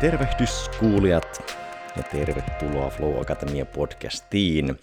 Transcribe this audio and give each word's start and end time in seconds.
Tervehdys 0.00 0.70
kuulijat 0.80 1.54
ja 1.96 2.02
tervetuloa 2.02 2.90
Flow 2.90 3.20
Academia 3.20 3.66
podcastiin. 3.66 4.78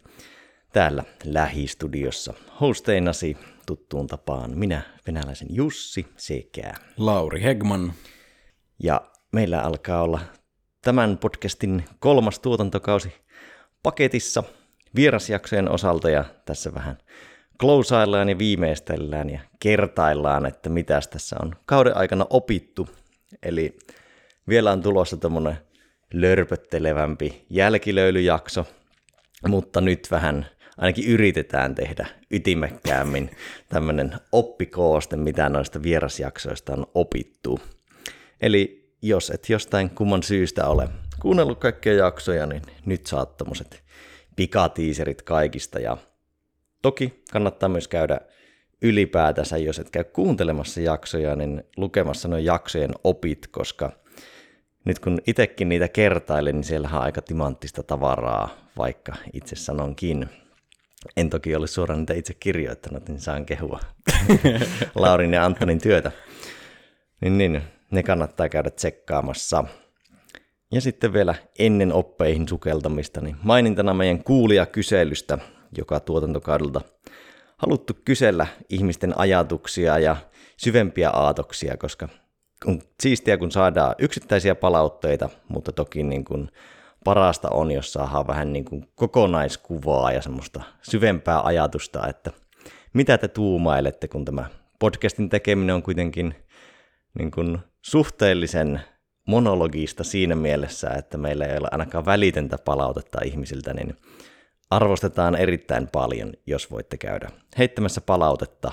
Täällä 0.73 1.03
lähistudiossa 1.23 2.33
hosteinasi 2.61 3.37
tuttuun 3.65 4.07
tapaan 4.07 4.57
minä, 4.57 4.81
venäläisen 5.07 5.47
Jussi 5.51 6.07
sekä 6.17 6.73
Lauri 6.97 7.43
Hegman. 7.43 7.93
Ja 8.83 9.01
meillä 9.31 9.61
alkaa 9.61 10.01
olla 10.01 10.19
tämän 10.81 11.17
podcastin 11.17 11.85
kolmas 11.99 12.39
tuotantokausi 12.39 13.13
paketissa 13.83 14.43
vierasjaksojen 14.95 15.71
osalta 15.71 16.09
ja 16.09 16.25
tässä 16.45 16.73
vähän 16.73 16.97
klousaillaan 17.59 18.29
ja 18.29 18.37
viimeistellään 18.37 19.29
ja 19.29 19.39
kertaillaan, 19.59 20.45
että 20.45 20.69
mitä 20.69 21.01
tässä 21.09 21.35
on 21.41 21.55
kauden 21.65 21.97
aikana 21.97 22.25
opittu. 22.29 22.89
Eli 23.43 23.77
vielä 24.49 24.71
on 24.71 24.81
tulossa 24.81 25.17
tämmöinen 25.17 25.57
lörpöttelevämpi 26.13 27.45
jälkilöylyjakso, 27.49 28.65
mutta 29.47 29.81
nyt 29.81 30.07
vähän 30.11 30.45
ainakin 30.77 31.07
yritetään 31.07 31.75
tehdä 31.75 32.07
ytimekkäämmin 32.31 33.31
tämmöinen 33.69 34.13
oppikooste, 34.31 35.15
mitä 35.15 35.49
noista 35.49 35.83
vierasjaksoista 35.83 36.73
on 36.73 36.87
opittu. 36.93 37.59
Eli 38.41 38.93
jos 39.01 39.29
et 39.29 39.49
jostain 39.49 39.89
kumman 39.89 40.23
syystä 40.23 40.67
ole 40.67 40.89
kuunnellut 41.21 41.59
kaikkia 41.59 41.93
jaksoja, 41.93 42.45
niin 42.45 42.61
nyt 42.85 43.05
saat 43.05 43.37
tämmöiset 43.37 43.83
pikatiiserit 44.35 45.21
kaikista. 45.21 45.79
Ja 45.79 45.97
toki 46.81 47.23
kannattaa 47.31 47.69
myös 47.69 47.87
käydä 47.87 48.19
ylipäätänsä, 48.81 49.57
jos 49.57 49.79
et 49.79 49.89
käy 49.89 50.03
kuuntelemassa 50.03 50.81
jaksoja, 50.81 51.35
niin 51.35 51.63
lukemassa 51.77 52.27
noin 52.27 52.45
jaksojen 52.45 52.91
opit, 53.03 53.47
koska– 53.47 53.91
nyt 54.85 54.99
kun 54.99 55.19
itsekin 55.27 55.69
niitä 55.69 55.87
kertailin, 55.87 56.55
niin 56.55 56.63
siellähän 56.63 56.99
on 56.99 57.05
aika 57.05 57.21
timanttista 57.21 57.83
tavaraa, 57.83 58.49
vaikka 58.77 59.13
itse 59.33 59.55
sanonkin. 59.55 60.29
En 61.17 61.29
toki 61.29 61.55
ole 61.55 61.67
suoraan 61.67 61.99
niitä 61.99 62.13
itse 62.13 62.33
kirjoittanut, 62.33 63.07
niin 63.09 63.19
saan 63.19 63.45
kehua 63.45 63.79
Laurin 64.95 65.33
ja 65.33 65.45
Antonin 65.45 65.81
työtä. 65.81 66.11
Niin, 67.21 67.37
niin, 67.37 67.61
ne 67.91 68.03
kannattaa 68.03 68.49
käydä 68.49 68.69
tsekkaamassa. 68.69 69.63
Ja 70.71 70.81
sitten 70.81 71.13
vielä 71.13 71.35
ennen 71.59 71.93
oppeihin 71.93 72.47
sukeltamista, 72.47 73.21
niin 73.21 73.35
mainintana 73.43 73.93
meidän 73.93 74.23
kuulijakyselystä, 74.23 75.37
joka 75.77 75.99
tuotantokaudelta 75.99 76.81
haluttu 77.57 77.93
kysellä 78.05 78.47
ihmisten 78.69 79.17
ajatuksia 79.17 79.99
ja 79.99 80.15
syvempiä 80.57 81.09
aatoksia, 81.09 81.77
koska 81.77 82.09
on 82.65 82.81
siistiä, 82.99 83.37
kun 83.37 83.51
saadaan 83.51 83.95
yksittäisiä 83.99 84.55
palautteita, 84.55 85.29
mutta 85.47 85.71
toki 85.71 86.03
niin 86.03 86.25
kuin 86.25 86.49
parasta 87.03 87.49
on, 87.49 87.71
jos 87.71 87.93
saadaan 87.93 88.27
vähän 88.27 88.53
niin 88.53 88.65
kuin 88.65 88.87
kokonaiskuvaa 88.95 90.11
ja 90.11 90.21
semmoista 90.21 90.61
syvempää 90.81 91.41
ajatusta, 91.43 92.07
että 92.07 92.31
mitä 92.93 93.17
te 93.17 93.27
tuumailette, 93.27 94.07
kun 94.07 94.25
tämä 94.25 94.45
podcastin 94.79 95.29
tekeminen 95.29 95.75
on 95.75 95.83
kuitenkin 95.83 96.35
niin 97.19 97.31
kuin 97.31 97.57
suhteellisen 97.81 98.81
monologista 99.27 100.03
siinä 100.03 100.35
mielessä, 100.35 100.89
että 100.89 101.17
meillä 101.17 101.45
ei 101.45 101.57
ole 101.57 101.67
ainakaan 101.71 102.05
välitöntä 102.05 102.57
palautetta 102.65 103.19
ihmisiltä, 103.25 103.73
niin 103.73 103.97
arvostetaan 104.69 105.35
erittäin 105.35 105.87
paljon, 105.87 106.33
jos 106.45 106.71
voitte 106.71 106.97
käydä 106.97 107.29
heittämässä 107.57 108.01
palautetta. 108.01 108.71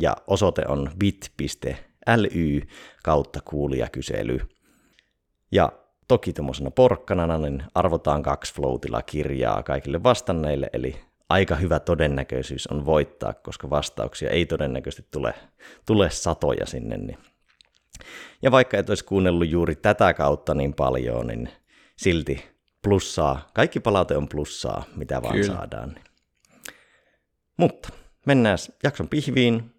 Ja 0.00 0.16
osoite 0.26 0.62
on 0.68 0.90
bit.ly 0.98 1.76
ly 2.16 2.60
kautta 3.02 3.40
kuulijakysely. 3.44 4.40
Ja 5.52 5.72
toki 6.08 6.32
tuommoisena 6.32 6.70
porkkanana 6.70 7.38
niin 7.38 7.62
arvotaan 7.74 8.22
kaksi 8.22 8.54
floatilla 8.54 9.02
kirjaa 9.02 9.62
kaikille 9.62 10.02
vastanneille, 10.02 10.70
eli 10.72 10.96
aika 11.28 11.54
hyvä 11.54 11.80
todennäköisyys 11.80 12.66
on 12.66 12.86
voittaa, 12.86 13.32
koska 13.34 13.70
vastauksia 13.70 14.30
ei 14.30 14.46
todennäköisesti 14.46 15.08
tule, 15.10 15.34
tule 15.86 16.10
satoja 16.10 16.66
sinne. 16.66 16.96
Niin. 16.96 17.18
Ja 18.42 18.50
vaikka 18.50 18.78
et 18.78 18.88
olisi 18.88 19.04
kuunnellut 19.04 19.48
juuri 19.48 19.76
tätä 19.76 20.14
kautta 20.14 20.54
niin 20.54 20.74
paljon, 20.74 21.26
niin 21.26 21.48
silti 21.96 22.44
plussaa, 22.82 23.48
kaikki 23.54 23.80
palaute 23.80 24.16
on 24.16 24.28
plussaa, 24.28 24.84
mitä 24.96 25.22
vaan 25.22 25.34
Kyllä. 25.34 25.46
saadaan. 25.46 25.88
Niin. 25.88 26.04
Mutta 27.56 27.88
mennään 28.26 28.58
jakson 28.82 29.08
pihviin, 29.08 29.74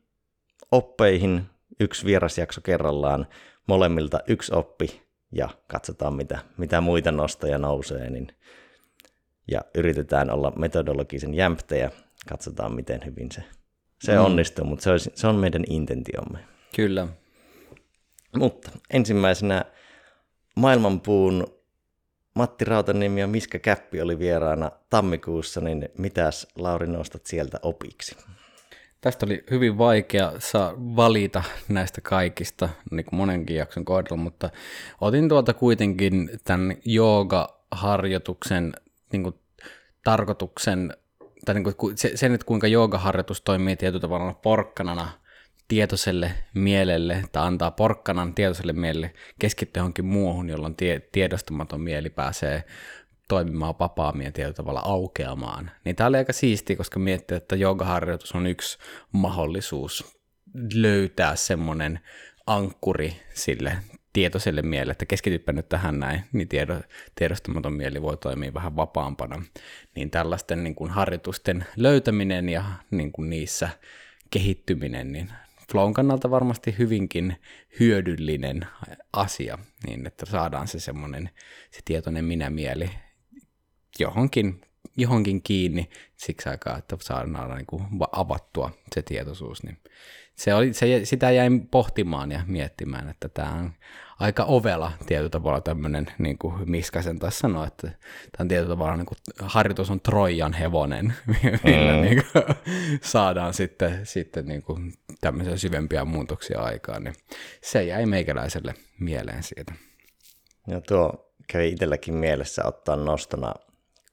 oppeihin, 0.71 1.45
yksi 1.79 2.05
vierasjakso 2.05 2.61
kerrallaan, 2.61 3.27
molemmilta 3.67 4.19
yksi 4.27 4.55
oppi 4.55 5.06
ja 5.31 5.49
katsotaan 5.67 6.13
mitä, 6.13 6.39
mitä 6.57 6.81
muita 6.81 7.11
nostoja 7.11 7.57
nousee. 7.57 8.09
Niin, 8.09 8.27
ja 9.51 9.61
yritetään 9.75 10.31
olla 10.31 10.51
metodologisen 10.55 11.33
jämptejä, 11.33 11.91
katsotaan 12.29 12.75
miten 12.75 13.01
hyvin 13.05 13.31
se, 13.31 13.43
se 14.01 14.15
mm. 14.15 14.25
onnistuu, 14.25 14.65
mutta 14.65 14.83
se, 14.83 14.91
olisi, 14.91 15.11
se 15.15 15.27
on 15.27 15.35
meidän 15.35 15.63
intentiomme. 15.69 16.39
Kyllä. 16.75 17.07
Mutta 18.37 18.71
ensimmäisenä 18.89 19.65
maailmanpuun 20.55 21.47
Matti 22.33 22.65
Rautaniemi 22.65 23.19
ja 23.19 23.27
Miska 23.27 23.59
Käppi 23.59 24.01
oli 24.01 24.19
vieraana 24.19 24.71
tammikuussa, 24.89 25.61
niin 25.61 25.89
mitäs 25.97 26.47
Lauri 26.55 26.87
nostat 26.87 27.25
sieltä 27.25 27.59
opiksi? 27.61 28.15
Tästä 29.01 29.25
oli 29.25 29.43
hyvin 29.51 29.77
vaikea 29.77 30.33
saa 30.39 30.73
valita 30.77 31.43
näistä 31.67 32.01
kaikista 32.01 32.69
niin 32.91 33.05
kuin 33.05 33.17
monenkin 33.17 33.55
jakson 33.55 33.85
kohdalla, 33.85 34.23
mutta 34.23 34.49
otin 35.01 35.29
tuolta 35.29 35.53
kuitenkin 35.53 36.29
tämän 36.43 36.75
jooga-harjoituksen 36.85 38.73
niin 39.11 39.23
kuin 39.23 39.35
tarkoituksen, 40.03 40.93
tai 41.45 41.55
niin 41.55 41.75
kuin 41.75 41.97
se, 41.97 42.11
sen, 42.15 42.33
että 42.33 42.45
kuinka 42.45 42.67
joogaharjoitus 42.67 43.41
toimii 43.41 43.75
tietyllä 43.75 44.01
tavalla 44.01 44.33
porkkanana 44.33 45.09
tietoiselle 45.67 46.31
mielelle, 46.53 47.23
tai 47.31 47.47
antaa 47.47 47.71
porkkanan 47.71 48.33
tietoiselle 48.35 48.73
mielelle 48.73 49.13
keskittyä 49.39 49.79
johonkin 49.79 50.05
muuhun, 50.05 50.49
jolloin 50.49 50.75
tie, 50.75 50.99
tiedostamaton 51.11 51.81
mieli 51.81 52.09
pääsee 52.09 52.63
toimimaan 53.27 53.75
vapaammin 53.79 54.25
ja 54.25 54.31
tietyllä 54.31 54.53
tavalla 54.53 54.79
aukeamaan. 54.79 55.71
Niin 55.85 55.95
tämä 55.95 56.07
oli 56.07 56.17
aika 56.17 56.33
siisti, 56.33 56.75
koska 56.75 56.99
miettii, 56.99 57.37
että 57.37 57.55
joogaharjoitus 57.55 58.31
on 58.31 58.47
yksi 58.47 58.77
mahdollisuus 59.11 60.17
löytää 60.73 61.35
semmoinen 61.35 61.99
ankkuri 62.47 63.21
sille 63.33 63.77
tietoiselle 64.13 64.61
mielelle, 64.61 64.91
että 64.91 65.05
keskitypä 65.05 65.53
nyt 65.53 65.69
tähän 65.69 65.99
näin, 65.99 66.23
niin 66.33 66.47
tiedo, 66.47 66.81
tiedostamaton 67.15 67.73
mieli 67.73 68.01
voi 68.01 68.17
toimia 68.17 68.53
vähän 68.53 68.75
vapaampana. 68.75 69.43
Niin 69.95 70.09
tällaisten 70.09 70.63
niin 70.63 70.75
kuin 70.75 70.91
harjoitusten 70.91 71.65
löytäminen 71.75 72.49
ja 72.49 72.63
niin 72.91 73.11
kuin 73.11 73.29
niissä 73.29 73.69
kehittyminen, 74.29 75.11
niin 75.11 75.29
flown 75.71 75.93
kannalta 75.93 76.31
varmasti 76.31 76.75
hyvinkin 76.77 77.35
hyödyllinen 77.79 78.67
asia, 79.13 79.57
niin 79.87 80.07
että 80.07 80.25
saadaan 80.25 80.67
se 80.67 80.79
semmoinen 80.79 81.29
se 81.71 81.79
tietoinen 81.85 82.25
minä-mieli 82.25 82.89
johonkin, 83.99 84.61
johonkin 84.97 85.41
kiinni 85.41 85.89
siksi 86.17 86.49
aikaa, 86.49 86.77
että 86.77 86.97
saadaan 87.01 87.57
niin 87.57 87.65
kuin 87.65 87.83
avattua 88.11 88.71
se 88.95 89.01
tietoisuus. 89.01 89.63
Niin 89.63 89.77
se 90.37 90.53
oli, 90.53 90.73
se, 90.73 91.01
sitä 91.03 91.31
jäin 91.31 91.67
pohtimaan 91.67 92.31
ja 92.31 92.41
miettimään, 92.47 93.09
että 93.09 93.29
tämä 93.29 93.53
on 93.53 93.71
aika 94.19 94.43
ovela 94.43 94.91
tietyllä 95.05 95.29
tavalla 95.29 95.61
tämmöinen, 95.61 96.07
niin 96.17 96.37
kuin 96.37 96.71
Miskasen 96.71 97.19
taas 97.19 97.39
sanoi, 97.39 97.67
että 97.67 97.87
tämä 97.87 97.97
on 98.39 98.47
tietyllä 98.47 98.69
tavalla 98.69 98.97
niin 98.97 99.05
kuin, 99.05 99.17
harjoitus 99.39 99.91
on 99.91 100.01
Trojan 100.01 100.53
hevonen, 100.53 101.13
millä 101.63 101.93
mm. 101.93 102.01
niin 102.01 102.23
kuin, 102.23 102.43
saadaan 103.01 103.53
sitten, 103.53 104.05
sitten 104.05 104.45
niin 104.45 104.61
kuin, 104.61 104.93
tämmöisiä 105.21 105.57
syvempiä 105.57 106.05
muutoksia 106.05 106.61
aikaan. 106.61 107.03
Niin 107.03 107.15
se 107.61 107.83
jäi 107.83 108.05
meikäläiselle 108.05 108.73
mieleen 108.99 109.43
siitä. 109.43 109.73
Ja 110.67 110.81
tuo 110.81 111.33
kävi 111.47 111.69
itselläkin 111.69 112.13
mielessä 112.13 112.65
ottaa 112.65 112.95
nostona 112.95 113.53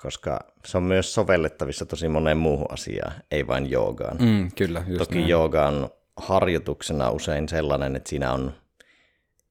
koska 0.04 0.40
se 0.66 0.76
on 0.76 0.82
myös 0.82 1.14
sovellettavissa 1.14 1.86
tosi 1.86 2.08
moneen 2.08 2.36
muuhun 2.36 2.66
asiaan, 2.72 3.12
ei 3.30 3.46
vain 3.46 3.70
joogaan. 3.70 4.16
Mm, 4.20 4.50
kyllä, 4.56 4.84
just 4.86 4.98
Toki 4.98 5.18
näin. 5.18 5.28
jooga 5.28 5.66
on 5.66 5.90
harjoituksena 6.16 7.10
usein 7.10 7.48
sellainen, 7.48 7.96
että 7.96 8.10
siinä 8.10 8.32
on 8.32 8.52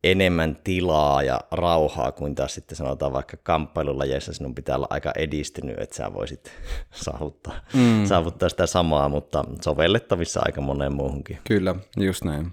enemmän 0.03 0.57
tilaa 0.63 1.23
ja 1.23 1.39
rauhaa 1.51 2.11
kuin 2.11 2.35
taas 2.35 2.53
sitten 2.53 2.75
sanotaan 2.75 3.13
vaikka 3.13 3.37
kamppailulajeissa 3.43 4.33
sinun 4.33 4.55
pitää 4.55 4.75
olla 4.75 4.87
aika 4.89 5.11
edistynyt, 5.15 5.79
että 5.79 5.95
sä 5.95 6.13
voisit 6.13 6.51
saavuttaa, 7.05 7.53
mm. 7.73 8.05
saavuttaa 8.05 8.49
sitä 8.49 8.65
samaa, 8.65 9.09
mutta 9.09 9.45
sovellettavissa 9.61 10.41
aika 10.45 10.61
moneen 10.61 10.93
muuhunkin. 10.93 11.39
Kyllä, 11.47 11.75
just 11.97 12.23
näin. 12.23 12.51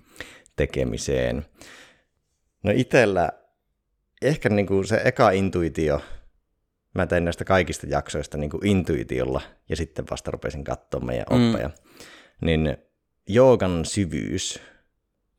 Tekemiseen. 0.56 1.46
No 2.62 2.72
itsellä 2.74 3.30
ehkä 4.22 4.48
niin 4.48 4.66
kuin 4.66 4.86
se 4.86 5.00
eka 5.04 5.30
intuitio, 5.30 6.00
mä 6.94 7.06
tein 7.06 7.24
näistä 7.24 7.44
kaikista 7.44 7.86
jaksoista 7.90 8.38
niin 8.38 8.50
kuin 8.50 8.66
intuitiolla 8.66 9.40
ja 9.68 9.76
sitten 9.76 10.04
vasta 10.10 10.30
rupesin 10.30 10.64
katsoa 10.64 11.00
meidän 11.00 11.26
oppeja, 11.30 11.68
mm. 11.68 11.74
niin 12.46 12.76
joogan 13.28 13.84
syvyys, 13.84 14.60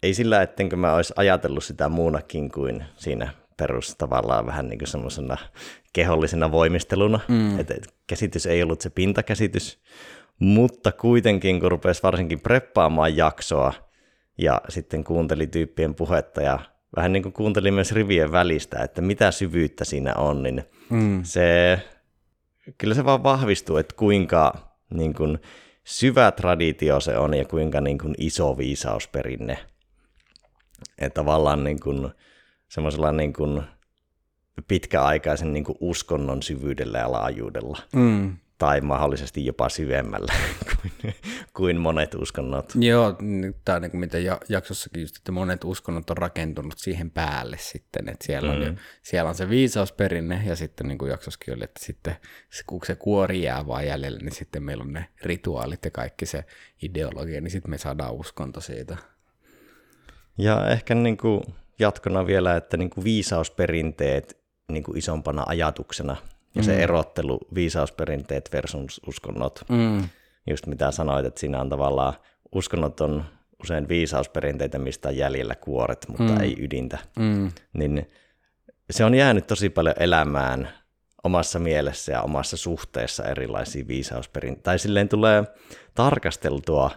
ei 0.03 0.13
sillä, 0.13 0.42
ettenkö 0.42 0.75
mä 0.75 0.94
olisi 0.94 1.13
ajatellut 1.15 1.63
sitä 1.63 1.89
muunakin 1.89 2.51
kuin 2.51 2.86
siinä 2.95 3.33
perus 3.57 3.95
tavallaan 3.95 4.45
vähän 4.45 4.68
niin 4.68 4.80
kuin 4.80 4.88
semmoisena 4.88 5.38
kehollisena 5.94 6.51
voimisteluna, 6.51 7.19
mm. 7.27 7.59
että 7.59 7.74
käsitys 8.07 8.45
ei 8.45 8.63
ollut 8.63 8.81
se 8.81 8.89
pintakäsitys, 8.89 9.80
mutta 10.39 10.92
kuitenkin 10.92 11.59
kun 11.59 11.71
rupesi 11.71 12.03
varsinkin 12.03 12.39
preppaamaan 12.39 13.18
jaksoa 13.18 13.74
ja 14.38 14.62
sitten 14.69 15.03
kuunteli 15.03 15.48
tyyppien 15.48 15.95
puhetta 15.95 16.42
ja 16.42 16.59
vähän 16.95 17.13
niin 17.13 17.24
kuin 17.24 17.33
kuuntelin 17.33 17.74
myös 17.74 17.92
rivien 17.92 18.31
välistä, 18.31 18.83
että 18.83 19.01
mitä 19.01 19.31
syvyyttä 19.31 19.86
siinä 19.86 20.13
on, 20.13 20.44
niin 20.44 20.63
mm. 20.91 21.23
se, 21.23 21.79
kyllä 22.77 22.95
se 22.95 23.05
vaan 23.05 23.23
vahvistuu, 23.23 23.77
että 23.77 23.95
kuinka 23.95 24.53
niin 24.93 25.13
kuin, 25.13 25.39
syvä 25.83 26.31
traditio 26.31 26.99
se 26.99 27.17
on 27.17 27.33
ja 27.33 27.45
kuinka 27.45 27.81
niin 27.81 27.97
kuin, 27.97 28.15
iso 28.17 28.57
viisausperinne. 28.57 29.57
Että 30.97 31.21
tavallaan 31.21 31.63
niin 31.63 31.79
kuin, 31.79 32.09
semmoisella 32.67 33.11
niin 33.11 33.33
kuin, 33.33 33.63
pitkäaikaisen 34.67 35.53
niin 35.53 35.63
kuin, 35.63 35.77
uskonnon 35.79 36.43
syvyydellä 36.43 36.97
ja 36.97 37.11
laajuudella. 37.11 37.77
Mm 37.93 38.38
tai 38.61 38.81
mahdollisesti 38.81 39.45
jopa 39.45 39.69
syvemmällä 39.69 40.33
kuin, 40.81 41.15
kuin 41.53 41.77
monet 41.77 42.15
uskonnot. 42.15 42.73
Joo, 42.75 43.17
tämä 43.65 43.75
on 43.75 43.81
niin 43.81 43.91
kuin 43.91 43.99
mitä 43.99 44.17
jaksossakin 44.49 45.01
just, 45.01 45.17
että 45.17 45.31
monet 45.31 45.63
uskonnot 45.63 46.09
on 46.09 46.17
rakentunut 46.17 46.73
siihen 46.77 47.11
päälle 47.11 47.57
sitten, 47.59 48.09
että 48.09 48.25
siellä, 48.25 48.55
mm. 48.55 48.61
on, 48.61 48.77
siellä 49.01 49.29
on 49.29 49.35
se 49.35 49.49
viisausperinne 49.49 50.43
ja 50.45 50.55
sitten 50.55 50.87
niin 50.87 50.97
kuin 50.97 51.09
jaksossakin 51.09 51.53
oli, 51.53 51.63
että 51.63 51.85
sitten 51.85 52.15
kun 52.67 52.79
se 52.85 52.95
kuori 52.95 53.43
jää 53.43 53.67
vaan 53.67 53.87
jäljelle, 53.87 54.19
niin 54.19 54.35
sitten 54.35 54.63
meillä 54.63 54.83
on 54.83 54.93
ne 54.93 55.05
rituaalit 55.23 55.85
ja 55.85 55.91
kaikki 55.91 56.25
se 56.25 56.45
ideologia, 56.81 57.41
niin 57.41 57.51
sitten 57.51 57.71
me 57.71 57.77
saadaan 57.77 58.13
uskonto 58.13 58.61
siitä. 58.61 58.97
Ja 60.37 60.69
ehkä 60.69 60.95
niin 60.95 61.17
kuin 61.17 61.43
jatkona 61.79 62.25
vielä, 62.25 62.55
että 62.55 62.77
niin 62.77 62.89
kuin 62.89 63.03
viisausperinteet 63.03 64.37
niin 64.71 64.83
kuin 64.83 64.97
isompana 64.97 65.43
ajatuksena– 65.47 66.17
ja 66.56 66.62
mm. 66.62 66.65
se 66.65 66.83
erottelu, 66.83 67.39
viisausperinteet 67.56 68.50
versus 68.53 69.01
uskonnot, 69.07 69.62
mm. 69.69 70.09
just 70.50 70.68
mitä 70.68 70.92
sanoit, 70.92 71.25
että 71.25 71.39
siinä 71.39 71.62
on 71.62 71.69
tavallaan, 71.69 72.13
uskonnot 72.56 73.01
on 73.01 73.25
usein 73.63 73.88
viisausperinteitä, 73.88 74.80
mistä 74.80 75.09
on 75.09 75.18
jäljellä 75.18 75.56
kuoret, 75.56 76.06
mutta 76.07 76.33
mm. 76.33 76.42
ei 76.42 76.56
ydintä, 76.59 76.98
mm. 77.19 77.51
niin 77.74 78.09
se 78.89 79.06
on 79.06 79.15
jäänyt 79.15 79.48
tosi 79.48 79.69
paljon 79.69 79.95
elämään 80.00 80.69
omassa 81.24 81.59
mielessä 81.59 82.12
ja 82.12 82.21
omassa 82.21 82.57
suhteessa 82.57 83.24
erilaisiin 83.24 83.88
viisausperinteitä. 83.88 84.63
Tai 84.63 84.80
silleen 84.80 85.09
tulee 85.09 85.44
tarkasteltua 85.95 86.92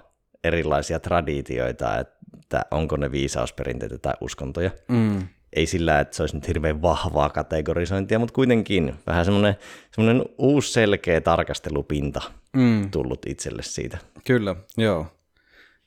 erilaisia 0.45 1.01
traditioita, 1.01 1.99
että 1.99 2.65
onko 2.71 2.97
ne 2.97 3.11
viisausperinteitä 3.11 3.99
tai 3.99 4.15
uskontoja. 4.21 4.71
Mm 4.89 5.29
ei 5.55 5.67
sillä, 5.67 6.01
että 6.01 6.17
se 6.17 6.23
olisi 6.23 6.37
nyt 6.37 6.49
hirveän 6.49 6.83
vahvaa 6.83 7.31
kategorisointia, 7.31 8.19
mutta 8.19 8.35
kuitenkin 8.35 8.95
vähän 9.07 9.25
semmoinen, 9.25 9.57
semmoinen 9.95 10.25
uusi 10.39 10.73
selkeä 10.73 11.21
tarkastelupinta 11.21 12.23
mm. 12.57 12.91
tullut 12.91 13.27
itselle 13.27 13.63
siitä. 13.63 13.99
Kyllä, 14.27 14.57
joo. 14.77 15.07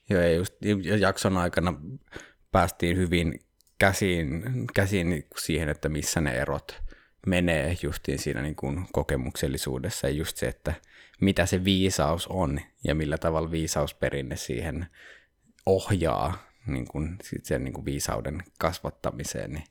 Joo, 0.10 0.22
ja 0.22 0.34
just 0.34 0.54
jakson 1.00 1.38
aikana 1.38 1.74
päästiin 2.52 2.98
hyvin 2.98 3.40
käsiin, 3.80 4.44
käsiin 4.74 5.26
siihen, 5.38 5.70
että 5.70 5.90
missä 5.90 6.22
ne 6.22 6.32
erot 6.32 6.82
menee 7.28 7.78
justiin 7.84 8.20
siinä 8.20 8.42
niin 8.42 8.56
kuin 8.56 8.88
kokemuksellisuudessa 8.92 10.08
ja 10.08 10.14
just 10.14 10.38
se, 10.38 10.46
että 10.46 10.74
mitä 11.22 11.46
se 11.46 11.64
viisaus 11.64 12.28
on 12.28 12.60
ja 12.84 12.96
millä 12.96 13.18
tavalla 13.18 13.52
viisausperinne 13.52 14.36
siihen 14.36 14.88
ohjaa 15.66 16.47
niin 16.68 16.88
kuin, 16.88 17.18
sen 17.44 17.64
niin 17.64 17.74
kuin 17.74 17.86
viisauden 17.86 18.44
kasvattamiseen. 18.60 19.52
Niin 19.52 19.64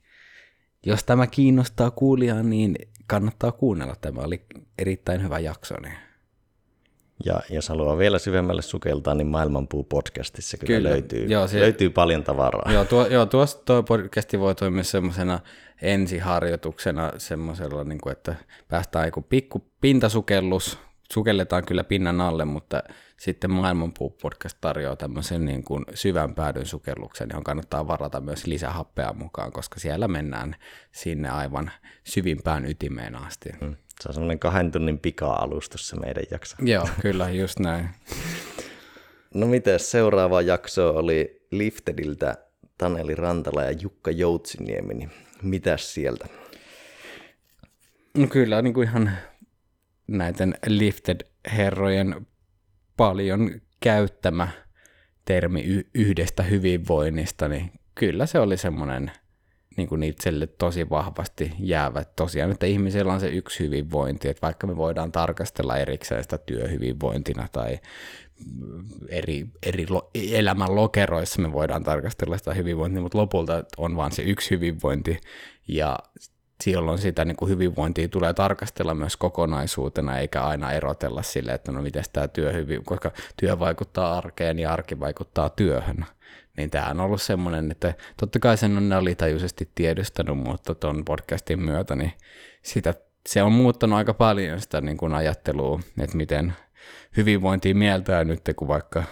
jos 0.86 1.04
tämä 1.04 1.26
kiinnostaa 1.26 1.90
kuulijaa, 1.90 2.42
niin 2.42 2.76
kannattaa 3.06 3.52
kuunnella. 3.52 3.96
Tämä 4.00 4.20
oli 4.20 4.42
erittäin 4.78 5.22
hyvä 5.22 5.38
jakso. 5.38 5.74
Niin. 5.80 5.94
Ja 7.24 7.40
jos 7.50 7.68
haluaa 7.68 7.98
vielä 7.98 8.18
syvemmälle 8.18 8.62
sukeltaa, 8.62 9.14
niin 9.14 9.26
Maailmanpuu-podcastissa 9.26 10.58
kyllä, 10.58 10.78
kyllä. 10.78 10.90
löytyy, 10.90 11.26
joo, 11.26 11.48
se, 11.48 11.60
löytyy 11.60 11.90
paljon 11.90 12.24
tavaraa. 12.24 12.72
Joo, 12.72 12.84
tuo, 12.84 13.06
joo 13.06 13.26
tuossa 13.26 13.58
tuo 13.64 13.82
podcasti 13.82 14.40
voi 14.40 14.54
toimia 14.54 14.84
semmoisena 14.84 15.40
ensiharjoituksena 15.82 17.12
semmoisella, 17.18 17.84
niin 17.84 18.00
kuin, 18.00 18.12
että 18.12 18.34
päästään 18.68 19.06
joku 19.06 19.22
pikku 19.22 19.70
pintasukellus, 19.80 20.78
sukelletaan 21.12 21.64
kyllä 21.64 21.84
pinnan 21.84 22.20
alle, 22.20 22.44
mutta 22.44 22.82
sitten 23.16 23.50
Maailmanpuu-podcast 23.50 24.58
tarjoaa 24.60 24.96
tämmöisen 24.96 25.44
niin 25.44 25.64
kuin 25.64 25.84
syvän 25.94 26.34
päädyn 26.34 26.66
sukelluksen, 26.66 27.28
johon 27.30 27.44
kannattaa 27.44 27.88
varata 27.88 28.20
myös 28.20 28.46
lisähappea 28.46 29.12
mukaan, 29.12 29.52
koska 29.52 29.80
siellä 29.80 30.08
mennään 30.08 30.56
sinne 30.92 31.28
aivan 31.28 31.70
syvimpään 32.04 32.66
ytimeen 32.66 33.16
asti. 33.16 33.48
Mm. 33.60 33.76
Se 34.00 34.08
on 34.08 34.14
semmoinen 34.14 34.38
kahden 34.38 34.72
tunnin 34.72 34.98
pika-alustus 34.98 35.88
se 35.88 35.96
meidän 35.96 36.24
jakso. 36.30 36.56
Joo, 36.60 36.88
kyllä, 37.02 37.30
just 37.30 37.58
näin. 37.58 37.88
no 39.34 39.46
miten 39.46 39.80
seuraava 39.80 40.42
jakso 40.42 40.90
oli 40.90 41.46
Liftediltä 41.50 42.36
Taneli 42.78 43.14
Rantala 43.14 43.62
ja 43.62 43.70
Jukka 43.70 44.10
Joutsiniemi, 44.10 44.94
niin 44.94 45.10
mitäs 45.42 45.94
sieltä? 45.94 46.26
No 48.16 48.26
kyllä, 48.26 48.62
niin 48.62 48.74
kuin 48.74 48.88
ihan 48.88 49.10
näiden 50.06 50.54
Lifted-herrojen 50.66 52.26
paljon 52.96 53.50
käyttämä 53.80 54.48
termi 55.24 55.60
y- 55.60 55.90
yhdestä 55.94 56.42
hyvinvoinnista, 56.42 57.48
niin 57.48 57.72
kyllä 57.94 58.26
se 58.26 58.38
oli 58.38 58.56
semmoinen 58.56 59.10
niin 59.76 59.88
kuin 59.88 60.02
itselle 60.02 60.46
tosi 60.46 60.90
vahvasti 60.90 61.52
jäävä. 61.58 62.04
Tosiaan, 62.04 62.50
että 62.50 62.66
ihmisellä 62.66 63.12
on 63.12 63.20
se 63.20 63.28
yksi 63.28 63.64
hyvinvointi, 63.64 64.28
että 64.28 64.42
vaikka 64.42 64.66
me 64.66 64.76
voidaan 64.76 65.12
tarkastella 65.12 65.76
erikseen 65.76 66.22
sitä 66.22 66.38
työhyvinvointina 66.38 67.48
tai 67.52 67.78
eri, 69.08 69.46
eri 69.62 69.86
lo, 69.88 70.10
elämän 70.14 70.74
lokeroissa 70.74 71.42
me 71.42 71.52
voidaan 71.52 71.84
tarkastella 71.84 72.38
sitä 72.38 72.54
hyvinvointia, 72.54 73.02
mutta 73.02 73.18
lopulta 73.18 73.64
on 73.76 73.96
vain 73.96 74.12
se 74.12 74.22
yksi 74.22 74.50
hyvinvointi 74.50 75.20
ja 75.68 75.98
silloin 76.62 76.98
sitä 76.98 77.24
niin 77.24 77.36
kuin 77.36 77.48
hyvinvointia 77.48 78.08
tulee 78.08 78.34
tarkastella 78.34 78.94
myös 78.94 79.16
kokonaisuutena, 79.16 80.18
eikä 80.18 80.42
aina 80.42 80.72
erotella 80.72 81.22
sille, 81.22 81.52
että 81.52 81.72
no 81.72 81.82
miten 81.82 82.04
tämä 82.12 82.28
työ 82.28 82.52
hyvin, 82.52 82.84
koska 82.84 83.10
työ 83.40 83.58
vaikuttaa 83.58 84.18
arkeen 84.18 84.58
ja 84.58 84.72
arki 84.72 85.00
vaikuttaa 85.00 85.50
työhön. 85.50 86.06
Niin 86.56 86.70
tämä 86.70 86.90
on 86.90 87.00
ollut 87.00 87.22
semmoinen, 87.22 87.70
että 87.70 87.94
totta 88.20 88.38
kai 88.38 88.56
sen 88.56 88.76
on 88.76 88.92
alitajuisesti 88.92 89.70
tiedostanut, 89.74 90.38
mutta 90.38 90.74
tuon 90.74 91.04
podcastin 91.04 91.60
myötä 91.62 91.96
niin 91.96 92.12
sitä, 92.62 92.94
se 93.26 93.42
on 93.42 93.52
muuttanut 93.52 93.96
aika 93.96 94.14
paljon 94.14 94.60
sitä 94.60 94.80
niin 94.80 94.96
kuin 94.96 95.14
ajattelua, 95.14 95.80
että 96.00 96.16
miten 96.16 96.52
hyvinvointia 97.16 97.74
mieltää 97.74 98.24
nyt, 98.24 98.40
kun 98.56 98.68
vaikka 98.68 99.04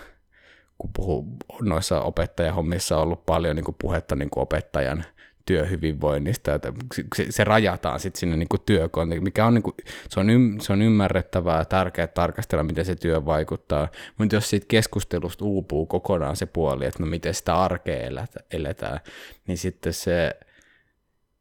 kun 0.78 0.90
puhuu 0.96 1.36
noissa 1.62 2.00
opettajahommissa 2.00 2.96
on 2.96 3.02
ollut 3.02 3.26
paljon 3.26 3.56
niin 3.56 3.64
kuin 3.64 3.76
puhetta 3.80 4.16
niin 4.16 4.30
kuin 4.30 4.42
opettajan 4.42 5.04
työhyvinvoinnista, 5.46 6.54
että 6.54 6.72
se, 7.16 7.26
se 7.30 7.44
rajataan 7.44 8.00
sitten 8.00 8.20
sinne 8.20 8.36
niin 8.36 8.48
työkontiin, 8.66 9.24
mikä 9.24 9.46
on, 9.46 9.54
niin 9.54 9.62
kuin, 9.62 9.74
se 10.08 10.20
on, 10.20 10.30
ym, 10.30 10.58
se 10.60 10.72
on 10.72 10.82
ymmärrettävää 10.82 11.58
ja 11.58 11.64
tärkeää 11.64 12.06
tarkastella, 12.06 12.62
miten 12.62 12.84
se 12.84 12.94
työ 12.94 13.24
vaikuttaa, 13.24 13.88
mutta 14.18 14.36
jos 14.36 14.50
siitä 14.50 14.66
keskustelusta 14.68 15.44
uupuu 15.44 15.86
kokonaan 15.86 16.36
se 16.36 16.46
puoli, 16.46 16.86
että 16.86 17.02
no 17.02 17.06
miten 17.06 17.34
sitä 17.34 17.56
arkea 17.56 18.10
eletään, 18.50 19.00
niin 19.46 19.58
sitten 19.58 19.92
se, 19.92 20.34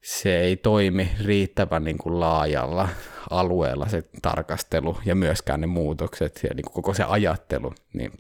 se 0.02 0.40
ei 0.40 0.58
toimi 0.58 1.12
riittävän 1.26 1.84
niin 1.84 1.98
kuin 1.98 2.20
laajalla 2.20 2.90
alueella 3.30 3.88
se 3.88 4.04
tarkastelu 4.22 4.98
ja 5.06 5.16
myöskään 5.16 5.62
ne 5.62 5.68
muutokset 5.68 6.40
ja 6.44 6.50
niin 6.56 6.64
kuin 6.64 6.74
koko 6.74 6.94
se 6.94 7.04
ajattelu, 7.04 7.74
niin 7.94 8.12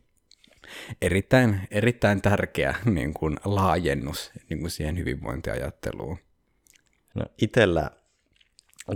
erittäin, 1.01 1.62
erittäin 1.72 2.22
tärkeä 2.22 2.75
niin 2.86 3.13
kuin 3.13 3.38
laajennus 3.46 4.32
niin 4.50 4.60
kuin 4.60 4.72
siihen 4.72 4.98
hyvinvointiajatteluun. 4.98 6.18
No 7.15 7.25
itsellä 7.42 7.92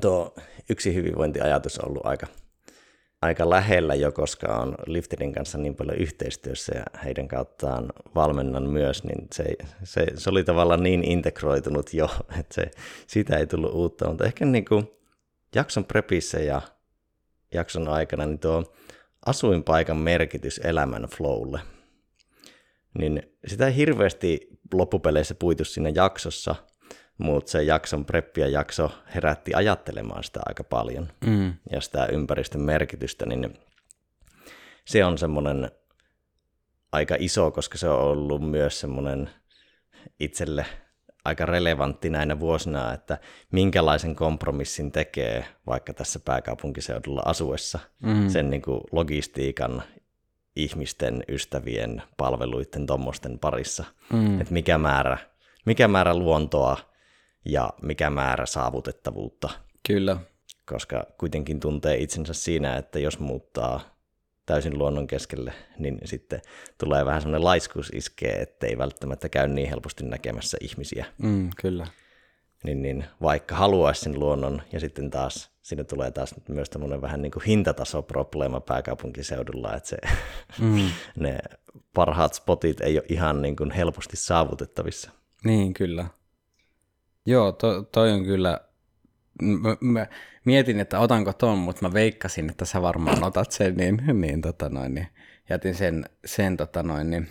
tuo 0.02 0.36
yksi 0.70 0.94
hyvinvointiajatus 0.94 1.80
on 1.80 1.90
ollut 1.90 2.06
aika, 2.06 2.28
aika 3.22 3.50
lähellä 3.50 3.96
jo, 3.96 4.12
koska 4.12 4.56
on 4.56 4.76
Lifterin 4.86 5.34
kanssa 5.34 5.58
niin 5.58 5.76
paljon 5.76 5.98
yhteistyössä 5.98 6.78
ja 6.78 6.86
heidän 7.04 7.28
kauttaan 7.28 7.94
valmennan 8.16 8.64
myös, 8.64 9.04
niin 9.04 9.28
se, 9.34 9.46
se, 9.84 10.06
se 10.16 10.30
oli 10.30 10.44
tavallaan 10.44 10.84
niin 10.84 11.04
integroitunut 11.04 11.94
jo, 11.94 12.10
että 12.40 12.56
se, 12.56 12.72
siitä 13.08 13.38
ei 13.38 13.48
tullut 13.48 13.74
uutta, 13.74 14.08
mutta 14.08 14.26
ehkä 14.26 14.46
niin 14.46 14.66
kuin 14.66 14.92
jakson 15.56 15.86
prepissä 15.86 16.40
ja 16.40 16.62
jakson 17.54 17.88
aikana 17.88 18.26
niin 18.26 18.40
tuo 18.40 18.74
asuinpaikan 19.28 19.98
merkitys 19.98 20.62
elämän 20.64 21.04
flowlle, 21.04 21.60
niin 22.98 23.24
sitä 23.48 23.68
ei 23.68 23.76
hirveästi 23.76 24.48
loppupeleissä 24.74 25.36
puitu 25.36 25.66
siinä 25.66 25.92
jaksossa, 25.96 26.56
mutta 27.18 27.52
se 27.52 27.64
jakson 27.64 28.06
preppi 28.06 28.42
ja 28.42 28.48
jakso 28.48 28.92
herätti 29.16 29.54
ajattelemaan 29.54 30.24
sitä 30.24 30.40
aika 30.46 30.64
paljon 30.64 31.08
Mm. 31.26 31.54
ja 31.72 31.82
sitä 31.82 32.06
ympäristön 32.06 32.62
merkitystä, 32.62 33.26
niin 33.26 33.54
se 34.86 35.06
on 35.06 35.18
semmoinen 35.18 35.72
aika 36.92 37.16
iso, 37.20 37.52
koska 37.52 37.78
se 37.78 37.90
on 37.90 38.00
ollut 38.00 38.50
myös 38.50 38.80
semmoinen 38.80 39.30
itselle 40.20 40.66
aika 41.28 41.46
relevantti 41.46 42.10
näinä 42.10 42.40
vuosina, 42.40 42.94
että 42.94 43.18
minkälaisen 43.52 44.16
kompromissin 44.16 44.92
tekee 44.92 45.46
vaikka 45.68 45.94
tässä 45.94 46.20
pääkaupunkiseudulla 46.20 47.22
asuessa 47.26 47.80
Mm. 48.04 48.30
sen 48.30 48.50
niin 48.50 48.62
kuin 48.62 48.82
logistiikan, 48.92 49.84
ihmisten, 50.56 51.24
ystävien, 51.30 52.02
palveluiden, 52.18 52.86
tuommoisten 52.86 53.40
parissa. 53.40 53.84
Mm. 54.14 54.42
Että 54.42 54.54
mikä 54.54 54.78
määrä, 54.78 55.18
mikä 55.66 55.88
määrä 55.88 56.16
luontoa 56.16 56.78
ja 57.46 57.70
mikä 57.82 58.10
määrä 58.10 58.46
saavutettavuutta 58.46 59.50
Kyllä. 59.88 60.18
koska 60.66 61.04
kuitenkin 61.18 61.60
tuntee 61.60 61.98
itsensä 61.98 62.34
siinä, 62.34 62.78
että 62.78 63.00
jos 63.00 63.20
muuttaa 63.20 63.97
täysin 64.48 64.78
luonnon 64.78 65.08
keskelle, 65.08 65.54
niin 65.80 66.00
sitten 66.06 66.42
tulee 66.78 67.06
vähän 67.06 67.22
semmoinen 67.22 67.44
laiskuus 67.46 67.92
iskee, 67.96 68.42
ettei 68.42 68.78
välttämättä 68.78 69.30
käy 69.30 69.48
niin 69.48 69.70
helposti 69.70 70.06
näkemässä 70.06 70.58
ihmisiä. 70.62 71.06
Mm, 71.18 71.50
kyllä. 71.62 71.88
Niin, 72.64 72.82
niin 72.82 73.06
vaikka 73.22 73.56
haluaisi 73.56 74.02
sen 74.02 74.20
luonnon, 74.20 74.62
ja 74.72 74.80
sitten 74.80 75.10
taas 75.10 75.52
sinne 75.62 75.84
tulee 75.84 76.12
taas 76.12 76.36
myös 76.50 76.70
tämmöinen 76.70 77.02
vähän 77.02 77.22
niin 77.22 77.32
kuin 77.32 77.44
hintatasoprobleema 77.44 78.60
pääkaupunkiseudulla, 78.60 79.76
että 79.76 79.90
se, 79.90 79.98
Mm. 80.60 80.90
ne 81.20 81.38
parhaat 81.94 82.34
spotit 82.34 82.82
ei 82.82 82.98
ole 82.98 83.06
ihan 83.10 83.42
niin 83.42 83.56
kuin 83.56 83.72
helposti 83.72 84.18
saavutettavissa. 84.18 85.12
Niin, 85.44 85.74
kyllä. 85.74 86.06
Joo, 87.26 87.52
to, 87.52 87.84
toi 87.84 88.12
on 88.12 88.24
kyllä, 88.24 88.62
mä, 89.42 89.78
mä 89.82 90.08
mietin, 90.46 90.80
että 90.80 91.00
otanko 91.00 91.34
ton, 91.34 91.58
mutta 91.58 91.88
mä 91.88 91.94
veikkasin, 91.94 92.50
että 92.50 92.66
sä 92.66 92.82
varmaan 92.82 93.24
otat 93.24 93.52
sen, 93.52 93.76
niin, 93.76 94.04
niin, 94.14 94.42
tota 94.42 94.70
noin, 94.70 94.94
niin 94.94 95.08
jätin 95.50 95.76
sen, 95.76 96.06
sen 96.26 96.58
tota 96.58 96.84
noin, 96.84 97.10
niin 97.10 97.30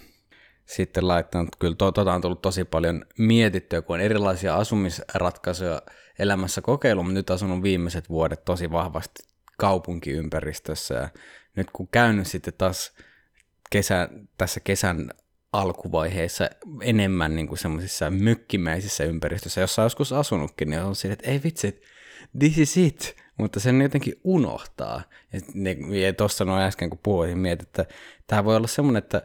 sitten 0.67 1.09
laittanut, 1.09 1.57
kyllä 1.59 1.75
to, 1.75 1.93
tota 1.93 2.15
on 2.15 2.21
tullut 2.21 2.43
tosi 2.43 2.65
paljon 2.65 3.05
mietittyä, 3.19 3.83
kun 3.83 3.95
on 3.95 4.01
erilaisia 4.01 4.57
asumisratkaisuja 4.57 5.83
elämässä 6.19 6.61
kokeilu, 6.61 7.03
mutta 7.03 7.15
nyt 7.15 7.31
asunut 7.31 7.63
viimeiset 7.63 8.09
vuodet 8.09 8.45
tosi 8.45 8.71
vahvasti 8.73 9.23
kaupunkiympäristössä. 9.59 10.95
Ja 10.95 11.09
nyt 11.57 11.71
kun 11.73 11.89
käynyt 11.89 12.27
sitten 12.27 12.55
taas 12.59 12.93
kesä, 13.71 14.09
tässä 14.39 14.61
kesän 14.61 15.11
alkuvaiheessa 15.53 16.51
enemmän 16.81 17.37
niin 17.37 17.49
kuin 17.49 17.59
semmoisissa 17.59 18.11
mökkimäisissä 18.11 19.05
ympäristöissä, 19.05 19.61
jossa 19.61 19.83
joskus 19.83 20.13
asunutkin, 20.13 20.71
niin 20.71 20.83
on 20.83 20.97
sille, 20.97 21.13
että 21.13 21.31
ei 21.31 21.41
vitsi, 21.45 21.83
this 22.39 22.59
is 22.59 22.77
it, 22.77 23.17
mutta 23.39 23.61
sen 23.61 23.83
jotenkin 23.83 24.21
unohtaa. 24.25 25.03
Ja, 25.33 25.99
ja 26.01 26.13
tuossa 26.13 26.45
noin 26.45 26.63
äsken, 26.63 26.91
kun 26.91 26.99
puhuin, 27.03 27.39
mietin, 27.39 27.67
että 27.67 27.85
tämä 28.27 28.45
voi 28.45 28.57
olla 28.57 28.67
semmoinen, 28.67 29.03
että 29.03 29.23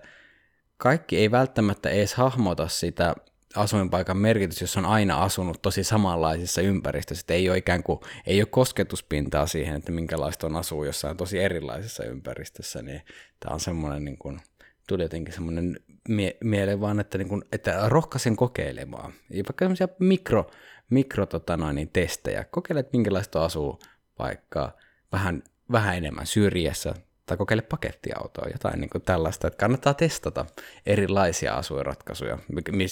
kaikki 0.77 1.17
ei 1.17 1.31
välttämättä 1.31 1.89
edes 1.89 2.13
hahmota 2.13 2.67
sitä 2.67 3.15
asuinpaikan 3.55 4.17
merkitys, 4.17 4.61
jos 4.61 4.77
on 4.77 4.85
aina 4.85 5.23
asunut 5.23 5.61
tosi 5.61 5.83
samanlaisissa 5.83 6.61
ympäristöissä, 6.61 7.23
että 7.23 7.33
ei 7.33 7.49
ole 7.49 7.57
ikään 7.57 7.83
kuin, 7.83 7.99
ei 8.25 8.41
ole 8.41 8.45
kosketuspintaa 8.45 9.47
siihen, 9.47 9.75
että 9.75 9.91
minkälaista 9.91 10.47
on 10.47 10.55
asua 10.55 10.85
jossain 10.85 11.17
tosi 11.17 11.39
erilaisessa 11.39 12.03
ympäristössä, 12.03 12.81
niin 12.81 13.01
tämä 13.39 13.53
on 13.53 13.59
semmoinen 13.59 14.05
niin 14.05 14.17
kuin, 14.17 14.39
tuli 14.87 15.03
jotenkin 15.03 15.33
semmoinen 15.33 15.79
mie- 16.09 16.37
mieleen 16.43 16.81
vaan, 16.81 16.99
että, 16.99 17.17
niin 17.17 17.29
kuin, 17.29 17.43
että 17.51 17.89
rohkaisen 17.89 18.35
kokeilemaan. 18.35 19.13
Ja 19.29 19.43
vaikka 19.43 19.65
semmoisia 19.65 19.87
mikro, 19.99 20.51
mikro 20.91 21.25
tota 21.25 21.57
noin, 21.57 21.75
niin 21.75 21.89
testejä. 21.89 22.43
Kokeile, 22.43 22.79
että 22.79 22.97
minkälaista 22.97 23.45
asuu 23.45 23.79
vaikka 24.19 24.71
vähän, 25.11 25.43
vähän 25.71 25.97
enemmän 25.97 26.25
syrjässä, 26.25 26.93
tai 27.25 27.37
kokeile 27.37 27.61
pakettiautoa, 27.61 28.49
jotain 28.51 28.81
niin 28.81 28.89
kuin 28.89 29.01
tällaista, 29.01 29.47
että 29.47 29.57
kannattaa 29.57 29.93
testata 29.93 30.45
erilaisia 30.85 31.53
asuinratkaisuja, 31.53 32.37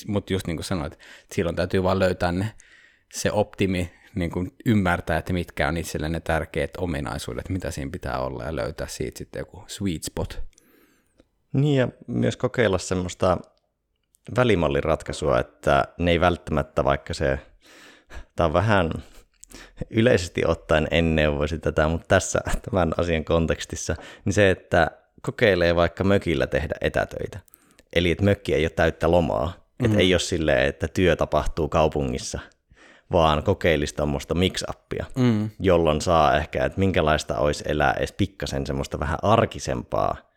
mutta 0.08 0.34
just 0.34 0.48
niin 0.48 0.58
kuin 0.58 0.66
sanoit, 0.66 0.94
että 0.94 1.06
silloin 1.36 1.56
täytyy 1.56 1.84
vaan 1.84 2.00
löytää 2.00 2.32
ne, 2.32 2.52
se 3.14 3.32
optimi, 3.32 3.92
niin 4.16 4.32
kuin 4.32 4.52
ymmärtää, 4.66 5.18
että 5.18 5.34
mitkä 5.34 5.68
on 5.68 5.78
itselle 5.78 6.10
ne 6.10 6.20
tärkeät 6.20 6.72
ominaisuudet, 6.78 7.50
mitä 7.50 7.72
siinä 7.72 7.92
pitää 7.92 8.20
olla, 8.20 8.44
ja 8.44 8.56
löytää 8.56 8.88
siitä 8.88 9.18
sitten 9.18 9.40
joku 9.40 9.64
sweet 9.68 10.04
spot. 10.04 10.42
Niin 11.54 11.78
ja 11.78 11.88
myös 12.08 12.38
kokeilla 12.38 12.78
semmoista 12.78 13.38
välimalliratkaisua, 14.36 15.40
että 15.40 15.86
ne 16.00 16.12
ei 16.12 16.20
välttämättä 16.20 16.84
vaikka 16.84 17.14
se, 17.14 17.40
tämä 18.36 18.46
on 18.46 18.54
vähän 18.54 18.92
yleisesti 19.90 20.46
ottaen 20.46 20.88
en 20.92 21.16
neuvoisi 21.16 21.60
tätä, 21.60 21.88
mutta 21.88 22.08
tässä 22.08 22.40
tämän 22.62 22.94
asian 22.98 23.26
kontekstissa, 23.26 23.96
niin 24.26 24.34
se, 24.34 24.50
että 24.50 24.92
kokeilee 25.22 25.76
vaikka 25.76 26.04
mökillä 26.04 26.48
tehdä 26.48 26.76
etätöitä. 26.82 27.40
Eli 27.94 28.12
että 28.12 28.24
mökki 28.24 28.54
ei 28.54 28.64
ole 28.64 28.70
täyttä 28.70 29.12
lomaa, 29.12 29.46
mm-hmm. 29.46 29.86
että 29.86 30.00
ei 30.00 30.14
ole 30.14 30.20
silleen, 30.20 30.68
että 30.68 30.88
työ 30.88 31.16
tapahtuu 31.16 31.70
kaupungissa, 31.70 32.40
vaan 33.12 33.44
kokeilisi 33.44 33.96
tuommoista 33.96 34.36
mix-appia, 34.36 35.06
Mm. 35.16 35.50
jolloin 35.60 36.02
saa 36.02 36.38
ehkä, 36.38 36.66
että 36.66 36.80
minkälaista 36.80 37.38
olisi 37.38 37.64
elää 37.68 37.94
edes 37.94 38.12
pikkasen 38.12 38.66
semmoista 38.66 39.00
vähän 39.00 39.20
arkisempaa 39.22 40.29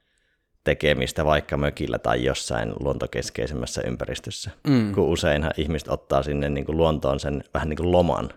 tekemistä 0.64 1.24
vaikka 1.24 1.56
mökillä 1.56 1.98
tai 1.98 2.24
jossain 2.24 2.72
luontokeskeisemmässä 2.80 3.82
ympäristössä. 3.86 4.50
Mm. 4.68 4.94
Kun 4.94 5.04
useinhan 5.08 5.52
ihmiset 5.56 5.88
ottaa 5.88 6.22
sinne 6.22 6.48
niin 6.48 6.66
kuin 6.66 6.76
luontoon 6.76 7.20
sen 7.20 7.44
vähän 7.54 7.68
niin 7.68 7.76
kuin 7.76 7.92
loman, 7.92 8.30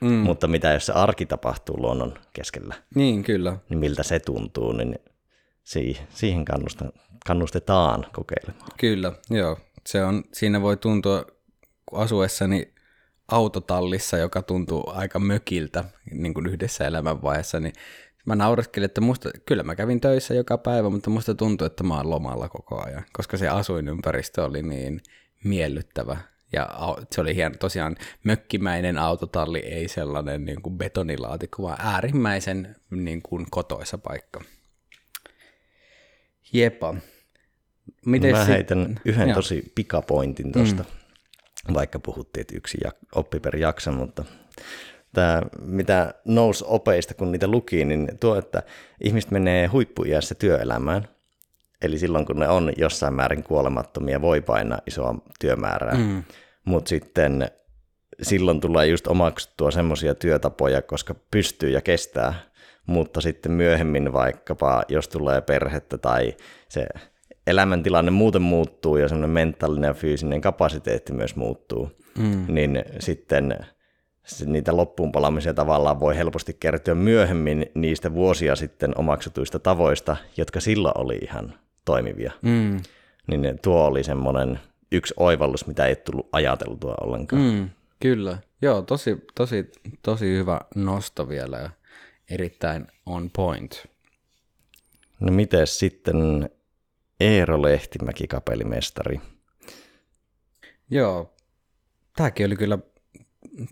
Mm. 0.00 0.08
mutta 0.12 0.48
mitä 0.48 0.72
jos 0.72 0.86
se 0.86 0.92
arki 0.92 1.26
tapahtuu 1.26 1.80
luonnon 1.82 2.14
keskellä, 2.32 2.74
Niin, 2.94 3.22
kyllä. 3.22 3.56
niin 3.68 3.78
miltä 3.78 4.02
se 4.02 4.20
tuntuu, 4.20 4.72
niin 4.72 4.98
si- 5.64 6.00
siihen 6.08 6.44
kannustetaan 7.26 8.06
kokeilemaan. 8.12 8.68
Kyllä, 8.80 9.12
joo. 9.30 9.56
Se 9.86 10.04
on, 10.04 10.24
siinä 10.32 10.62
voi 10.62 10.76
tuntua, 10.76 11.24
asuessani 11.92 12.74
autotallissa, 13.28 14.18
joka 14.18 14.42
tuntuu 14.42 14.84
aika 14.94 15.18
mökiltä 15.18 15.84
niin 16.12 16.34
kuin 16.34 16.46
yhdessä 16.46 16.86
elämänvaiheessa, 16.86 17.60
niin 17.60 17.72
mä 18.28 18.36
naureskelin, 18.36 18.84
että 18.84 19.00
musta, 19.00 19.30
kyllä 19.46 19.62
mä 19.62 19.74
kävin 19.74 20.00
töissä 20.00 20.34
joka 20.34 20.58
päivä, 20.58 20.90
mutta 20.90 21.10
musta 21.10 21.34
tuntui, 21.34 21.66
että 21.66 21.84
mä 21.84 21.96
oon 21.96 22.10
lomalla 22.10 22.48
koko 22.48 22.82
ajan, 22.84 23.04
koska 23.12 23.36
se 23.36 23.48
asuinympäristö 23.48 24.44
oli 24.44 24.62
niin 24.62 25.00
miellyttävä. 25.44 26.16
Ja 26.52 26.68
se 27.12 27.20
oli 27.20 27.34
hieno, 27.34 27.54
tosiaan 27.60 27.96
mökkimäinen 28.24 28.98
autotalli, 28.98 29.58
ei 29.58 29.88
sellainen 29.88 30.44
niin 30.44 30.62
kuin 30.62 30.78
betonilaatikko, 30.78 31.62
vaan 31.62 31.78
äärimmäisen 31.80 32.76
niin 32.90 33.22
kuin 33.22 33.46
kotoisa 33.50 33.98
paikka. 33.98 34.40
Jepa. 36.52 36.94
Miten 38.06 38.32
Mä 38.32 38.38
sit- 38.44 38.48
heitän 38.48 39.00
yhden 39.04 39.28
Joo. 39.28 39.34
tosi 39.34 39.72
pikapointin 39.74 40.52
tuosta, 40.52 40.84
mm. 41.68 41.74
vaikka 41.74 41.98
puhuttiin, 41.98 42.40
että 42.40 42.56
yksi 42.56 42.78
jak- 42.86 43.08
oppi 43.14 43.40
per 43.40 43.56
jakso, 43.56 43.92
mutta 43.92 44.24
tämä, 45.12 45.42
mitä 45.62 46.14
nousi 46.24 46.64
opeista, 46.68 47.14
kun 47.14 47.32
niitä 47.32 47.46
luki, 47.46 47.84
niin 47.84 48.08
tuo, 48.20 48.36
että 48.36 48.62
ihmiset 49.04 49.30
menee 49.30 49.66
huippuiässä 49.66 50.34
työelämään, 50.34 51.08
eli 51.82 51.98
silloin 51.98 52.26
kun 52.26 52.38
ne 52.38 52.48
on 52.48 52.72
jossain 52.76 53.14
määrin 53.14 53.42
kuolemattomia, 53.42 54.20
voi 54.20 54.40
painaa 54.40 54.80
isoa 54.86 55.14
työmäärää, 55.40 55.94
mm. 55.94 56.22
mutta 56.64 56.88
sitten 56.88 57.50
silloin 58.22 58.60
tulee 58.60 58.86
just 58.86 59.06
omaksuttua 59.06 59.70
semmoisia 59.70 60.14
työtapoja, 60.14 60.82
koska 60.82 61.14
pystyy 61.30 61.70
ja 61.70 61.80
kestää, 61.80 62.34
mutta 62.86 63.20
sitten 63.20 63.52
myöhemmin 63.52 64.12
vaikkapa, 64.12 64.82
jos 64.88 65.08
tulee 65.08 65.40
perhettä 65.40 65.98
tai 65.98 66.36
se 66.68 66.86
elämäntilanne 67.46 68.10
muuten 68.10 68.42
muuttuu 68.42 68.96
ja 68.96 69.08
semmoinen 69.08 69.30
mentaalinen 69.30 69.88
ja 69.88 69.94
fyysinen 69.94 70.40
kapasiteetti 70.40 71.12
myös 71.12 71.36
muuttuu, 71.36 71.90
mm. 72.18 72.44
niin 72.48 72.84
sitten 72.98 73.58
niitä 74.46 74.76
loppuunpalamisia 74.76 75.54
tavallaan 75.54 76.00
voi 76.00 76.16
helposti 76.16 76.56
kertyä 76.60 76.94
myöhemmin 76.94 77.66
niistä 77.74 78.14
vuosia 78.14 78.56
sitten 78.56 78.98
omaksutuista 78.98 79.58
tavoista, 79.58 80.16
jotka 80.36 80.60
silloin 80.60 80.98
oli 80.98 81.18
ihan 81.22 81.54
toimivia. 81.84 82.32
Mm, 82.42 82.80
Niin 83.26 83.58
tuo 83.62 83.84
oli 83.84 84.04
semmoinen 84.04 84.60
yksi 84.92 85.14
oivallus, 85.16 85.66
mitä 85.66 85.86
ei 85.86 85.96
tullut 85.96 86.28
ajateltua 86.32 86.94
ollenkaan. 87.00 87.42
Mm. 87.42 87.70
kyllä. 88.00 88.38
Joo, 88.62 88.82
tosi, 88.82 89.16
tosi, 89.34 89.70
tosi 90.02 90.26
hyvä 90.26 90.60
nosto 90.74 91.28
vielä 91.28 91.58
ja 91.58 91.70
erittäin 92.30 92.86
on 93.06 93.30
point. 93.36 93.86
No 95.20 95.32
miten 95.32 95.66
sitten 95.66 96.50
Eero 97.20 97.62
Lehtimäki, 97.62 98.26
kapellimestari? 98.26 99.20
Joo, 100.90 101.32
tämäkin 102.16 102.46
oli 102.46 102.56
kyllä, 102.56 102.78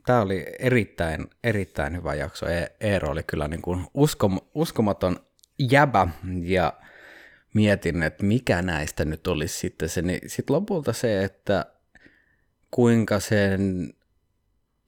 tämä 0.07 0.21
oli 0.21 0.47
erittäin, 0.59 1.27
erittäin 1.45 1.97
hyvä 1.97 2.15
jakso. 2.15 2.49
E- 2.49 2.73
Eero 2.81 3.11
oli 3.11 3.23
kyllä 3.23 3.49
niin 3.49 3.63
kuin 3.63 3.87
uskom, 3.95 4.41
uskomaton 4.55 5.17
jäbä 5.59 6.09
ja 6.43 6.73
mietin, 7.55 8.03
että 8.03 8.25
mikä 8.25 8.63
näistä 8.63 9.05
nyt 9.05 9.27
olisi 9.27 9.59
sitten 9.59 9.89
se. 9.89 10.03
Niin 10.03 10.21
sitten 10.27 10.57
lopulta 10.57 10.93
se, 10.93 11.25
että 11.25 11.67
kuinka 12.71 13.21
sen 13.21 13.93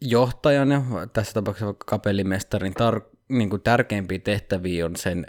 johtajan 0.01 0.71
ja 0.71 0.83
tässä 1.13 1.33
tapauksessa 1.33 1.75
kapellimestarin 1.87 2.75
tar- 2.75 3.19
niin 3.29 3.51
kuin 3.51 3.63
tärkeimpiä 3.63 4.19
tehtäviä 4.19 4.87
on 4.87 4.97
sen 4.97 5.27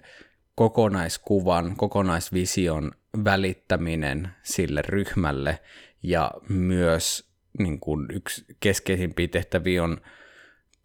kokonaiskuvan, 0.55 1.75
kokonaisvision 1.75 2.91
välittäminen 3.23 4.27
sille 4.43 4.81
ryhmälle 4.81 5.59
ja 6.03 6.31
myös 6.49 7.28
niin 7.59 7.79
kuin 7.79 8.05
yksi 8.13 8.45
keskeisimpiä 8.59 9.27
tehtäviä 9.27 9.83
on 9.83 9.97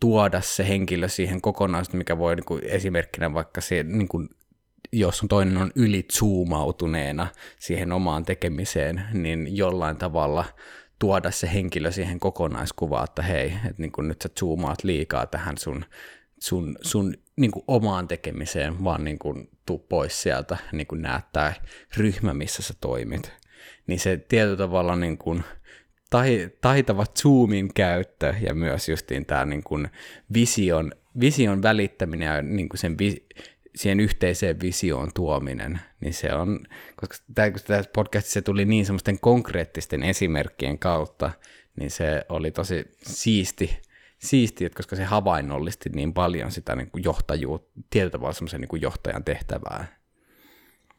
tuoda 0.01 0.41
se 0.41 0.69
henkilö 0.69 1.09
siihen 1.09 1.41
kokonaisuuteen, 1.41 1.99
mikä 1.99 2.19
voi 2.19 2.37
niin 2.37 2.45
kuin 2.45 2.65
esimerkkinä 2.65 3.35
vaikka 3.35 3.61
se, 3.61 3.83
niin 3.83 4.09
kuin, 4.09 4.29
jos 4.93 5.23
on 5.23 5.29
toinen 5.29 5.57
on 5.57 5.73
ylitsuumautuneena 5.75 7.27
siihen 7.59 7.93
omaan 7.93 8.25
tekemiseen, 8.25 9.03
niin 9.13 9.57
jollain 9.57 9.97
tavalla 9.97 10.45
tuoda 10.99 11.31
se 11.31 11.53
henkilö 11.55 11.91
siihen 11.91 12.21
kokonaiskuvaan, 12.21 13.05
että 13.05 13.23
hei, 13.23 13.47
että 13.47 13.83
niin 13.83 13.93
kuin 13.93 14.09
nyt 14.09 14.23
sä 14.23 14.29
zoomaat 14.41 14.85
liikaa 14.85 15.27
tähän 15.27 15.59
sun, 15.59 15.85
sun, 16.39 16.77
sun 16.83 17.15
niin 17.37 17.51
kuin 17.51 17.65
omaan 17.69 18.09
tekemiseen, 18.09 18.85
vaan 18.85 19.05
niin 19.05 19.19
kuin 19.19 19.49
tuu 19.67 19.79
pois 19.79 20.23
sieltä, 20.23 20.57
niin 20.73 20.87
kuin 20.87 21.03
näet 21.03 21.25
tämä 21.33 21.53
ryhmä, 21.97 22.35
missä 22.35 22.63
sä 22.63 22.75
toimit. 22.81 23.33
Niin 23.87 24.01
se 24.01 24.17
tietyllä 24.17 24.57
tavalla 24.57 24.97
niin 24.97 25.19
kuin 25.19 25.45
taitava 26.61 27.07
zoomin 27.19 27.75
käyttö 27.75 28.35
ja 28.41 28.55
myös 28.55 28.89
justiin 28.89 29.27
tämä 29.27 29.45
niin 29.45 29.65
kuin 29.65 29.89
vision, 30.35 30.93
vision 31.21 31.63
välittäminen 31.63 32.27
ja 32.27 32.43
niin 32.43 32.69
kuin 32.69 32.81
sen 32.81 32.99
vi, 32.99 33.27
siihen 33.77 34.01
yhteiseen 34.01 34.61
visioon 34.61 35.11
tuominen, 35.15 35.81
niin 36.01 36.15
se 36.15 36.35
on, 36.35 36.67
koska 36.97 37.17
tässä 37.67 37.91
podcastissa 37.95 38.43
tuli 38.43 38.65
niin 38.65 38.87
semmoisten 38.87 39.21
konkreettisten 39.21 40.03
esimerkkien 40.03 40.79
kautta, 40.79 41.31
niin 41.77 41.91
se 41.91 42.25
oli 42.29 42.51
tosi 42.51 42.85
siisti, 43.03 43.79
siisti 44.19 44.65
että 44.65 44.77
koska 44.77 44.97
se 44.97 45.05
havainnollisti 45.05 45.91
niin 45.91 46.15
paljon 46.15 46.51
sitä 46.53 46.77
niin 46.77 46.91
kuin 46.91 47.05
johtajuutta, 47.05 47.81
tietyllä 47.91 48.11
tavalla 48.11 48.33
semmoisen 48.33 48.61
niin 48.61 48.69
kuin 48.69 48.83
johtajan 48.83 49.25
tehtävää. 49.25 49.87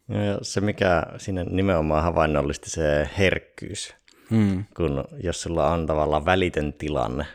Ja 0.09 0.37
se, 0.41 0.61
mikä 0.61 1.03
siinä 1.17 1.43
nimenomaan 1.43 2.03
havainnollisti, 2.03 2.69
se 2.69 3.09
herkkyys. 3.17 3.95
Mm. 4.29 4.65
Kun 4.77 5.03
jos 5.23 5.41
sulla 5.41 5.71
on 5.71 5.85
tavallaan 5.85 6.25
välitön 6.25 6.73
tilanne, 6.73 7.25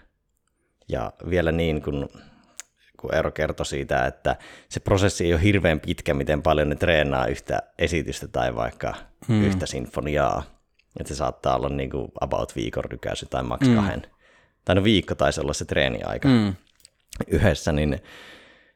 ja 0.89 1.13
vielä 1.31 1.53
niin, 1.53 1.83
kun 1.83 2.09
kun 3.01 3.15
Eero 3.15 3.31
kertoi 3.31 3.67
siitä, 3.67 4.07
että 4.07 4.37
se 4.69 4.81
prosessi 4.81 5.25
ei 5.25 5.33
ole 5.33 5.43
hirveän 5.43 5.81
pitkä, 5.81 6.15
miten 6.15 6.43
paljon 6.43 6.69
ne 6.69 6.75
treenaa 6.75 7.27
yhtä 7.27 7.63
esitystä 7.79 8.29
tai 8.29 8.55
vaikka 8.55 8.95
hmm. 9.29 9.45
yhtä 9.45 9.67
sinfoniaa. 9.67 10.43
Että 11.01 11.15
se 11.15 11.17
saattaa 11.19 11.57
olla 11.57 11.69
niin 11.69 11.91
kuin 11.91 12.13
about 12.21 12.57
viikon 12.57 12.85
rykäisy 12.85 13.27
tai 13.27 13.43
maks 13.43 13.67
hmm. 13.67 13.77
kahden. 13.77 14.03
Tai 14.65 14.75
no 14.75 14.85
viikko 14.85 15.15
taisi 15.15 15.41
olla 15.41 15.53
se 15.53 15.65
treeniaika 15.65 16.29
hmm. 16.29 16.55
yhdessä, 17.27 17.73
niin 17.73 17.99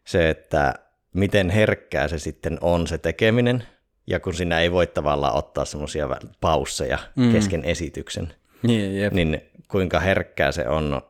se, 0.04 0.30
että 0.30 0.74
miten 1.14 1.50
herkkää 1.50 2.08
se 2.08 2.18
sitten 2.18 2.58
on 2.60 2.86
se 2.86 2.98
tekeminen, 2.98 3.64
ja 4.06 4.20
kun 4.20 4.34
sinä 4.34 4.60
ei 4.60 4.72
voi 4.72 4.86
tavallaan 4.86 5.34
ottaa 5.34 5.64
semmoisia 5.64 6.08
pausseja 6.40 6.98
mm. 7.16 7.32
kesken 7.32 7.64
esityksen, 7.64 8.34
niin, 8.62 9.10
niin 9.12 9.40
kuinka 9.68 10.00
herkkää 10.00 10.52
se 10.52 10.68
on 10.68 11.02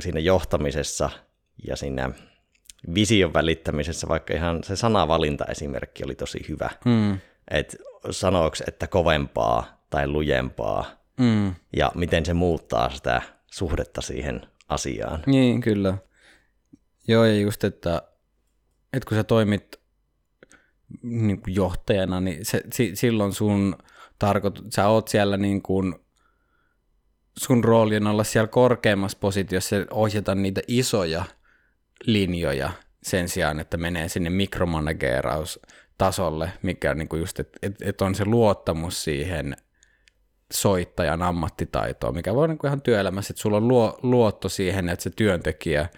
siinä 0.00 0.20
johtamisessa 0.20 1.10
ja 1.68 1.76
siinä 1.76 2.10
vision 2.94 3.34
välittämisessä, 3.34 4.08
vaikka 4.08 4.34
ihan 4.34 4.64
se 4.64 4.76
sanavalinta 4.76 5.44
esimerkki 5.44 6.04
oli 6.04 6.14
tosi 6.14 6.46
hyvä. 6.48 6.70
Mm. 6.84 7.18
Että 7.50 7.76
sanooko, 8.10 8.56
että 8.68 8.86
kovempaa 8.86 9.84
tai 9.90 10.08
lujempaa, 10.08 10.84
mm. 11.20 11.54
ja 11.76 11.92
miten 11.94 12.26
se 12.26 12.34
muuttaa 12.34 12.90
sitä 12.90 13.22
suhdetta 13.46 14.00
siihen 14.00 14.46
asiaan. 14.68 15.22
Niin, 15.26 15.60
kyllä. 15.60 15.98
Joo, 17.08 17.24
ja 17.24 17.40
just, 17.40 17.64
että, 17.64 18.02
että 18.92 19.08
kun 19.08 19.16
sä 19.16 19.24
toimit 19.24 19.75
niin 21.02 21.40
kuin 21.40 21.54
johtajana, 21.54 22.20
niin 22.20 22.44
se, 22.44 22.62
si, 22.72 22.96
silloin 22.96 23.32
sun 23.32 23.76
tarkoitus, 24.18 24.64
sä 24.74 24.88
oot 24.88 25.08
siellä 25.08 25.36
niin 25.36 25.62
kuin, 25.62 25.94
sun 27.38 27.64
rooli 27.64 27.96
on 27.96 28.06
olla 28.06 28.24
siellä 28.24 28.48
korkeammassa 28.48 29.18
positiossa 29.20 29.76
ja 29.76 29.84
ohjata 29.90 30.34
niitä 30.34 30.60
isoja 30.68 31.24
linjoja 32.04 32.70
sen 33.02 33.28
sijaan, 33.28 33.60
että 33.60 33.76
menee 33.76 34.08
sinne 34.08 34.30
mikromanageeraustasolle, 34.30 36.50
mikä 36.62 36.90
on 36.90 36.98
niin 36.98 37.08
kuin 37.08 37.20
just, 37.20 37.40
että 37.40 37.58
et, 37.62 37.82
et 37.82 38.00
on 38.00 38.14
se 38.14 38.24
luottamus 38.24 39.04
siihen 39.04 39.56
soittajan 40.52 41.22
ammattitaitoon, 41.22 42.14
mikä 42.14 42.34
voi 42.34 42.48
niin 42.48 42.58
kuin 42.58 42.68
ihan 42.68 42.82
työelämässä, 42.82 43.32
että 43.32 43.40
sulla 43.40 43.56
on 43.56 43.68
luo, 43.68 43.98
luotto 44.02 44.48
siihen, 44.48 44.88
että 44.88 45.02
se 45.02 45.10
työntekijä 45.10 45.88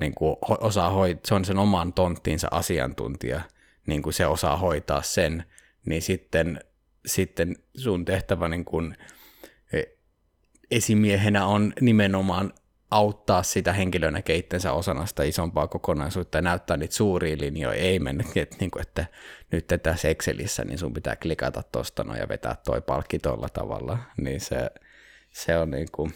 niin 0.00 0.14
kuin 0.14 0.36
osaa 0.42 0.90
hoitaa, 0.90 1.20
se 1.24 1.34
on 1.34 1.44
sen 1.44 1.58
oman 1.58 1.92
tonttiinsa 1.92 2.48
asiantuntija, 2.50 3.40
niin 3.86 4.02
kuin 4.02 4.12
se 4.12 4.26
osaa 4.26 4.56
hoitaa 4.56 5.02
sen, 5.02 5.44
niin 5.86 6.02
sitten, 6.02 6.60
sitten 7.06 7.56
sun 7.76 8.04
tehtävä 8.04 8.48
niin 8.48 8.64
kuin 8.64 8.96
e, 9.72 9.82
esimiehenä 10.70 11.46
on 11.46 11.72
nimenomaan 11.80 12.52
auttaa 12.90 13.42
sitä 13.42 13.72
henkilöä 13.72 14.10
näkee 14.10 14.36
itsensä 14.36 14.72
osana 14.72 15.06
sitä 15.06 15.22
isompaa 15.22 15.68
kokonaisuutta 15.68 16.38
ja 16.38 16.42
näyttää 16.42 16.76
niitä 16.76 16.94
suuria 16.94 17.36
linjoja, 17.40 17.80
ei 17.80 17.98
mennä, 17.98 18.24
että, 18.36 18.56
niin 18.60 18.70
kuin, 18.70 18.82
että 18.82 19.06
nyt 19.52 19.66
tässä 19.82 20.08
Excelissä 20.08 20.64
niin 20.64 20.78
sun 20.78 20.92
pitää 20.92 21.16
klikata 21.16 21.62
tuosta 21.72 22.04
ja 22.18 22.28
vetää 22.28 22.56
toi 22.64 22.80
palkki 22.80 23.18
tuolla 23.18 23.48
tavalla, 23.48 23.98
niin 24.16 24.40
se, 24.40 24.70
se 25.30 25.58
on 25.58 25.70
niin 25.70 25.88
kuin, 25.92 26.14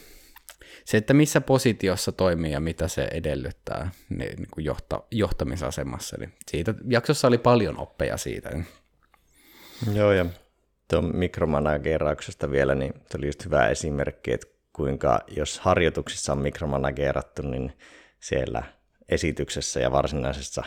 se, 0.85 0.97
että 0.97 1.13
missä 1.13 1.41
positiossa 1.41 2.11
toimii 2.11 2.51
ja 2.51 2.59
mitä 2.59 2.87
se 2.87 3.07
edellyttää 3.11 3.91
niin, 4.09 4.35
niin 4.37 4.47
kuin 4.51 4.65
johta, 4.65 5.03
johtamisasemassa. 5.11 6.17
Niin 6.19 6.33
siitä, 6.51 6.73
jaksossa 6.89 7.27
oli 7.27 7.37
paljon 7.37 7.77
oppeja 7.77 8.17
siitä. 8.17 8.49
Joo, 9.93 10.11
ja 10.11 10.25
tuon 10.87 11.15
mikromanagerauksesta 11.15 12.51
vielä, 12.51 12.75
niin 12.75 12.93
se 13.09 13.17
oli 13.17 13.25
just 13.25 13.45
hyvä 13.45 13.67
esimerkki, 13.67 14.33
että 14.33 14.47
kuinka 14.73 15.19
jos 15.27 15.59
harjoituksissa 15.59 16.31
on 16.31 16.39
mikromanagerattu, 16.39 17.41
niin 17.41 17.73
siellä 18.19 18.63
esityksessä 19.09 19.79
ja 19.79 19.91
varsinaisessa 19.91 20.63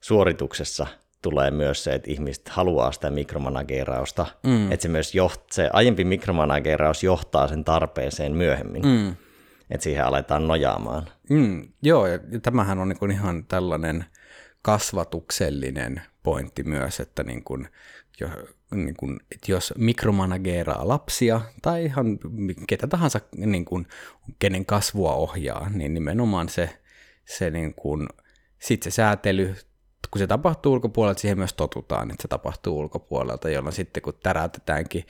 suorituksessa 0.00 0.86
tulee 1.22 1.50
myös 1.50 1.84
se, 1.84 1.94
että 1.94 2.10
ihmiset 2.10 2.48
haluaa 2.48 2.92
sitä 2.92 3.10
mikromanagerausta, 3.10 4.26
mm. 4.42 4.72
että 4.72 4.82
se 4.82 4.88
myös 4.88 5.14
joht, 5.14 5.40
se 5.52 5.70
aiempi 5.72 6.04
mikromanageraus 6.04 7.02
johtaa 7.02 7.48
sen 7.48 7.64
tarpeeseen 7.64 8.36
myöhemmin, 8.36 8.82
mm. 8.86 9.16
Että 9.74 9.82
siihen 9.82 10.04
aletaan 10.04 10.48
nojaamaan. 10.48 11.08
Mm. 11.30 11.68
Joo, 11.82 12.06
ja 12.06 12.18
tämähän 12.42 12.78
on 12.78 12.88
niin 12.88 13.10
ihan 13.10 13.44
tällainen 13.44 14.04
kasvatuksellinen 14.62 16.02
pointti 16.22 16.62
myös, 16.62 17.00
että 17.00 17.22
niin 17.22 17.44
kuin, 17.44 17.68
jo, 18.20 18.28
niin 18.74 18.96
kuin, 18.96 19.20
että 19.32 19.52
jos 19.52 19.74
mikromanageeraa 19.78 20.88
lapsia 20.88 21.40
tai 21.62 21.84
ihan 21.84 22.18
ketä 22.68 22.86
tahansa, 22.86 23.20
niin 23.36 23.64
kuin, 23.64 23.86
kenen 24.38 24.66
kasvua 24.66 25.14
ohjaa, 25.14 25.68
niin 25.70 25.94
nimenomaan 25.94 26.48
se, 26.48 26.78
se 27.24 27.50
niin 27.50 27.74
kuin, 27.74 28.08
sit 28.58 28.82
se 28.82 28.90
säätely, 28.90 29.54
kun 30.10 30.18
se 30.18 30.26
tapahtuu 30.26 30.72
ulkopuolelta, 30.72 31.20
siihen 31.20 31.38
myös 31.38 31.54
totutaan, 31.54 32.10
että 32.10 32.22
se 32.22 32.28
tapahtuu 32.28 32.78
ulkopuolelta, 32.78 33.50
jolloin 33.50 33.74
sitten 33.74 34.02
kun 34.02 34.14
tärätetäänkin 34.22 35.04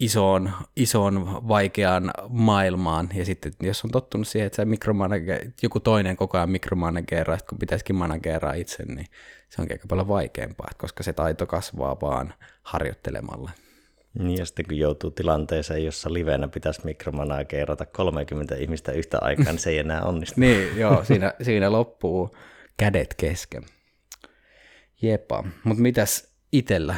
isoon, 0.00 0.52
isoon 0.76 1.48
vaikeaan 1.48 2.10
maailmaan, 2.28 3.08
ja 3.14 3.24
sitten 3.24 3.52
jos 3.60 3.84
on 3.84 3.90
tottunut 3.90 4.28
siihen, 4.28 4.46
että 4.46 4.56
se 4.56 5.50
joku 5.62 5.80
toinen 5.80 6.16
koko 6.16 6.38
ajan 6.38 6.50
mikromanageraa, 6.50 7.38
kun 7.48 7.58
pitäisikin 7.58 7.96
manageraa 7.96 8.52
itse, 8.52 8.82
niin 8.86 9.06
se 9.48 9.62
on 9.62 9.68
aika 9.70 9.86
paljon 9.88 10.08
vaikeampaa, 10.08 10.68
koska 10.78 11.02
se 11.02 11.12
taito 11.12 11.46
kasvaa 11.46 12.00
vaan 12.00 12.34
harjoittelemalla. 12.62 13.50
Niin, 14.18 14.38
ja 14.38 14.46
sitten 14.46 14.66
kun 14.66 14.78
joutuu 14.78 15.10
tilanteeseen, 15.10 15.84
jossa 15.84 16.12
livenä 16.12 16.48
pitäisi 16.48 16.80
mikromanagerata 16.84 17.86
30 17.86 18.54
ihmistä 18.54 18.92
yhtä 18.92 19.18
aikaa, 19.20 19.52
niin 19.52 19.58
se 19.58 19.70
ei 19.70 19.78
enää 19.78 20.02
onnistu. 20.02 20.40
niin, 20.40 20.76
joo, 20.76 21.04
siinä, 21.04 21.34
siinä 21.42 21.72
loppuu 21.72 22.36
kädet 22.76 23.14
kesken. 23.14 23.62
Jepa, 25.02 25.44
mutta 25.64 25.82
mitäs 25.82 26.32
itellä 26.52 26.96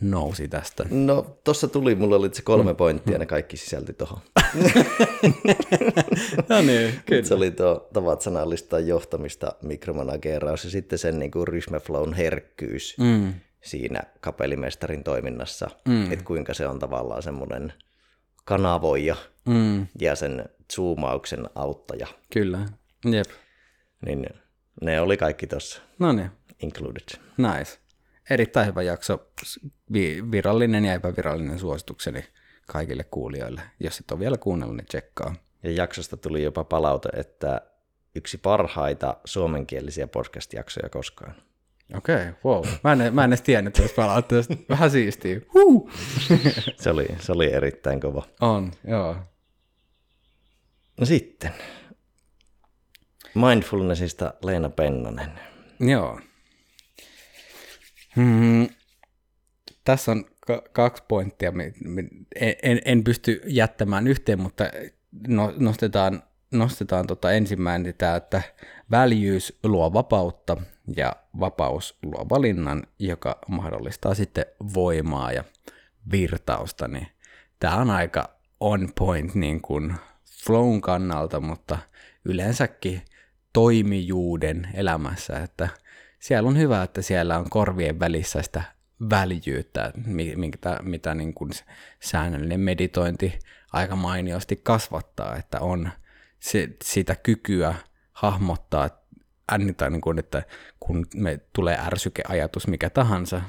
nousi 0.00 0.48
tästä? 0.48 0.84
No, 0.90 1.38
tuossa 1.44 1.68
tuli, 1.68 1.94
mulla 1.94 2.16
oli 2.16 2.34
se 2.34 2.42
kolme 2.42 2.72
mm. 2.72 2.76
pointtia, 2.76 3.14
mm. 3.14 3.20
ne 3.20 3.26
kaikki 3.26 3.56
sisälti 3.56 3.92
tuohon. 3.92 4.20
no 6.48 6.60
niin, 6.62 7.00
kyllä. 7.06 7.22
Se 7.22 7.34
oli 7.34 7.50
tuo 7.50 7.88
tavat 7.92 8.20
sanallistaa 8.22 8.80
johtamista, 8.80 9.52
mikromanageeraus 9.62 10.64
ja 10.64 10.70
sitten 10.70 10.98
sen 10.98 11.18
niin 11.18 11.30
kuin 11.30 11.48
ryhmäflown 11.48 12.12
herkkyys. 12.12 12.96
Mm. 12.98 13.34
siinä 13.64 14.02
kapellimestarin 14.20 15.04
toiminnassa, 15.04 15.70
mm. 15.88 16.12
että 16.12 16.24
kuinka 16.24 16.54
se 16.54 16.66
on 16.68 16.78
tavallaan 16.78 17.22
semmoinen 17.22 17.72
kanavoija 18.44 19.16
Mm, 19.48 19.86
ja 20.00 20.14
sen 20.14 20.44
zoomauksen 20.74 21.46
auttaja. 21.54 22.06
kyllä, 22.32 22.66
jep. 23.04 23.26
Niin 24.06 24.26
ne 24.82 25.00
oli 25.00 25.16
kaikki 25.16 25.46
tuossa 25.46 25.82
No 25.98 26.12
niin, 26.12 26.30
included. 26.62 27.18
nice. 27.36 27.78
Erittäin 28.30 28.66
hyvä 28.66 28.82
jakso, 28.82 29.30
Vi- 29.92 30.30
virallinen 30.30 30.84
ja 30.84 30.94
epävirallinen 30.94 31.58
suositukseni 31.58 32.24
kaikille 32.66 33.04
kuulijoille. 33.04 33.60
Jos 33.80 34.00
et 34.00 34.10
ole 34.10 34.20
vielä 34.20 34.36
kuunnellut, 34.36 34.76
niin 34.76 34.86
tsekkaa. 34.86 35.34
Ja 35.62 35.70
jaksosta 35.70 36.16
tuli 36.16 36.42
jopa 36.42 36.64
palaute, 36.64 37.08
että 37.12 37.60
yksi 38.14 38.38
parhaita 38.38 39.16
suomenkielisiä 39.24 40.06
podcast-jaksoja 40.06 40.88
koskaan. 40.88 41.34
Okei, 41.96 42.14
okay, 42.16 42.32
wow. 42.44 42.64
Mä 42.84 42.92
en, 42.92 43.14
mä 43.14 43.24
en 43.24 43.30
edes 43.30 43.42
tiennyt 43.42 43.74
tästä 43.74 43.96
palautteesta. 43.96 44.54
Vähän 44.68 44.90
siistiä. 44.90 45.40
Huh. 45.54 45.90
Se 46.82 46.90
oli, 46.90 47.06
se 47.20 47.32
oli 47.32 47.52
erittäin 47.52 48.00
kova. 48.00 48.22
On, 48.40 48.72
joo. 48.84 49.16
No 51.00 51.06
sitten. 51.06 51.50
Mindfulnessista 53.34 54.34
Leena 54.42 54.70
Pennanen. 54.70 55.30
Joo. 55.80 56.20
Hmm. 58.18 58.68
Tässä 59.84 60.12
on 60.12 60.24
ka- 60.46 60.62
kaksi 60.72 61.02
pointtia. 61.08 61.52
En, 62.62 62.80
en 62.84 63.04
pysty 63.04 63.40
jättämään 63.46 64.06
yhteen, 64.06 64.40
mutta 64.40 64.64
no, 65.28 65.54
nostetaan, 65.56 66.22
nostetaan 66.50 67.06
tota 67.06 67.32
ensimmäinen 67.32 67.94
tämä, 67.98 68.16
että 68.16 68.42
väljyys 68.90 69.58
luo 69.64 69.92
vapautta 69.92 70.56
ja 70.96 71.12
vapaus 71.40 71.98
luo 72.02 72.26
valinnan, 72.30 72.82
joka 72.98 73.38
mahdollistaa 73.48 74.14
sitten 74.14 74.46
voimaa 74.74 75.32
ja 75.32 75.44
virtausta. 76.12 76.88
Niin 76.88 77.06
tämä 77.60 77.76
on 77.76 77.90
aika 77.90 78.38
on 78.60 78.88
point 78.98 79.34
niin 79.34 79.60
kuin 79.60 79.94
flown 80.44 80.80
kannalta, 80.80 81.40
mutta 81.40 81.78
yleensäkin 82.24 83.02
toimijuuden 83.52 84.68
elämässä, 84.74 85.38
että 85.38 85.68
siellä 86.18 86.48
on 86.48 86.58
hyvä, 86.58 86.82
että 86.82 87.02
siellä 87.02 87.38
on 87.38 87.50
korvien 87.50 88.00
välissä 88.00 88.42
sitä 88.42 88.62
väljyyttä, 89.10 89.92
mi- 90.06 90.36
mitä, 90.36 90.78
mitä 90.82 91.14
niin 91.14 91.34
kuin 91.34 91.50
säännöllinen 92.00 92.60
meditointi 92.60 93.38
aika 93.72 93.96
mainiosti 93.96 94.60
kasvattaa, 94.62 95.36
että 95.36 95.60
on 95.60 95.90
se, 96.40 96.68
sitä 96.84 97.14
kykyä 97.14 97.74
hahmottaa, 98.12 98.90
ännitä, 99.52 99.90
niin 99.90 100.00
kuin, 100.00 100.18
että 100.18 100.42
kun 100.80 101.06
me 101.14 101.40
tulee 101.52 101.78
ärsykeajatus 101.86 102.66
mikä 102.66 102.90
tahansa, 102.90 103.42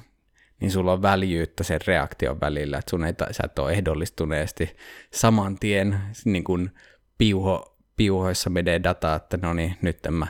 niin 0.60 0.72
sulla 0.72 0.94
on 0.94 1.02
väljyyttä 1.02 1.64
sen 1.64 1.80
reaktion 1.88 2.40
välillä, 2.42 2.78
että 2.78 2.90
sun 2.90 3.06
ei, 3.06 3.14
sä 3.32 3.44
et 3.46 3.60
ole 3.60 3.72
ehdollistuneesti 3.72 4.78
saman 5.14 5.60
tien 5.60 6.00
niin 6.26 6.44
kuin 6.44 6.72
piuho, 7.18 7.78
piuhoissa 7.96 8.50
menee 8.50 8.84
dataa, 8.84 9.16
että 9.16 9.38
no 9.42 9.54
niin, 9.54 9.78
nyt 9.82 10.00
mä, 10.10 10.28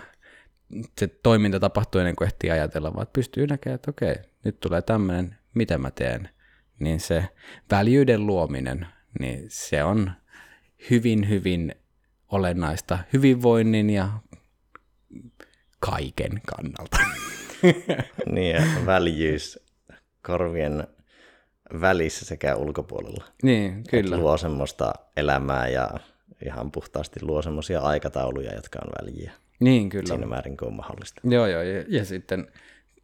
se 1.00 1.08
toiminta 1.08 1.60
tapahtuu 1.60 2.02
ennen 2.02 2.16
kuin 2.16 2.26
ehtii 2.26 2.52
ajatella, 2.52 2.96
vaan 2.96 3.08
pystyy 3.14 3.48
näkemään, 3.48 3.76
että 3.76 3.92
okei, 3.92 4.16
nyt 4.44 4.60
tulee 4.60 4.82
tämmöinen, 4.82 5.36
mitä 5.54 5.78
mä 5.78 5.92
teen, 5.92 6.30
niin 6.80 7.00
se 7.00 7.26
väljyyden 7.72 8.28
luominen, 8.28 8.88
niin 9.20 9.46
se 9.48 9.84
on 9.84 10.12
hyvin, 10.90 11.30
hyvin 11.30 11.76
olennaista 12.28 13.00
hyvinvoinnin 13.14 13.90
ja 13.90 14.10
kaiken 15.80 16.42
kannalta. 16.46 16.98
Niin, 18.32 18.56
ja 18.56 18.62
väljyys 18.86 19.60
korvien 20.26 20.88
välissä 21.82 22.26
sekä 22.26 22.56
ulkopuolella. 22.56 23.24
niin, 23.44 23.84
kyllä. 23.90 24.18
Luo 24.18 24.38
semmoista 24.38 24.94
elämää 25.18 25.68
ja 25.68 25.90
ihan 26.46 26.72
puhtaasti 26.72 27.20
luo 27.22 27.42
semmoisia 27.42 27.82
aikatauluja, 27.82 28.56
jotka 28.56 28.80
on 28.86 28.92
väljiä 29.02 29.32
Niin, 29.60 29.90
kyllä. 29.90 30.08
siinä 30.08 30.26
määrin 30.26 30.58
kuin 30.58 30.68
on 30.68 30.76
mahdollista. 30.76 31.22
Joo, 31.24 31.48
joo, 31.48 31.62
ja, 31.62 31.84
ja 31.88 32.06
sitten, 32.06 32.48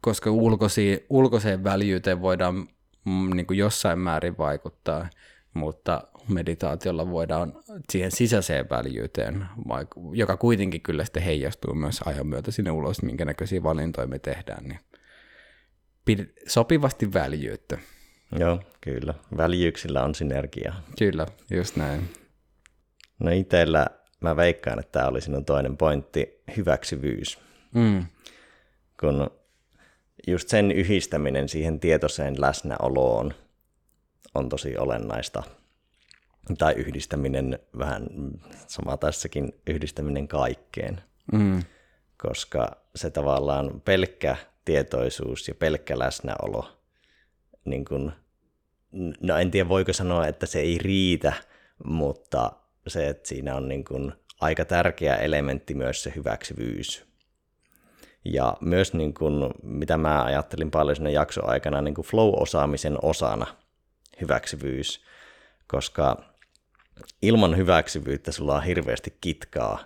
koska 0.00 0.30
ulkosi, 0.30 1.06
ulkoiseen 1.10 1.64
väljyyteen 1.64 2.20
voidaan 2.20 2.54
mm, 3.04 3.36
niin 3.36 3.46
kuin 3.46 3.58
jossain 3.58 3.98
määrin 3.98 4.38
vaikuttaa, 4.38 5.08
mutta 5.54 6.02
meditaatiolla 6.28 7.10
voidaan 7.10 7.52
siihen 7.90 8.10
sisäiseen 8.10 8.70
väljyyteen, 8.70 9.46
joka 10.12 10.36
kuitenkin 10.36 10.80
kyllä 10.80 11.04
sitten 11.04 11.22
heijastuu 11.22 11.74
myös 11.74 12.00
ajan 12.04 12.26
myötä 12.26 12.50
sinne 12.50 12.70
ulos, 12.70 13.02
minkä 13.02 13.24
näköisiä 13.24 13.62
valintoja 13.62 14.06
me 14.06 14.18
tehdään, 14.18 14.64
niin 14.64 14.80
pid- 16.10 16.32
sopivasti 16.46 17.12
väljyyttä. 17.12 17.78
Joo, 18.38 18.62
kyllä. 18.80 19.14
Väljyyksillä 19.36 20.04
on 20.04 20.14
synergiaa. 20.14 20.82
Kyllä, 20.98 21.26
just 21.50 21.76
näin. 21.76 22.08
No 23.18 23.30
itsellä 23.30 23.86
mä 24.20 24.36
veikkaan, 24.36 24.78
että 24.78 24.92
tämä 24.92 25.08
oli 25.08 25.20
sinun 25.20 25.44
toinen 25.44 25.76
pointti, 25.76 26.42
hyväksyvyys. 26.56 27.38
Mm, 27.74 28.06
Kun 29.00 29.30
just 30.26 30.48
sen 30.48 30.70
yhdistäminen 30.72 31.48
siihen 31.48 31.80
tietoiseen 31.80 32.40
läsnäoloon 32.40 33.34
on 34.34 34.48
tosi 34.48 34.76
olennaista. 34.76 35.42
Tai 36.58 36.72
yhdistäminen 36.74 37.58
vähän 37.78 38.06
sama 38.66 38.96
tässäkin, 38.96 39.52
yhdistäminen 39.66 40.28
kaikkeen. 40.28 41.00
mm, 41.32 41.62
Koska 42.22 42.76
se 42.94 43.10
tavallaan 43.10 43.80
pelkkä 43.80 44.36
tietoisuus 44.64 45.48
ja 45.48 45.54
pelkkä 45.54 45.98
läsnäolo, 45.98 46.78
niin 47.64 47.84
kun, 47.84 48.12
no 49.20 49.36
en 49.36 49.50
tiedä 49.50 49.68
voiko 49.68 49.92
sanoa, 49.92 50.26
että 50.26 50.46
se 50.46 50.60
ei 50.60 50.78
riitä, 50.78 51.32
mutta 51.84 52.52
se, 52.86 53.08
että 53.08 53.28
siinä 53.28 53.54
on 53.54 53.68
niin 53.68 53.84
kun 53.84 54.12
aika 54.40 54.64
tärkeä 54.64 55.16
elementti 55.16 55.74
myös 55.74 56.02
se 56.02 56.12
hyväksyvyys. 56.16 57.06
Ja 58.24 58.56
myös 58.60 58.94
niin 58.94 59.14
kun, 59.14 59.54
mitä 59.62 59.96
mä 59.96 60.24
ajattelin 60.24 60.70
paljon 60.70 60.96
siinä 60.96 61.10
jakson 61.10 61.48
aikana 61.48 61.80
niin 61.80 61.94
kun 61.94 62.04
flow-osaamisen 62.04 62.98
osana 63.02 63.46
hyväksyvyys, 64.20 65.04
koska 65.66 66.16
ilman 67.22 67.56
hyväksyvyyttä 67.56 68.32
sulla 68.32 68.54
on 68.54 68.62
hirveästi 68.62 69.18
kitkaa, 69.20 69.78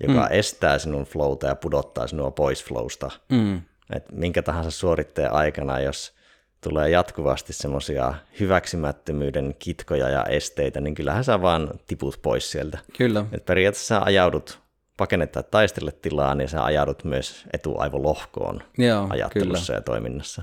joka 0.00 0.20
mm. 0.20 0.28
estää 0.30 0.78
sinun 0.78 1.04
flowta 1.04 1.46
ja 1.46 1.54
pudottaa 1.54 2.06
sinua 2.06 2.30
pois 2.30 2.64
flowsta. 2.64 3.10
mm, 3.28 3.62
Et 3.94 4.12
minkä 4.12 4.42
tahansa 4.42 4.70
suoritteen 4.70 5.32
aikana, 5.32 5.80
jos 5.80 6.14
tulee 6.62 6.90
jatkuvasti 6.90 7.52
semmoisia 7.52 8.14
hyväksymättömyyden 8.40 9.54
kitkoja 9.58 10.08
ja 10.08 10.24
esteitä, 10.24 10.80
niin 10.80 10.94
kyllähän 10.94 11.24
sä 11.24 11.42
vaan 11.42 11.70
tiput 11.86 12.18
pois 12.22 12.50
sieltä. 12.50 12.78
kyllä. 12.98 13.24
Et 13.32 13.44
periaatteessa 13.44 13.94
sä 13.94 14.02
ajaudut 14.02 14.62
pakennetta 14.96 15.42
taistelle 15.42 15.92
tilaan 15.92 16.40
ja 16.40 16.48
sä 16.48 16.64
ajaudut 16.64 17.04
myös 17.04 17.44
etuaivolohkoon 17.52 18.62
Joo, 18.78 19.02
kyllä. 19.02 19.14
ajattelussa 19.14 19.72
ja 19.72 19.80
toiminnassa. 19.80 20.42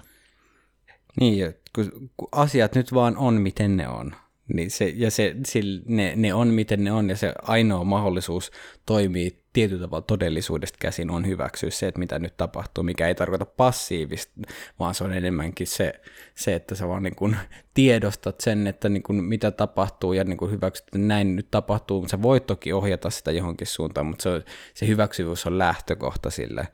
Niin, 1.20 1.56
kun 1.76 1.92
asiat 2.32 2.76
nyt 2.76 2.94
vaan 2.94 3.18
on, 3.18 3.34
miten 3.34 3.78
ne 3.78 3.88
on. 3.88 4.16
Niin 4.54 4.72
se, 4.72 4.94
ja 4.96 5.12
se, 5.12 5.36
sillä, 5.46 5.82
ne, 5.86 6.14
ne 6.16 6.34
on, 6.34 6.48
miten 6.48 6.84
ne 6.84 6.92
on, 6.92 7.10
ja 7.10 7.16
se 7.16 7.34
ainoa 7.42 7.84
mahdollisuus 7.84 8.52
toimii 8.86 9.40
tietyllä 9.54 9.82
tavalla 9.82 10.06
todellisuudesta 10.08 10.78
käsin 10.82 11.10
on 11.12 11.28
hyväksyä 11.28 11.70
se, 11.70 11.88
että 11.88 12.00
mitä 12.00 12.20
nyt 12.20 12.38
tapahtuu, 12.38 12.84
mikä 12.84 13.08
ei 13.08 13.16
tarkoita 13.16 13.46
passiivista, 13.46 14.34
vaan 14.80 14.96
se 14.96 15.04
on 15.04 15.14
enemmänkin 15.14 15.68
se, 15.68 15.94
se 16.36 16.56
että 16.56 16.76
sä 16.76 16.88
vaan 16.88 17.04
niin 17.04 17.16
kuin 17.16 17.38
tiedostat 17.74 18.42
sen, 18.42 18.68
että 18.68 18.90
niin 18.90 19.04
kuin 19.04 19.24
mitä 19.24 19.52
tapahtuu 19.52 20.14
ja 20.14 20.24
niin 20.24 20.38
kuin 20.38 20.52
hyväksyt, 20.52 20.88
että 20.88 20.98
näin 20.98 21.36
nyt 21.36 21.52
tapahtuu. 21.52 22.08
Sä 22.08 22.22
voit 22.22 22.46
toki 22.46 22.74
ohjata 22.74 23.10
sitä 23.10 23.32
johonkin 23.32 23.68
suuntaan, 23.68 24.06
mutta 24.06 24.24
se, 24.24 24.46
se 24.74 24.88
hyväksyvyys 24.88 25.46
on 25.46 25.58
lähtökohta 25.58 26.30
sille. 26.30 26.68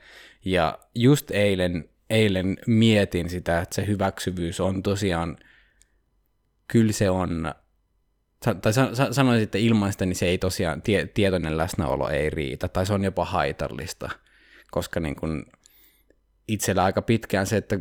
Ja 0.46 0.80
just 0.96 1.32
eilen, 1.32 1.90
eilen 2.10 2.58
mietin 2.68 3.30
sitä, 3.30 3.62
että 3.62 3.76
se 3.76 3.88
hyväksyvyys 3.88 4.60
on 4.60 4.84
tosiaan, 4.84 5.38
kyllä 6.68 6.92
se 6.92 7.10
on, 7.10 7.54
tai 8.54 8.74
sa- 8.74 8.96
sa- 8.96 9.14
sanoisin, 9.14 9.44
että 9.44 9.58
ilman 9.58 9.92
sitä 9.92 10.06
niin 10.06 10.16
se 10.16 10.26
ei 10.26 10.38
tosiaan, 10.38 10.82
tie- 10.82 11.08
tietoinen 11.14 11.58
läsnäolo 11.58 12.10
ei 12.10 12.30
riitä, 12.30 12.68
tai 12.68 12.86
se 12.86 12.94
on 12.94 13.04
jopa 13.04 13.26
haitallista, 13.26 14.10
koska 14.72 15.00
niin 15.00 15.16
kun 15.16 15.46
itsellä 16.48 16.84
aika 16.84 17.02
pitkään 17.02 17.48
se, 17.48 17.58
että 17.58 17.76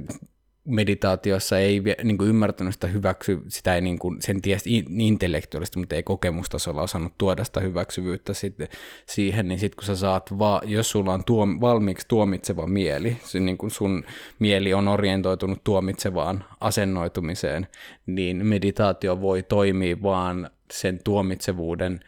meditaatiossa 0.65 1.59
ei 1.59 1.83
niin 2.05 2.19
kuin 2.19 2.29
ymmärtänyt 2.29 2.75
sitä 2.75 2.87
hyväksy, 2.87 3.41
sitä 3.49 3.75
ei 3.75 3.81
niin 3.81 3.99
kuin, 3.99 4.23
sen 4.23 4.43
tiesi 4.43 4.77
in- 4.77 5.01
intellektuaalisesti, 5.01 5.79
mutta 5.79 5.95
ei 5.95 6.03
kokemustasolla 6.03 6.83
osannut 6.83 7.13
tuoda 7.19 7.45
sitä 7.45 7.61
hyväksyvyyttä 7.61 8.35
sitten 8.35 8.69
siihen, 9.07 9.49
niin 9.49 9.59
sitten 9.59 9.77
kun 9.77 9.85
sä 9.85 9.97
saat, 9.97 10.39
va- 10.39 10.63
jos 10.65 10.91
sulla 10.91 11.15
on 11.15 11.25
tuom- 11.25 11.61
valmiiksi 11.61 12.09
tuomitseva 12.09 12.67
mieli, 12.67 13.17
se 13.25 13.41
niin 13.41 13.59
kuin 13.59 13.71
sun 13.71 14.05
mieli 14.39 14.75
on 14.75 14.89
orientoitunut 14.89 15.65
tuomitsevaan 15.65 16.45
asennoitumiseen, 16.61 17.67
niin 18.07 18.47
meditaatio 18.47 19.21
voi 19.21 19.43
toimia 19.43 20.03
vaan 20.03 20.51
sen 20.73 21.01
tuomitsevuuden 21.05 22.01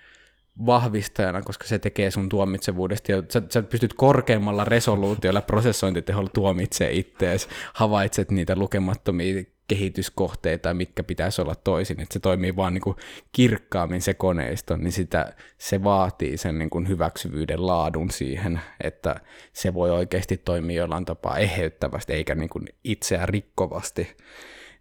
vahvistajana, 0.67 1.43
koska 1.43 1.67
se 1.67 1.79
tekee 1.79 2.11
sun 2.11 2.29
tuomitsevuudesta, 2.29 3.13
ja 3.13 3.23
sä, 3.33 3.43
sä 3.49 3.63
pystyt 3.63 3.95
korkeammalla 3.95 4.65
resoluutiolla 4.65 5.41
prosessointiteholla 5.41 6.31
tuomitsemaan 6.35 6.95
ittees, 6.95 7.49
havaitset 7.75 8.31
niitä 8.31 8.57
lukemattomia 8.57 9.43
kehityskohteita, 9.69 10.75
mitkä 10.75 11.03
pitäisi 11.03 11.43
olla 11.43 11.55
toisin, 11.55 12.01
että 12.01 12.13
se 12.13 12.21
toimii 12.21 12.57
vaan 12.57 12.75
niin 12.75 12.83
kuin 12.83 12.97
kirkkaammin 13.33 14.03
se 14.03 14.15
koneisto, 14.15 14.77
niin 14.77 14.93
sitä, 14.93 15.35
se 15.59 15.85
vaatii 15.85 16.37
sen 16.37 16.59
niin 16.59 16.71
kuin 16.71 16.89
hyväksyvyyden 16.89 17.67
laadun 17.67 18.11
siihen, 18.11 18.61
että 18.81 19.21
se 19.53 19.75
voi 19.75 19.91
oikeasti 19.91 20.37
toimia 20.37 20.77
jollain 20.77 21.05
tapaa 21.05 21.39
eheyttävästi, 21.39 22.13
eikä 22.13 22.35
niin 22.35 22.49
kuin 22.49 22.67
itseään 22.85 23.29
rikkovasti, 23.29 24.17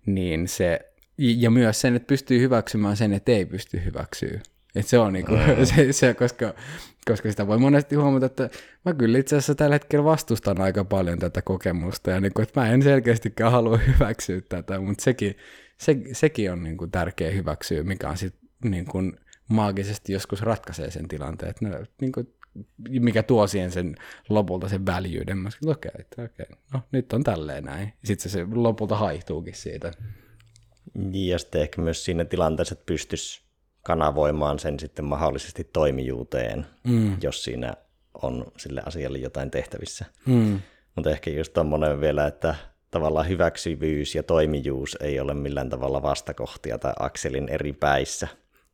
niin 0.06 0.48
se, 0.48 0.80
ja 1.18 1.52
myös 1.52 1.82
sen, 1.82 1.96
että 1.96 2.08
pystyy 2.08 2.40
hyväksymään 2.40 2.98
sen, 2.98 3.14
että 3.14 3.32
ei 3.32 3.46
pysty 3.46 3.86
hyväksyä. 3.86 4.42
Et 4.76 4.88
se 4.88 5.00
on 5.00 5.14
niinku, 5.14 5.32
mm. 5.32 5.66
se, 5.76 5.94
se, 5.94 6.14
koska, 6.14 6.54
koska 7.08 7.30
sitä 7.32 7.48
voi 7.48 7.58
monesti 7.58 7.96
huomata, 7.96 8.26
että 8.26 8.50
mä 8.86 8.94
kyllä 8.94 9.18
itse 9.18 9.36
asiassa 9.36 9.56
tällä 9.56 9.76
hetkellä 9.76 10.06
vastustan 10.06 10.62
aika 10.62 10.86
paljon 10.86 11.20
tätä 11.20 11.42
kokemusta, 11.42 12.12
ja 12.12 12.22
niinku, 12.22 12.42
että 12.42 12.62
mä 12.62 12.70
en 12.70 12.82
selkeästikään 12.82 13.52
halua 13.52 13.78
hyväksyä 13.88 14.42
tätä, 14.50 14.80
mutta 14.80 15.04
sekin, 15.04 15.36
se, 15.78 15.98
sekin 16.12 16.52
on 16.52 16.64
niinku 16.64 16.88
tärkeä 16.88 17.32
hyväksyä, 17.32 17.84
mikä 17.84 18.10
on 18.10 18.18
sitten 18.18 18.50
niinku 18.64 18.98
maagisesti 19.48 20.14
joskus 20.14 20.42
ratkaisee 20.42 20.92
sen 20.92 21.08
tilanteen, 21.08 21.50
että 21.50 21.66
ne, 21.66 21.84
niinku, 22.02 22.24
mikä 22.90 23.24
tuo 23.24 23.48
siihen 23.48 23.72
sen 23.72 23.96
lopulta 24.30 24.70
sen 24.70 24.86
väljyyden. 24.86 25.38
Mä 25.38 25.50
sanoin, 25.50 25.78
okei, 25.78 25.92
okay, 26.12 26.26
okay, 26.26 26.46
no 26.74 26.82
nyt 26.92 27.14
on 27.14 27.24
tälleen 27.24 27.64
näin. 27.64 27.94
Sitten 28.04 28.32
se, 28.32 28.34
se 28.34 28.48
lopulta 28.54 28.98
haihtuukin 28.98 29.56
siitä. 29.56 29.92
Ja 31.12 31.40
sitten 31.40 31.62
ehkä 31.62 31.82
myös 31.82 32.06
siinä 32.06 32.26
tilanteessa, 32.26 32.74
että 32.74 32.86
pystyisi 32.86 33.45
kanavoimaan 33.86 34.60
sen 34.60 34.80
sitten 34.80 35.06
mahdollisesti 35.06 35.64
toimijuuteen, 35.74 36.66
mm. 36.84 37.18
jos 37.22 37.44
siinä 37.44 37.74
on 38.22 38.52
sille 38.58 38.82
asialle 38.86 39.18
jotain 39.18 39.52
tehtävissä. 39.52 40.06
Mm. 40.26 40.60
Mutta 40.96 41.10
ehkä 41.10 41.30
just 41.30 41.54
tuommoinen 41.54 42.02
vielä, 42.02 42.28
että 42.28 42.56
tavallaan 42.92 43.30
hyväksyvyys 43.30 44.16
ja 44.16 44.24
toimijuus 44.24 44.98
ei 45.02 45.20
ole 45.20 45.34
millään 45.34 45.70
tavalla 45.70 46.02
vastakohtia 46.02 46.78
tai 46.78 46.94
akselin 47.00 47.50
eri 47.50 47.74
päissä, 47.74 48.28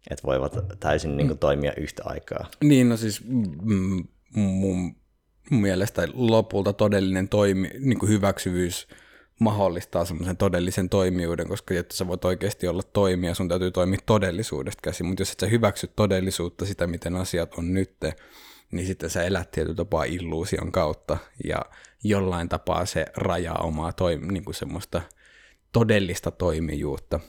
että 0.10 0.28
voivat 0.28 0.56
täysin 0.80 1.18
niin 1.18 1.28
kuin, 1.28 1.40
toimia 1.40 1.74
yhtä 1.78 2.04
aikaa. 2.06 2.48
Niin, 2.64 2.90
no 2.90 2.98
siis 2.98 3.22
mm, 3.26 4.04
mun 4.36 4.96
mielestä 5.50 6.08
lopulta 6.14 6.74
todellinen 6.74 7.30
toimi, 7.30 7.70
niin 7.80 8.00
kuin 8.00 8.10
hyväksyvyys 8.10 8.88
mahdollistaa 9.42 10.06
semmoisen 10.06 10.38
todellisen 10.38 10.90
toimijuuden, 10.90 11.48
koska 11.48 11.74
jotta 11.74 11.96
sä 11.96 12.08
voit 12.08 12.26
oikeasti 12.26 12.68
olla 12.68 12.84
toimija, 12.84 13.36
sun 13.36 13.50
täytyy 13.50 13.72
toimia 13.72 14.00
todellisuudesta 14.06 14.80
käsin, 14.84 15.06
mutta 15.06 15.22
jos 15.22 15.32
et 15.32 15.40
sä 15.40 15.48
hyväksy 15.48 15.92
todellisuutta, 15.96 16.66
sitä 16.66 16.88
miten 16.88 17.16
asiat 17.16 17.54
on 17.54 17.74
nyt, 17.74 17.96
niin 18.72 18.88
sitten 18.88 19.10
sä 19.10 19.24
elät 19.24 19.52
tietyllä 19.52 19.76
tapaa 19.76 20.04
illuusion 20.04 20.72
kautta, 20.72 21.18
ja 21.44 21.62
jollain 22.04 22.50
tapaa 22.50 22.86
se 22.86 23.06
rajaa 23.18 23.58
omaa 23.64 23.92
toim- 23.92 24.32
niin 24.32 24.46
kuin 24.46 24.56
semmoista 24.56 25.02
todellista 25.72 26.32
toimijuutta. 26.32 27.20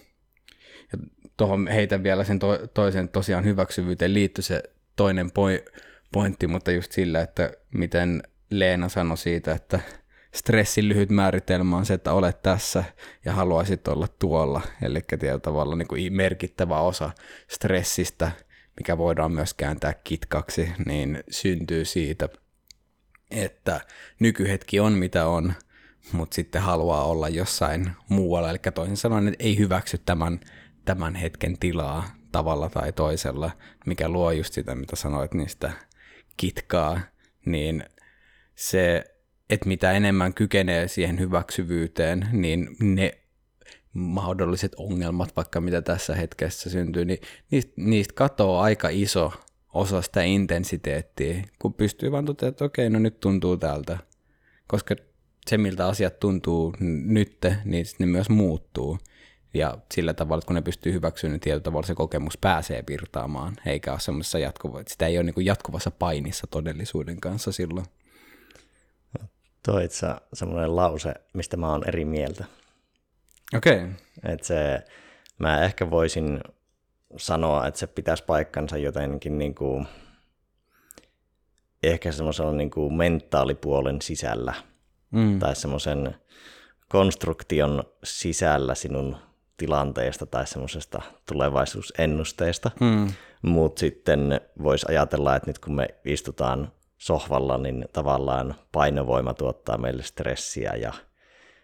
Ja 0.93 0.99
tuohon 1.37 1.69
heitän 1.69 2.03
vielä 2.03 2.25
sen 2.25 2.39
to- 2.39 2.67
toisen 2.75 3.09
tosiaan 3.09 3.45
hyväksyvyyteen 3.45 4.15
liittyy 4.15 4.43
se 4.43 4.63
toinen 4.97 5.31
poi- 5.31 5.65
pointti, 6.13 6.47
mutta 6.47 6.73
just 6.73 6.93
sillä, 6.93 7.21
että 7.21 7.53
miten 7.75 8.23
Leena 8.51 8.89
sanoi 8.89 9.19
siitä, 9.19 9.53
että 9.53 9.81
stressin 10.35 10.89
lyhyt 10.89 11.11
määritelmä 11.11 11.77
on 11.77 11.87
se, 11.87 11.95
että 11.95 12.13
olet 12.13 12.43
tässä 12.43 12.85
ja 13.25 13.33
haluaisit 13.33 13.89
olla 13.89 14.09
tuolla. 14.19 14.61
Eli 14.83 15.01
tietyllä 15.09 15.39
tavalla 15.39 15.77
niin 15.77 15.89
kuin 15.89 16.13
merkittävä 16.13 16.81
osa 16.81 17.11
stressistä, 17.49 18.31
mikä 18.77 18.99
voidaan 18.99 19.33
myös 19.33 19.55
kääntää 19.55 19.95
kitkaksi, 20.05 20.73
niin 20.87 21.25
syntyy 21.31 21.85
siitä, 21.85 22.29
että 23.31 23.81
nykyhetki 24.21 24.81
on 24.81 24.93
mitä 24.93 25.27
on, 25.27 25.53
mutta 26.13 26.35
sitten 26.35 26.63
haluaa 26.63 27.05
olla 27.05 27.29
jossain 27.29 27.91
muualla. 28.09 28.51
Eli 28.51 28.59
toisin 28.75 28.97
sanoen, 28.97 29.29
että 29.29 29.45
ei 29.45 29.59
hyväksy 29.59 29.99
tämän, 29.99 30.41
tämän 30.85 31.15
hetken 31.15 31.59
tilaa 31.59 32.15
tavalla 32.33 32.71
tai 32.71 32.93
toisella, 32.93 33.51
mikä 33.87 34.09
luo 34.09 34.31
just 34.31 34.55
sitä, 34.55 34.75
mitä 34.75 34.97
sanoit 34.97 35.35
niistä 35.35 35.73
kitkaa, 36.37 37.01
niin 37.45 37.85
se 38.55 39.12
että 39.53 39.69
mitä 39.69 39.93
enemmän 39.93 40.35
kykenee 40.35 40.89
siihen 40.89 41.19
hyväksyvyyteen, 41.19 42.29
niin 42.33 42.69
ne 42.81 43.19
mahdolliset 43.93 44.75
ongelmat, 44.77 45.37
vaikka 45.37 45.61
mitä 45.61 45.83
tässä 45.83 46.15
hetkessä 46.15 46.71
syntyy, 46.71 47.05
niin 47.05 47.19
niistä, 47.51 47.73
niistä 47.77 48.15
katoaa 48.15 48.63
aika 48.63 48.89
iso 48.89 49.33
osa 49.73 50.03
sitä 50.03 50.23
intensiteettiä, 50.23 51.45
kun 51.59 51.75
pystyy 51.75 52.13
vaan 52.13 52.25
toteamaan, 52.25 52.53
että 52.53 52.65
okei, 52.65 52.91
no 52.91 52.99
nyt 52.99 53.21
tuntuu 53.21 53.57
tältä. 53.57 53.99
Koska 54.67 54.95
se, 55.47 55.59
miltä 55.59 55.87
asiat 55.87 56.21
tuntuu 56.21 56.75
nyt, 57.07 57.39
niin 57.65 57.87
ne 57.99 58.07
myös 58.07 58.29
muuttuu. 58.29 58.99
Ja 59.55 59.79
sillä 59.95 60.15
tavalla, 60.15 60.39
että 60.39 60.47
kun 60.47 60.55
ne 60.55 60.63
pystyy 60.63 60.93
hyväksymään, 60.93 61.33
niin 61.33 61.41
tietyllä 61.41 61.63
tavalla 61.63 61.87
se 61.87 61.95
kokemus 61.95 62.39
pääsee 62.39 62.85
virtaamaan, 62.89 63.57
eikä 63.67 63.93
ole 63.93 64.01
semmoisessa 64.01 64.39
jatkuva, 64.39 64.83
sitä 64.87 65.07
ei 65.07 65.19
ole 65.19 65.25
niin 65.25 65.47
jatkuvassa 65.47 65.91
painissa 65.91 66.47
todellisuuden 66.47 67.21
kanssa 67.21 67.53
silloin. 67.53 67.87
Toi 69.63 69.85
itse 69.85 70.07
semmoinen 70.35 70.77
lause, 70.77 71.15
mistä 71.35 71.57
mä 71.57 71.71
oon 71.71 71.89
eri 71.89 72.05
mieltä. 72.05 72.45
Okei. 73.57 73.77
Okay. 73.77 73.91
Että 74.25 74.47
se, 74.47 74.85
mä 75.39 75.65
ehkä 75.65 75.91
voisin 75.91 76.41
sanoa, 77.17 77.67
että 77.67 77.81
se 77.81 77.87
pitäisi 77.87 78.25
paikkansa 78.25 78.77
jotenkin 78.77 79.39
niin 79.39 79.55
kuin, 79.55 79.87
ehkä 81.83 82.13
semmoisella 82.13 82.53
niin 82.53 82.71
kuin 82.71 82.95
mentaalipuolen 82.95 84.03
sisällä 84.03 84.55
mm. 85.11 85.39
tai 85.39 85.57
semmoisen 85.57 86.17
konstruktion 86.89 87.85
sisällä 88.05 88.75
sinun 88.75 89.17
tilanteesta 89.57 90.27
tai 90.27 90.47
semmoisesta 90.47 91.03
tulevaisuusennusteesta. 91.29 92.71
Mm. 92.81 93.13
Mutta 93.43 93.81
sitten 93.81 94.41
voisi 94.63 94.87
ajatella, 94.89 95.37
että 95.37 95.51
nyt 95.51 95.59
kun 95.59 95.75
me 95.75 95.89
istutaan 96.05 96.73
sohvalla, 97.03 97.59
niin 97.59 97.85
tavallaan 97.93 98.55
painovoima 98.73 99.35
tuottaa 99.35 99.79
meille 99.79 100.03
stressiä 100.03 100.73
ja 100.75 100.93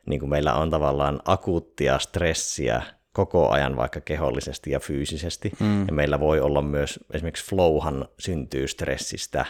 niin 0.07 0.21
kuin 0.21 0.31
meillä 0.31 0.55
on 0.55 0.71
tavallaan 0.71 1.21
akuuttia 1.25 1.99
stressiä 1.99 2.83
koko 3.13 3.51
ajan 3.51 3.77
vaikka 3.77 4.01
kehollisesti 4.01 4.71
ja 4.71 4.81
fyysisesti. 4.81 5.53
Mm. 5.61 5.87
Ja 5.87 5.93
meillä 5.93 6.21
voi 6.21 6.41
olla 6.41 6.63
myös, 6.63 7.01
esimerkiksi 7.13 7.45
flowhan 7.45 8.09
syntyy 8.19 8.69
stressistä 8.69 9.47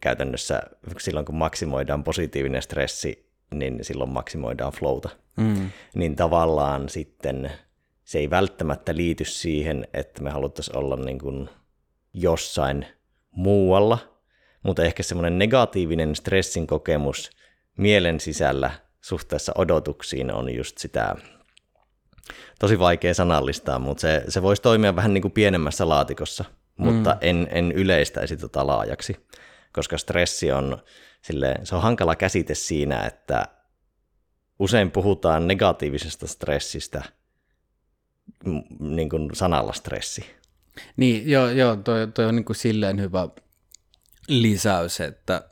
käytännössä 0.00 0.62
silloin, 0.98 1.26
kun 1.26 1.34
maksimoidaan 1.34 2.04
positiivinen 2.04 2.62
stressi, 2.62 3.30
niin 3.54 3.78
silloin 3.82 4.10
maksimoidaan 4.10 4.72
flowta. 4.72 5.08
Mm. 5.36 5.70
Niin 5.94 6.16
tavallaan 6.16 6.88
sitten 6.88 7.50
se 8.04 8.18
ei 8.18 8.30
välttämättä 8.30 8.96
liity 8.96 9.24
siihen, 9.24 9.88
että 9.94 10.22
me 10.22 10.30
haluttaisiin 10.30 10.76
olla 10.76 10.96
niin 10.96 11.18
kuin 11.18 11.48
jossain 12.14 12.86
muualla, 13.30 14.11
mutta 14.62 14.84
ehkä 14.84 15.02
semmoinen 15.02 15.38
negatiivinen 15.38 16.16
stressin 16.16 16.66
kokemus 16.66 17.30
mielen 17.76 18.20
sisällä 18.20 18.70
suhteessa 19.00 19.52
odotuksiin 19.54 20.34
on 20.34 20.54
just 20.54 20.78
sitä, 20.78 21.16
tosi 22.58 22.78
vaikea 22.78 23.14
sanallistaa, 23.14 23.78
mutta 23.78 24.00
se, 24.00 24.24
se 24.28 24.42
voisi 24.42 24.62
toimia 24.62 24.96
vähän 24.96 25.14
niin 25.14 25.22
kuin 25.22 25.32
pienemmässä 25.32 25.88
laatikossa, 25.88 26.44
mutta 26.76 27.10
mm. 27.10 27.18
en, 27.20 27.48
en 27.50 27.72
yleistäisi 27.72 28.36
tota 28.36 28.66
laajaksi, 28.66 29.26
koska 29.72 29.98
stressi 29.98 30.52
on, 30.52 30.82
sille, 31.22 31.54
se 31.64 31.76
on 31.76 31.82
hankala 31.82 32.16
käsite 32.16 32.54
siinä, 32.54 33.00
että 33.06 33.46
usein 34.58 34.90
puhutaan 34.90 35.48
negatiivisesta 35.48 36.26
stressistä 36.26 37.02
niin 38.80 39.08
kuin 39.08 39.30
sanalla 39.32 39.72
stressi. 39.72 40.24
Niin, 40.96 41.30
joo, 41.30 41.48
joo 41.48 41.76
toi, 41.76 42.08
toi 42.14 42.24
on 42.24 42.36
niin 42.36 42.44
kuin 42.44 42.56
silleen 42.56 43.00
hyvä 43.00 43.28
lisäys, 44.28 45.00
että 45.00 45.48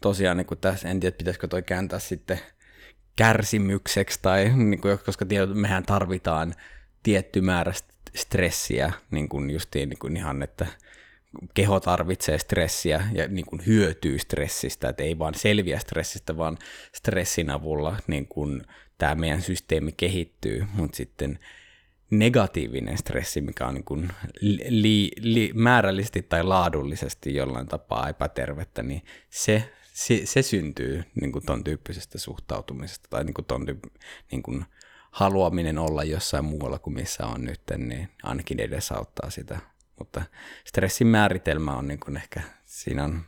tosiaan 0.00 0.36
niin 0.36 0.58
tässä, 0.60 0.88
en 0.88 1.00
tiedä 1.00 1.16
pitäisikö 1.16 1.48
toi 1.48 1.62
kääntää 1.62 1.98
sitten 1.98 2.40
kärsimykseksi, 3.16 4.18
tai 4.22 4.52
niin 4.56 4.80
kuin, 4.80 4.98
koska 4.98 5.26
tiedät, 5.26 5.54
mehän 5.54 5.82
tarvitaan 5.82 6.54
tietty 7.02 7.40
määrä 7.40 7.72
stressiä, 8.14 8.92
niin 9.10 9.28
kuin 9.28 9.50
justiin 9.50 9.88
niin 9.88 9.98
kuin 9.98 10.16
ihan, 10.16 10.42
että 10.42 10.66
keho 11.54 11.80
tarvitsee 11.80 12.38
stressiä 12.38 13.08
ja 13.12 13.28
niin 13.28 13.46
kuin 13.46 13.66
hyötyy 13.66 14.18
stressistä, 14.18 14.88
että 14.88 15.02
ei 15.02 15.18
vaan 15.18 15.34
selviä 15.34 15.78
stressistä, 15.78 16.36
vaan 16.36 16.58
stressin 16.92 17.50
avulla 17.50 17.96
niin 18.06 18.28
kuin 18.28 18.62
tämä 18.98 19.14
meidän 19.14 19.42
systeemi 19.42 19.92
kehittyy, 19.92 20.66
mutta 20.72 20.96
sitten 20.96 21.38
negatiivinen 22.10 22.98
stressi, 22.98 23.40
mikä 23.40 23.66
on 23.66 23.74
niin 23.74 23.84
kuin 23.84 24.12
li, 24.68 25.10
li, 25.20 25.50
määrällisesti 25.54 26.22
tai 26.22 26.42
laadullisesti 26.42 27.34
jollain 27.34 27.66
tapaa 27.66 28.08
epätervettä, 28.08 28.82
niin 28.82 29.02
se, 29.30 29.72
se, 29.92 30.20
se 30.24 30.42
syntyy 30.42 31.04
niin 31.20 31.32
kuin 31.32 31.46
ton 31.46 31.64
tyyppisestä 31.64 32.18
suhtautumisesta 32.18 33.08
tai 33.10 33.24
niin 33.24 33.34
kuin 33.34 33.44
ton 33.44 33.66
tyyppi, 33.66 33.88
niin 34.32 34.42
kuin 34.42 34.64
haluaminen 35.10 35.78
olla 35.78 36.04
jossain 36.04 36.44
muualla 36.44 36.78
kuin 36.78 36.94
missä 36.94 37.26
on 37.26 37.44
nyt, 37.44 37.60
niin 37.76 38.08
ainakin 38.22 38.60
edesauttaa 38.60 39.30
sitä. 39.30 39.58
mutta 39.98 40.22
stressin 40.64 41.06
määritelmä 41.06 41.76
on 41.76 41.88
niin 41.88 42.00
kuin 42.00 42.16
ehkä, 42.16 42.40
siinä 42.64 43.04
on, 43.04 43.22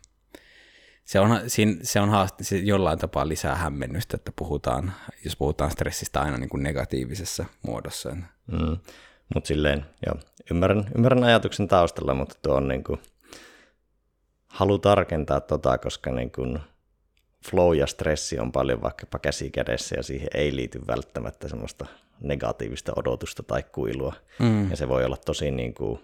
se 1.04 1.20
on, 1.20 1.40
siinä, 1.46 1.76
se 1.82 2.00
on 2.00 2.08
haaste, 2.08 2.44
se 2.44 2.56
jollain 2.56 2.98
tapaa 2.98 3.28
lisää 3.28 3.56
hämmennystä, 3.56 4.16
että 4.16 4.32
puhutaan, 4.36 4.92
jos 5.24 5.36
puhutaan 5.36 5.70
stressistä 5.70 6.20
aina 6.20 6.38
niin 6.38 6.48
kuin 6.48 6.62
negatiivisessa 6.62 7.44
muodossa. 7.62 8.16
Mm. 8.52 8.76
Mutta 9.34 9.48
silleen, 9.48 9.86
joo, 10.06 10.14
ymmärrän, 10.50 10.90
ymmärrän 10.94 11.24
ajatuksen 11.24 11.68
taustalla, 11.68 12.14
mutta 12.14 12.36
tuo 12.42 12.54
on 12.54 12.68
niin 12.68 12.84
kuin, 12.84 13.00
halu 14.46 14.78
tarkentaa 14.78 15.40
tota, 15.40 15.78
koska 15.78 16.12
niin 16.12 16.30
kuin 16.30 16.58
flow 17.50 17.76
ja 17.76 17.86
stressi 17.86 18.38
on 18.38 18.52
paljon 18.52 18.82
vaikkapa 18.82 19.18
käsi 19.18 19.50
kädessä 19.50 19.96
ja 19.96 20.02
siihen 20.02 20.28
ei 20.34 20.56
liity 20.56 20.80
välttämättä 20.86 21.48
semmoista 21.48 21.86
negatiivista 22.20 22.92
odotusta 22.96 23.42
tai 23.42 23.62
kuilua. 23.62 24.14
Mm. 24.38 24.70
Ja 24.70 24.76
se 24.76 24.88
voi 24.88 25.04
olla 25.04 25.16
tosi 25.16 25.50
niin 25.50 25.74
kuin 25.74 26.00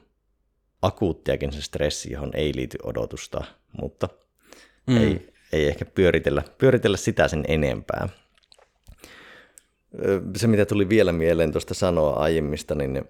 akuuttiakin 0.83 1.53
se 1.53 1.63
stressi, 1.63 2.13
johon 2.13 2.31
ei 2.35 2.53
liity 2.57 2.79
odotusta, 2.83 3.45
mutta 3.83 4.09
mm. 4.87 4.97
ei, 4.97 5.35
ei 5.53 5.69
ehkä 5.69 5.85
pyöritellä, 5.85 6.43
pyöritellä 6.59 6.97
sitä 6.97 7.29
sen 7.29 7.45
enempää. 7.49 8.09
Se, 10.37 10.47
mitä 10.47 10.67
tuli 10.67 10.89
vielä 10.89 11.13
mieleen 11.13 11.53
tuosta 11.53 11.75
sanoa 11.75 12.13
aiemmista, 12.13 12.75
niin 12.75 13.05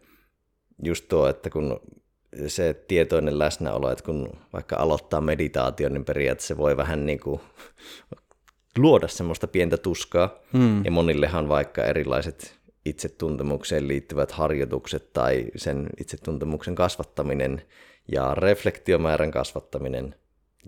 just 0.83 1.09
tuo, 1.09 1.29
että 1.29 1.51
kun 1.51 1.81
se 2.47 2.75
tietoinen 2.89 3.39
läsnäolo, 3.39 3.91
että 3.91 4.05
kun 4.05 4.31
vaikka 4.53 4.77
aloittaa 4.77 5.21
meditaation, 5.21 5.93
niin 5.93 6.05
periaatteessa 6.05 6.55
se 6.55 6.59
voi 6.59 6.77
vähän 6.77 7.07
niin 7.07 7.21
kuin 7.21 7.41
luoda 8.79 9.09
semmoista 9.09 9.47
pientä 9.47 9.77
tuskaa. 9.77 10.39
Hmm. 10.53 10.85
Ja 10.85 10.91
monillehan 10.91 11.49
vaikka 11.49 11.85
erilaiset 11.85 12.59
itsetuntemukseen 12.85 13.89
liittyvät 13.89 14.33
harjoitukset 14.33 15.13
tai 15.13 15.47
sen 15.57 15.89
itsetuntemuksen 16.01 16.75
kasvattaminen 16.75 17.63
ja 18.13 18.35
reflektiomäärän 18.35 19.31
kasvattaminen 19.31 20.15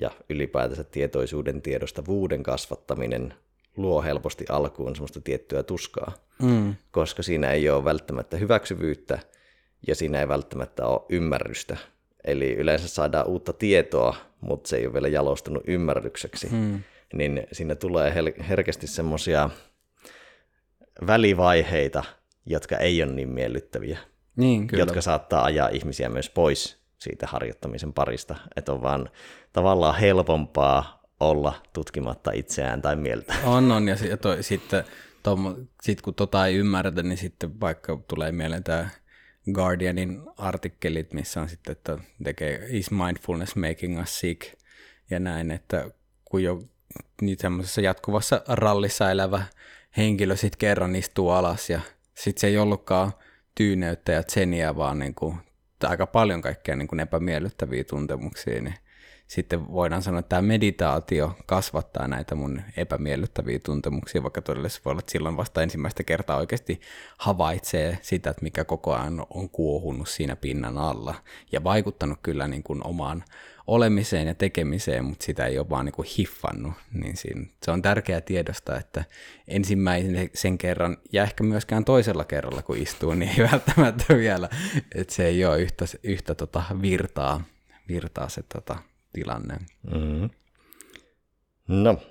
ja 0.01 0.11
ylipäätänsä 0.29 0.85
tietoisuuden 0.85 1.63
tiedostavuuden 1.63 2.43
kasvattaminen 2.43 3.35
luo 3.77 4.03
helposti 4.03 4.45
alkuun 4.49 4.97
semmoista 4.97 5.21
tiettyä 5.21 5.63
tuskaa, 5.63 6.13
mm. 6.43 6.75
koska 6.91 7.23
siinä 7.23 7.51
ei 7.51 7.71
ole 7.71 7.85
välttämättä 7.85 8.37
hyväksyvyyttä 8.37 9.19
ja 9.87 9.95
siinä 9.95 10.21
ei 10.21 10.29
välttämättä 10.29 10.87
ole 10.87 11.01
ymmärrystä. 11.09 11.77
Eli 12.25 12.55
yleensä 12.55 12.89
saadaan 12.89 13.27
uutta 13.27 13.53
tietoa, 13.53 14.17
mutta 14.41 14.69
se 14.69 14.77
ei 14.77 14.87
ole 14.87 14.95
vielä 14.95 15.09
jalostunut 15.09 15.63
ymmärrykseksi. 15.67 16.49
Mm. 16.53 16.83
Niin 17.15 17.47
siinä 17.53 17.75
tulee 17.75 18.15
herkästi 18.49 18.87
semmoisia 18.87 19.51
välivaiheita, 21.07 22.05
jotka 22.47 22.77
ei 22.77 23.03
ole 23.03 23.13
niin 23.13 23.29
miellyttäviä, 23.29 23.99
niin, 24.37 24.67
kyllä. 24.67 24.83
jotka 24.83 25.01
saattaa 25.01 25.45
ajaa 25.45 25.69
ihmisiä 25.69 26.09
myös 26.09 26.31
pois 26.31 26.85
siitä 26.99 27.27
harjoittamisen 27.27 27.93
parista, 27.93 28.37
että 28.57 28.73
on 28.73 28.83
vaan 28.83 29.11
tavallaan 29.53 29.99
helpompaa 29.99 31.04
olla 31.25 31.63
tutkimatta 31.73 32.33
itseään 32.33 32.83
tai 32.83 32.97
mieltä. 32.97 33.35
On, 33.45 33.73
on, 33.73 33.89
ja, 33.89 33.97
sitten 34.41 34.85
sit 35.83 36.03
kun 36.03 36.15
tota 36.15 36.47
ei 36.47 36.57
ymmärretä, 36.57 37.03
niin 37.03 37.19
sitten 37.19 37.61
vaikka 37.61 37.99
tulee 38.09 38.33
mieleen 38.33 38.65
tämä 38.65 38.89
Guardianin 39.53 40.23
artikkelit, 40.37 41.13
missä 41.13 41.41
on 41.41 41.49
sitten, 41.49 41.73
että 41.73 41.99
tekee 42.25 42.67
is 42.69 42.91
mindfulness 42.91 43.57
making 43.57 44.03
us 44.03 44.21
sick, 44.21 44.43
ja 45.11 45.21
näin, 45.21 45.51
että 45.51 45.91
kun 46.25 46.43
jo 46.43 46.63
niin 47.21 47.37
semmoisessa 47.41 47.81
jatkuvassa 47.81 48.43
rallissa 48.49 49.11
elävä 49.11 49.45
henkilö 49.97 50.37
sitten 50.37 50.59
kerran 50.59 50.97
istuu 50.97 51.31
alas 51.31 51.71
ja 51.71 51.81
sitten 52.15 52.41
se 52.41 52.47
ei 52.47 52.59
ollutkaan 52.59 53.13
tyyneyttä 53.55 54.13
ja 54.13 54.23
tseniä, 54.23 54.77
vaan 54.77 54.99
niin 54.99 55.15
kuin, 55.15 55.37
aika 55.83 56.07
paljon 56.07 56.43
kaikkea 56.43 56.77
niin 56.77 56.89
kuin 56.89 57.01
epämiellyttäviä 57.01 57.85
tuntemuksia, 57.85 58.63
niin 58.63 58.75
sitten 59.27 59.73
voidaan 59.73 60.03
sanoa, 60.03 60.21
että 60.21 60.29
tämä 60.29 60.43
meditaatio 60.43 61.37
kasvattaa 61.47 62.09
näitä 62.09 62.35
mun 62.35 62.63
epämiellyttäviä 62.77 63.59
tuntemuksia, 63.59 64.23
vaikka 64.23 64.43
todellisuudessa 64.43 64.81
voi 64.85 64.91
olla, 64.91 65.01
että 65.01 65.13
silloin 65.13 65.37
vasta 65.37 65.63
ensimmäistä 65.63 66.05
kertaa 66.05 66.37
oikeasti 66.37 66.81
havaitsee 67.19 67.99
sitä, 68.03 68.31
että 68.31 68.43
mikä 68.43 68.65
koko 68.65 68.95
ajan 68.95 69.27
on 69.31 69.51
kuohunut 69.51 70.09
siinä 70.09 70.37
pinnan 70.37 70.79
alla 70.79 71.15
ja 71.53 71.65
vaikuttanut 71.65 72.19
kyllä 72.23 72.49
niin 72.49 72.63
kuin 72.63 72.87
omaan 72.87 73.25
olemiseen 73.67 74.27
ja 74.27 74.35
tekemiseen, 74.35 75.05
mutta 75.05 75.25
sitä 75.25 75.47
ei 75.47 75.59
ole 75.59 75.71
vaan 75.71 75.85
niin 75.85 75.93
kuin 75.93 76.09
hiffannut, 76.19 76.73
niin 76.93 77.17
siinä, 77.17 77.47
se 77.63 77.71
on 77.71 77.83
tärkeää 77.83 78.21
tiedosta, 78.21 78.79
että 78.79 79.05
ensimmäisen 79.49 80.31
sen 80.35 80.59
kerran 80.59 80.97
ja 81.13 81.23
ehkä 81.23 81.45
myöskään 81.45 81.85
toisella 81.85 82.25
kerralla, 82.25 82.63
kun 82.63 82.77
istuu, 82.77 83.15
niin 83.15 83.31
ei 83.39 83.49
välttämättä 83.53 84.17
vielä, 84.17 84.49
että 84.95 85.15
se 85.15 85.27
ei 85.27 85.45
ole 85.45 85.63
yhtä, 85.63 85.85
yhtä 86.03 86.35
tota 86.35 86.63
virtaa, 86.83 87.45
virtaa 87.89 88.29
se 88.29 88.43
tota, 88.43 88.77
tilanne. 89.15 89.57
Mm. 89.95 90.31
No, 91.69 92.03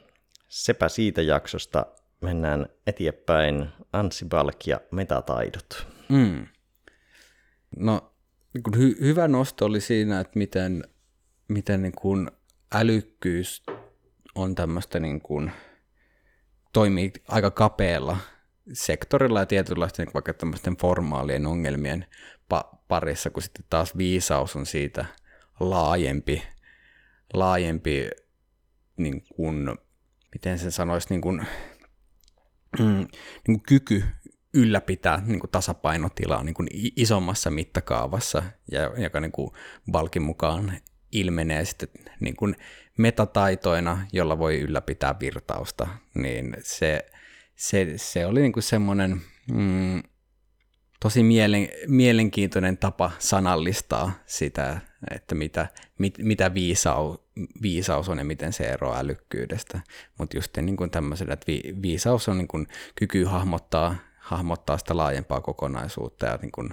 sepä 0.48 0.89
siitä 0.89 1.22
jaksosta. 1.22 1.86
Mennään 2.22 2.66
eteenpäin. 2.88 3.70
Anssi 3.94 4.26
Balk 4.26 4.68
ja 4.68 4.82
metataidot. 4.92 5.88
Mm. 6.10 6.48
No, 7.78 8.13
niin 8.54 8.76
hy- 8.76 9.02
hyvä 9.02 9.28
nosto 9.28 9.66
oli 9.66 9.82
siinä, 9.82 10.20
että 10.20 10.39
miten 10.39 10.84
miten 11.48 11.82
niin 11.82 11.96
kuin 11.98 12.32
älykkyys 12.76 13.63
on 14.36 14.56
tämmöistä 14.56 15.00
niin 15.00 15.22
kuin, 15.22 15.52
toimii 16.74 17.12
aika 17.28 17.52
kapealla 17.52 18.18
sektorilla 18.74 19.39
ja 19.39 19.46
tietynlaisten 19.46 20.06
niin 20.06 20.13
vaikka 20.13 20.34
tämmöisten 20.34 20.78
formaalien 20.78 21.46
ongelmien 21.46 22.06
pa- 22.54 22.78
parissa, 22.88 23.30
kun 23.30 23.44
sitten 23.44 23.66
taas 23.70 23.98
viisaus 23.98 24.56
on 24.56 24.66
siitä 24.66 25.06
laajempi, 25.60 26.44
laajempi 27.34 28.10
niin 28.98 29.24
kuin, 29.36 29.78
miten 30.34 30.60
sen 30.60 30.72
sanoisi, 30.72 31.08
niin 31.10 31.22
kuin, 31.22 31.46
mm, 32.80 32.86
niin 32.86 33.08
kuin 33.46 33.62
kyky 33.62 34.04
ylläpitää 34.54 35.22
niin 35.26 35.39
kuin 35.39 35.52
tasapainotilaa 35.52 36.43
niin 36.43 36.54
kuin 36.54 36.67
isommassa 36.96 37.52
mittakaavassa, 37.52 38.43
ja, 38.72 38.82
joka 38.82 39.19
niin 39.19 39.32
kuin 39.32 39.52
Balkin 39.91 40.22
mukaan 40.22 40.74
ilmenee 41.12 41.65
sitten 41.65 41.89
niin 42.19 42.36
kuin 42.36 42.56
metataitoina, 42.98 44.08
jolla 44.13 44.38
voi 44.38 44.60
ylläpitää 44.60 45.15
virtausta, 45.19 45.88
niin 46.13 46.58
se, 46.63 47.06
se, 47.56 47.93
se 47.96 48.26
oli 48.26 48.41
niin 48.41 48.54
kuin 48.54 48.63
semmoinen 48.63 49.22
mm, 49.52 50.04
tosi 51.04 51.24
mielen, 51.24 51.70
mielenkiintoinen 51.88 52.78
tapa 52.78 53.12
sanallistaa 53.20 54.12
sitä, 54.26 54.82
että 55.16 55.36
mitä, 55.36 55.68
mit, 55.98 56.18
mitä 56.18 56.54
viisau, 56.54 57.18
viisaus 57.62 58.10
on 58.10 58.18
ja 58.18 58.24
miten 58.24 58.54
se 58.54 58.63
eroaa 58.63 59.00
älykkyydestä. 59.00 59.80
Mutta 60.18 60.38
just 60.38 60.58
niin 60.58 60.78
kuin 60.78 60.89
tämmöisellä, 60.89 61.34
että 61.34 61.48
vi, 61.48 61.62
viisaus 61.82 62.30
on 62.30 62.38
niin 62.38 62.48
kuin 62.48 62.68
kyky 62.96 63.24
hahmottaa, 63.24 63.96
hahmottaa 64.20 64.78
sitä 64.78 64.98
laajempaa 64.98 65.42
kokonaisuutta 65.42 66.26
ja 66.26 66.39
niin 66.42 66.52
kuin 66.52 66.70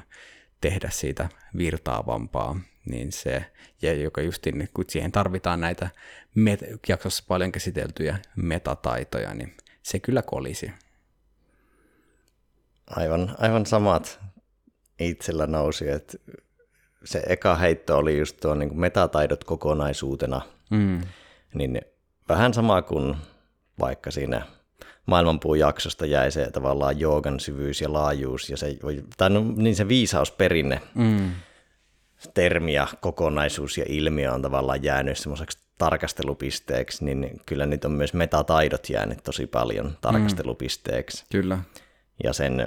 tehdä 0.60 0.90
siitä 0.90 1.28
virtaavampaa 1.58 2.60
niin 2.84 3.12
se, 3.12 3.44
ja 3.82 3.94
joka 3.94 4.20
justin, 4.20 4.68
kun 4.74 4.84
siihen 4.88 5.12
tarvitaan 5.12 5.60
näitä 5.60 5.90
met- 6.36 6.78
jaksossa 6.88 7.24
paljon 7.28 7.52
käsiteltyjä 7.52 8.18
metataitoja, 8.36 9.34
niin 9.34 9.56
se 9.82 9.98
kyllä 9.98 10.22
kolisi. 10.22 10.70
Aivan, 12.96 13.34
aivan 13.38 13.66
samat 13.66 14.20
itsellä 15.00 15.46
nousi, 15.46 15.90
että 15.90 16.18
se 17.04 17.22
eka 17.26 17.54
heitto 17.54 17.98
oli 17.98 18.18
just 18.18 18.36
tuo 18.40 18.54
niin 18.54 18.80
metataidot 18.80 19.44
kokonaisuutena, 19.44 20.40
mm. 20.70 21.00
niin 21.54 21.80
vähän 22.28 22.54
sama 22.54 22.82
kuin 22.82 23.16
vaikka 23.80 24.10
siinä 24.10 24.42
maailmanpuun 25.06 25.58
jaksosta 25.58 26.06
jäi 26.06 26.30
se 26.30 26.50
tavallaan 26.50 27.00
joogan 27.00 27.40
syvyys 27.40 27.80
ja 27.80 27.92
laajuus 27.92 28.50
ja 28.50 28.56
se, 28.56 28.76
tai 29.16 29.30
no, 29.30 29.44
niin 29.56 29.76
se 29.76 29.88
viisausperinne, 29.88 30.80
mm 30.94 31.30
termi 32.34 32.72
ja 32.72 32.86
kokonaisuus 33.00 33.78
ja 33.78 33.84
ilmiö 33.88 34.32
on 34.32 34.42
tavallaan 34.42 34.82
jäänyt 34.82 35.18
semmoiseksi 35.18 35.58
tarkastelupisteeksi, 35.78 37.04
niin 37.04 37.40
kyllä 37.46 37.66
nyt 37.66 37.84
on 37.84 37.92
myös 37.92 38.14
metataidot 38.14 38.90
jäänyt 38.90 39.24
tosi 39.24 39.46
paljon 39.46 39.96
tarkastelupisteeksi. 40.00 41.22
Mm, 41.22 41.26
kyllä. 41.32 41.58
Ja 42.24 42.32
sen, 42.32 42.66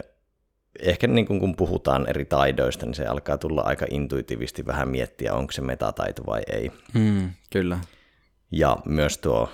ehkä 0.80 1.08
niin 1.08 1.26
kuin 1.26 1.40
kun 1.40 1.56
puhutaan 1.56 2.10
eri 2.10 2.26
taidoista, 2.26 2.86
niin 2.86 2.94
se 2.94 3.06
alkaa 3.06 3.38
tulla 3.38 3.62
aika 3.62 3.86
intuitiivisesti 3.90 4.66
vähän 4.66 4.90
miettiä, 4.90 5.34
onko 5.34 5.52
se 5.52 5.62
metataito 5.62 6.26
vai 6.26 6.42
ei. 6.48 6.72
Mm, 6.94 7.30
kyllä. 7.52 7.80
Ja 8.52 8.78
myös 8.86 9.18
tuo 9.18 9.50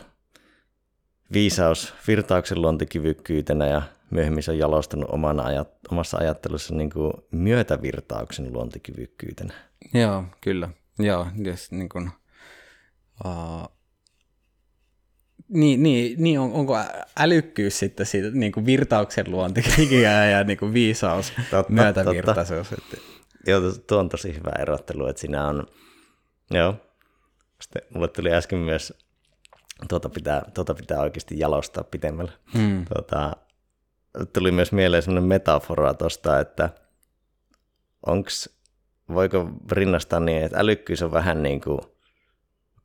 viisaus 1.34 1.94
virtauksen 2.08 2.62
luontikyvykkyytenä 2.62 3.68
ja 3.68 3.82
myöhemmin 4.12 4.44
se 4.44 4.52
on 4.52 4.58
jalostunut 4.58 5.10
omana 5.10 5.44
ajat, 5.44 5.70
omassa 5.92 6.18
ajattelussa 6.18 6.76
niin 6.76 6.90
kuin 6.90 7.14
myötävirtauksen 7.32 8.54
luontikyvykkyytenä. 8.54 9.54
Joo, 9.94 10.24
kyllä. 10.42 10.70
Joo, 11.00 11.28
jos 11.44 11.72
niin 11.72 11.90
kuin, 11.90 12.12
uh, 13.26 13.79
niin, 15.50 15.84
niin, 15.84 16.24
niin 16.24 16.40
on, 16.40 16.54
onko 16.54 16.78
älykkyys 17.20 17.80
sitten 17.80 18.06
siitä 18.06 18.30
niin 18.34 18.52
kuin 18.52 18.66
virtauksen 18.66 19.32
luonti 19.32 19.64
ja, 20.04 20.26
ja 20.26 20.44
niin 20.44 20.58
kuin 20.58 20.74
viisaus, 20.74 21.34
totta, 21.52 21.74
myötävirtaisuus. 21.74 22.70
Totta. 22.70 22.98
Joo, 23.48 23.62
tuo 23.88 24.00
on 24.00 24.10
tosi 24.10 24.36
hyvä 24.36 24.52
erottelu, 24.60 25.08
että 25.08 25.20
siinä 25.20 25.48
on, 25.48 25.68
joo, 26.52 26.76
sitten 27.62 27.82
mulle 27.94 28.08
tuli 28.08 28.34
äsken 28.34 28.60
myös, 28.60 28.94
tuota 29.90 30.10
pitää, 30.10 30.42
tuota 30.54 30.74
pitää 30.74 31.00
oikeasti 31.00 31.40
jalostaa 31.40 31.84
pitemmällä. 31.84 32.32
Hmm. 32.58 32.86
Tuota, 32.94 33.36
tuli 34.34 34.52
myös 34.52 34.72
mieleen 34.72 35.04
sellainen 35.04 35.28
metafora 35.28 35.94
tuosta, 35.94 36.40
että 36.40 36.70
onks, 38.06 38.50
voiko 39.14 39.50
rinnastaa 39.72 40.20
niin, 40.20 40.44
että 40.44 40.60
älykkyys 40.60 41.02
on 41.02 41.12
vähän 41.12 41.44
niin 41.44 41.62
kuin 41.62 41.80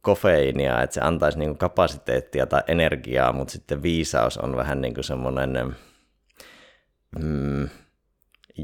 kofeiinia, 0.05 0.83
että 0.83 0.95
se 0.95 1.01
antaisi 1.01 1.39
niin 1.39 1.51
kuin 1.51 1.59
kapasiteettia 1.59 2.47
tai 2.47 2.63
energiaa, 2.69 3.33
mutta 3.33 3.53
sitten 3.53 3.83
viisaus 3.83 4.39
on 4.39 4.57
vähän 4.57 4.81
niin 4.81 4.95
kuin 4.95 5.05
semmoinen 5.05 5.77
mm, 7.19 7.69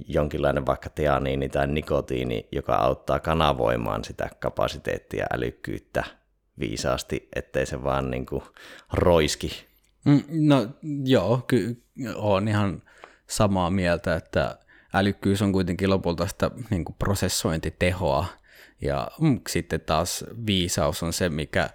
jonkinlainen 0.08 0.66
vaikka 0.66 0.90
teaniini 0.90 1.48
tai 1.48 1.66
nikotiini, 1.66 2.48
joka 2.52 2.74
auttaa 2.74 3.20
kanavoimaan 3.20 4.04
sitä 4.04 4.30
kapasiteettia, 4.40 5.26
älykkyyttä 5.34 6.04
viisaasti, 6.58 7.28
ettei 7.36 7.66
se 7.66 7.82
vaan 7.84 8.10
niin 8.10 8.26
kuin 8.26 8.42
roiski. 8.92 9.66
Mm, 10.04 10.22
no 10.30 10.66
joo, 11.04 11.44
kyllä 11.46 11.74
olen 12.14 12.48
ihan 12.48 12.82
samaa 13.26 13.70
mieltä, 13.70 14.14
että 14.14 14.58
älykkyys 14.94 15.42
on 15.42 15.52
kuitenkin 15.52 15.90
lopulta 15.90 16.26
sitä 16.26 16.50
niin 16.70 16.84
kuin 16.84 16.96
prosessointitehoa, 16.98 18.26
ja 18.80 19.08
mm, 19.20 19.40
sitten 19.48 19.80
taas 19.80 20.24
viisaus 20.46 21.02
on 21.02 21.12
se, 21.12 21.28
mikä 21.28 21.70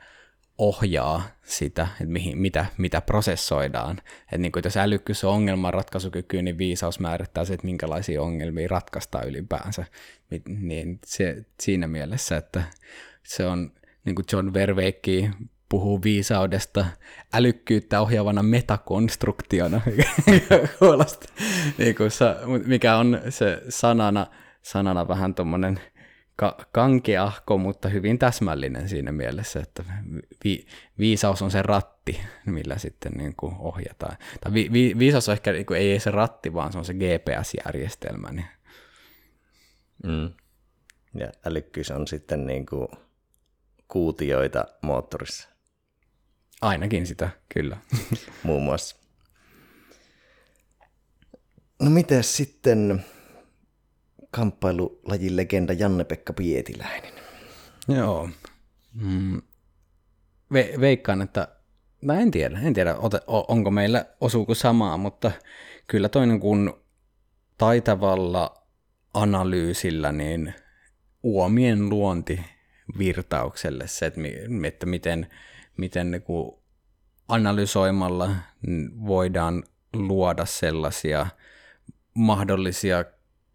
ohjaa 0.58 1.24
sitä, 1.44 1.88
että 1.92 2.06
mihin, 2.06 2.38
mitä, 2.38 2.66
mitä 2.78 3.02
prosessoidaan. 3.02 3.98
Että 4.22 4.38
niin 4.38 4.52
kuin, 4.52 4.64
jos 4.66 4.78
älykkyys 4.78 5.24
on 5.24 5.34
ongelmanratkaisukyky, 5.34 6.42
niin 6.42 6.58
viisaus 6.58 7.00
määrittää 7.00 7.46
se, 7.46 7.54
että 7.54 7.66
minkälaisia 7.66 8.22
ongelmia 8.22 8.68
ratkaistaan 8.68 9.28
ylipäänsä. 9.28 9.86
Niin 10.48 11.00
se, 11.06 11.46
siinä 11.60 11.88
mielessä, 11.88 12.38
että 12.38 12.64
se 13.24 13.46
on 13.46 13.72
niin 14.06 14.16
kuin 14.16 14.26
John 14.32 14.54
Verveikki 14.54 15.30
puhuu 15.70 16.04
viisaudesta 16.04 16.86
älykkyyttä 17.34 18.02
ohjaavana 18.02 18.44
metakonstruktiona, 18.44 19.82
niin 21.78 21.96
mikä 22.66 22.98
on 22.98 23.22
se 23.30 23.62
sanana, 23.70 24.28
sanana 24.62 25.08
vähän 25.08 25.36
tuommoinen– 25.36 25.80
ka- 26.36 26.58
kankeahko, 26.72 27.58
mutta 27.58 27.90
hyvin 27.90 28.20
täsmällinen 28.20 28.90
siinä 28.90 29.12
mielessä, 29.12 29.60
että 29.60 29.84
vi- 30.46 30.66
viisaus 31.00 31.42
on 31.42 31.52
se 31.52 31.62
ratti, 31.62 32.22
millä 32.46 32.78
sitten 32.78 33.12
niin 33.12 33.36
kuin 33.36 33.56
ohjataan. 33.60 34.18
Tai 34.42 34.54
vi- 34.54 34.70
vi- 34.74 34.96
viisaus 35.00 35.30
on 35.30 35.34
ehkä 35.34 35.52
niin 35.52 35.66
kuin, 35.66 35.80
ei 35.80 36.00
se 36.00 36.12
ratti, 36.12 36.54
vaan 36.54 36.72
se 36.72 36.78
on 36.78 36.86
se 36.86 36.94
GPS-järjestelmä. 36.94 38.32
Niin. 38.32 38.46
Mm. 40.04 40.34
Ja 41.20 41.32
älykkyys 41.46 41.92
on 41.92 42.08
sitten 42.08 42.46
niin 42.48 42.66
kuin 42.66 42.88
kuutioita 43.88 44.66
moottorissa. 44.82 45.50
Ainakin 46.62 47.08
sitä, 47.08 47.30
kyllä. 47.54 47.78
Muun 48.44 48.64
muassa. 48.64 48.96
No 51.82 51.90
miten 51.90 52.24
sitten 52.24 53.06
kamppailulajin 54.36 55.36
legenda 55.36 55.74
Janne-Pekka 55.74 56.34
Pietiläinen. 56.34 57.14
Joo. 57.88 58.30
Mm. 58.94 59.42
Ve- 60.54 60.80
veikkaan, 60.80 61.22
että 61.22 61.48
mä 62.02 62.20
en 62.20 62.32
tiedä, 62.32 62.60
en 62.60 62.74
tiedä 62.74 62.96
onko 63.48 63.72
meillä 63.72 64.06
osuuko 64.22 64.54
samaa, 64.54 64.98
mutta 64.98 65.32
kyllä 65.88 66.10
toinen 66.10 66.40
kuin 66.40 66.74
taitavalla 67.58 68.68
analyysillä 69.14 70.12
niin 70.12 70.54
uomien 71.24 71.90
luonti 71.90 72.42
virtaukselle 72.98 73.88
se, 73.88 74.06
että, 74.06 74.22
että 74.68 74.86
miten, 74.86 75.28
miten 75.78 76.12
niin 76.12 76.22
kuin 76.22 76.52
analysoimalla 77.28 78.30
voidaan 79.06 79.64
luoda 79.94 80.46
sellaisia 80.46 81.28
mahdollisia 82.14 83.06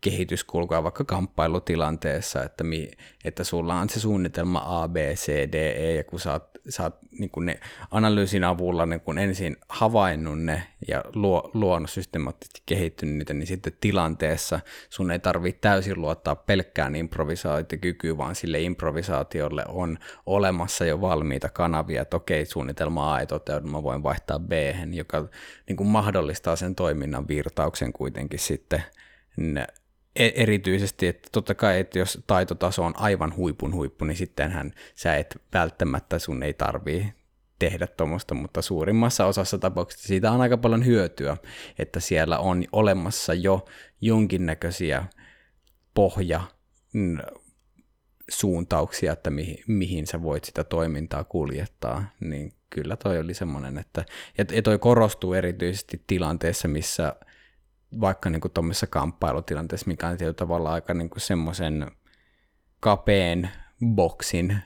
kehityskulkua 0.00 0.82
vaikka 0.82 1.04
kamppailutilanteessa, 1.04 2.44
että, 2.44 2.64
mi, 2.64 2.90
että 3.24 3.44
sulla 3.44 3.74
on 3.74 3.88
se 3.88 4.00
suunnitelma 4.00 4.82
A, 4.82 4.88
B, 4.88 4.96
C, 4.96 5.28
D, 5.28 5.54
E, 5.54 5.94
ja 5.94 6.04
kun 6.04 6.20
sä 6.20 6.32
oot 6.32 6.98
niin 7.18 7.30
kun 7.30 7.46
ne 7.46 7.60
analyysin 7.90 8.44
avulla 8.44 8.86
niin 8.86 9.00
kun 9.00 9.18
ensin 9.18 9.56
havainnut 9.68 10.42
ne 10.42 10.62
ja 10.88 11.04
luo, 11.14 11.50
luonut 11.54 11.90
systemaattisesti 11.90 12.62
kehittynyt 12.66 13.16
niitä, 13.16 13.34
niin 13.34 13.46
sitten 13.46 13.72
tilanteessa 13.80 14.60
sun 14.90 15.10
ei 15.10 15.18
tarvitse 15.18 15.60
täysin 15.60 16.00
luottaa 16.00 16.36
pelkkään 16.36 16.96
improvisaatiokykyyn, 16.96 18.18
vaan 18.18 18.34
sille 18.34 18.60
improvisaatiolle 18.60 19.64
on 19.68 19.98
olemassa 20.26 20.84
jo 20.84 21.00
valmiita 21.00 21.48
kanavia, 21.48 22.02
että 22.02 22.16
okei, 22.16 22.46
suunnitelma 22.46 23.14
A 23.14 23.20
ei 23.20 23.26
toteudu, 23.26 23.66
mä 23.66 23.82
voin 23.82 24.02
vaihtaa 24.02 24.38
B, 24.38 24.52
joka 24.92 25.28
niin 25.68 25.86
mahdollistaa 25.86 26.56
sen 26.56 26.74
toiminnan 26.74 27.28
virtauksen 27.28 27.92
kuitenkin 27.92 28.38
sitten 28.38 28.82
erityisesti, 30.16 31.06
että 31.06 31.28
totta 31.32 31.54
kai, 31.54 31.80
että 31.80 31.98
jos 31.98 32.18
taitotaso 32.26 32.84
on 32.84 32.94
aivan 32.96 33.36
huipun 33.36 33.74
huippu, 33.74 34.04
niin 34.04 34.16
sittenhän 34.16 34.72
sä 34.94 35.16
et 35.16 35.42
välttämättä 35.52 36.18
sun 36.18 36.42
ei 36.42 36.54
tarvii 36.54 37.12
tehdä 37.58 37.86
tuommoista, 37.86 38.34
mutta 38.34 38.62
suurimmassa 38.62 39.26
osassa 39.26 39.58
tapauksista 39.58 40.08
siitä 40.08 40.32
on 40.32 40.40
aika 40.40 40.56
paljon 40.56 40.86
hyötyä, 40.86 41.36
että 41.78 42.00
siellä 42.00 42.38
on 42.38 42.64
olemassa 42.72 43.34
jo 43.34 43.64
jonkinnäköisiä 44.00 45.04
pohja 45.94 46.40
mm, 46.92 47.18
suuntauksia, 48.30 49.12
että 49.12 49.30
mihin, 49.30 49.58
mihin 49.66 50.06
sä 50.06 50.22
voit 50.22 50.44
sitä 50.44 50.64
toimintaa 50.64 51.24
kuljettaa, 51.24 52.04
niin 52.20 52.52
kyllä 52.70 52.96
toi 52.96 53.18
oli 53.18 53.34
semmoinen, 53.34 53.78
että 53.78 54.04
ja 54.38 54.62
toi 54.62 54.78
korostuu 54.78 55.34
erityisesti 55.34 56.02
tilanteessa, 56.06 56.68
missä 56.68 57.16
vaikka 58.00 58.30
niin 58.30 58.40
kuin 58.40 58.52
tuommoisessa 58.52 58.86
kamppailutilanteessa, 58.86 59.86
mikä 59.86 60.08
on 60.08 60.16
tietyllä 60.16 60.34
tavalla 60.34 60.72
aika 60.72 60.94
niin 60.94 61.10
kuin 61.10 61.20
semmoisen 61.20 61.90
kapeen 62.80 63.50
boksin 63.86 64.58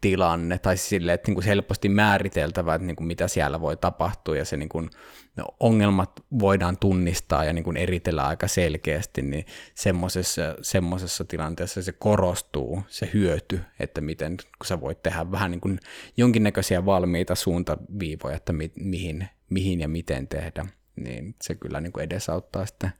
tilanne, 0.00 0.58
tai 0.58 0.76
siis 0.76 0.88
sille, 0.88 1.12
että 1.12 1.28
niin 1.28 1.34
kuin 1.34 1.44
helposti 1.44 1.88
määriteltävä, 1.88 2.74
että 2.74 2.86
niin 2.86 2.96
kuin 2.96 3.06
mitä 3.06 3.28
siellä 3.28 3.60
voi 3.60 3.76
tapahtua, 3.76 4.36
ja 4.36 4.44
se 4.44 4.56
niin 4.56 4.68
kuin, 4.68 4.90
no, 5.36 5.44
ongelmat 5.60 6.10
voidaan 6.38 6.76
tunnistaa 6.76 7.44
ja 7.44 7.52
niin 7.52 7.64
kuin 7.64 7.76
eritellä 7.76 8.26
aika 8.26 8.48
selkeästi, 8.48 9.22
niin 9.22 9.46
semmoisessa, 9.74 10.42
semmoisessa 10.62 11.24
tilanteessa 11.24 11.82
se 11.82 11.92
korostuu, 11.92 12.82
se 12.88 13.10
hyöty, 13.14 13.60
että 13.80 14.00
miten, 14.00 14.36
kun 14.36 14.66
sä 14.66 14.80
voit 14.80 15.02
tehdä 15.02 15.30
vähän 15.30 15.50
niin 15.50 15.60
kuin 15.60 15.80
jonkinnäköisiä 16.16 16.86
valmiita 16.86 17.34
suuntaviivoja, 17.34 18.36
että 18.36 18.52
mi, 18.52 18.72
mihin, 18.76 19.28
mihin 19.50 19.80
ja 19.80 19.88
miten 19.88 20.28
tehdä 20.28 20.66
niin 20.96 21.34
se 21.42 21.54
kyllä 21.54 21.80
niin 21.80 21.92
kuin 21.92 22.04
edesauttaa 22.04 22.66
sitä 22.66 22.90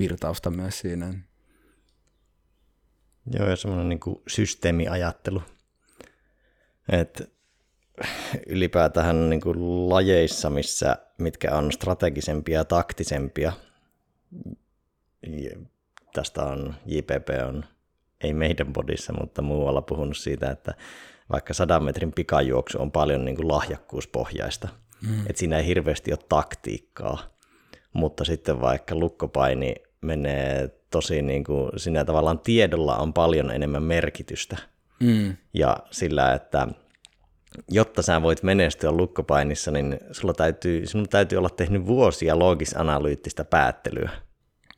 virtausta 0.00 0.50
myös 0.50 0.78
siinä. 0.78 1.14
Joo, 3.38 3.48
ja 3.48 3.56
semmoinen 3.56 3.88
niin 3.88 4.00
kuin 4.00 4.22
systeemiajattelu. 4.28 5.42
Että 6.92 7.24
ylipäätään 8.46 9.30
niin 9.30 9.40
kuin 9.40 9.88
lajeissa, 9.88 10.50
missä, 10.50 10.96
mitkä 11.18 11.56
on 11.56 11.72
strategisempia 11.72 12.58
ja 12.58 12.64
taktisempia, 12.64 13.52
tästä 16.12 16.44
on 16.44 16.74
JPP 16.86 17.28
on, 17.48 17.64
ei 18.20 18.34
meidän 18.34 18.72
bodissa, 18.72 19.12
mutta 19.20 19.42
muualla 19.42 19.82
puhunut 19.82 20.16
siitä, 20.16 20.50
että 20.50 20.74
vaikka 21.32 21.54
sadan 21.54 21.84
metrin 21.84 22.12
pikajuoksu 22.12 22.82
on 22.82 22.92
paljon 22.92 23.24
niin 23.24 23.36
kuin 23.36 23.48
lahjakkuuspohjaista, 23.48 24.68
mm. 25.08 25.20
että 25.20 25.38
siinä 25.38 25.58
ei 25.58 25.66
hirveästi 25.66 26.12
ole 26.12 26.18
taktiikkaa, 26.28 27.36
mutta 27.92 28.24
sitten 28.24 28.60
vaikka 28.60 28.94
lukkopaini 28.94 29.74
menee 30.00 30.68
tosi 30.90 31.22
niin 31.22 31.44
kuin, 31.44 31.70
siinä 31.76 32.04
tavallaan 32.04 32.38
tiedolla 32.38 32.96
on 32.96 33.12
paljon 33.12 33.50
enemmän 33.50 33.82
merkitystä. 33.82 34.56
Mm. 35.00 35.36
Ja 35.54 35.76
sillä, 35.90 36.34
että 36.34 36.68
jotta 37.70 38.02
sä 38.02 38.22
voit 38.22 38.42
menestyä 38.42 38.92
lukkopainissa, 38.92 39.70
niin 39.70 39.98
sulla 40.12 40.34
täytyy, 40.34 40.86
sinun 40.86 41.08
täytyy 41.08 41.38
olla 41.38 41.50
tehnyt 41.50 41.86
vuosia 41.86 42.38
loogis-analyyttistä 42.38 43.44
päättelyä. 43.44 44.10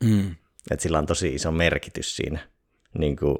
Mm. 0.04 0.34
Et 0.70 0.80
sillä 0.80 0.98
on 0.98 1.06
tosi 1.06 1.34
iso 1.34 1.50
merkitys 1.50 2.16
siinä 2.16 2.38
niin 2.98 3.16
kuin 3.16 3.38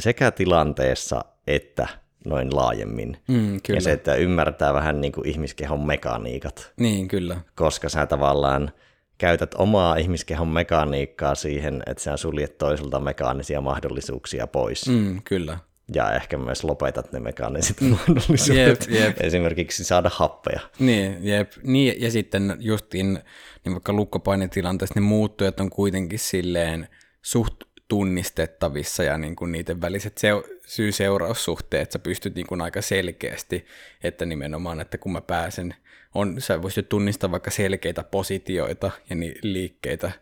sekä 0.00 0.30
tilanteessa 0.30 1.24
että 1.46 1.88
noin 2.28 2.56
laajemmin. 2.56 3.16
Mm, 3.28 3.60
kyllä. 3.66 3.76
Ja 3.76 3.80
se, 3.80 3.92
että 3.92 4.14
ymmärtää 4.14 4.74
vähän 4.74 5.00
niin 5.00 5.12
kuin 5.12 5.28
ihmiskehon 5.28 5.86
mekaniikat. 5.86 6.72
Niin, 6.76 7.08
kyllä. 7.08 7.36
Koska 7.54 7.88
sä 7.88 8.06
tavallaan 8.06 8.72
käytät 9.18 9.54
omaa 9.54 9.96
ihmiskehon 9.96 10.48
mekaniikkaa 10.48 11.34
siihen, 11.34 11.82
että 11.86 12.02
sä 12.02 12.16
suljet 12.16 12.58
toiselta 12.58 13.00
mekaanisia 13.00 13.60
mahdollisuuksia 13.60 14.46
pois. 14.46 14.88
Mm, 14.88 15.22
kyllä. 15.24 15.58
Ja 15.94 16.12
ehkä 16.12 16.38
myös 16.38 16.64
lopetat 16.64 17.12
ne 17.12 17.20
mekaaniset 17.20 17.80
mm. 17.80 17.88
mahdollisuudet, 17.88 18.88
jep, 18.90 19.00
jep. 19.00 19.16
esimerkiksi 19.20 19.84
saada 19.84 20.10
happeja. 20.12 20.60
Niin, 20.78 21.16
jep. 21.20 21.52
Niin, 21.62 22.00
ja 22.00 22.10
sitten 22.10 22.56
justiin 22.60 23.18
niin 23.64 23.72
vaikka 23.72 23.92
lukkopainitilanteessa 23.92 24.94
ne 24.94 25.00
muuttujat 25.00 25.60
on 25.60 25.70
kuitenkin 25.70 26.18
silleen 26.18 26.88
suht 27.22 27.54
tunnistettavissa 27.88 29.02
ja 29.02 29.18
niin 29.18 29.36
kuin 29.36 29.52
niiden 29.52 29.80
väliset 29.80 30.18
se- 30.18 30.58
syy-seuraussuhteet 30.66 31.92
sä 31.92 31.98
pystyt 31.98 32.34
niin 32.34 32.46
kuin 32.46 32.60
aika 32.60 32.82
selkeästi, 32.82 33.66
että 34.02 34.24
nimenomaan, 34.24 34.80
että 34.80 34.98
kun 34.98 35.12
mä 35.12 35.20
pääsen, 35.20 35.74
on, 36.14 36.40
sä 36.40 36.62
voisit 36.62 36.88
tunnistaa 36.88 37.30
vaikka 37.30 37.50
selkeitä 37.50 38.02
positioita 38.02 38.90
ja 39.10 39.16
ni- 39.16 39.38
liikkeitä 39.42 40.12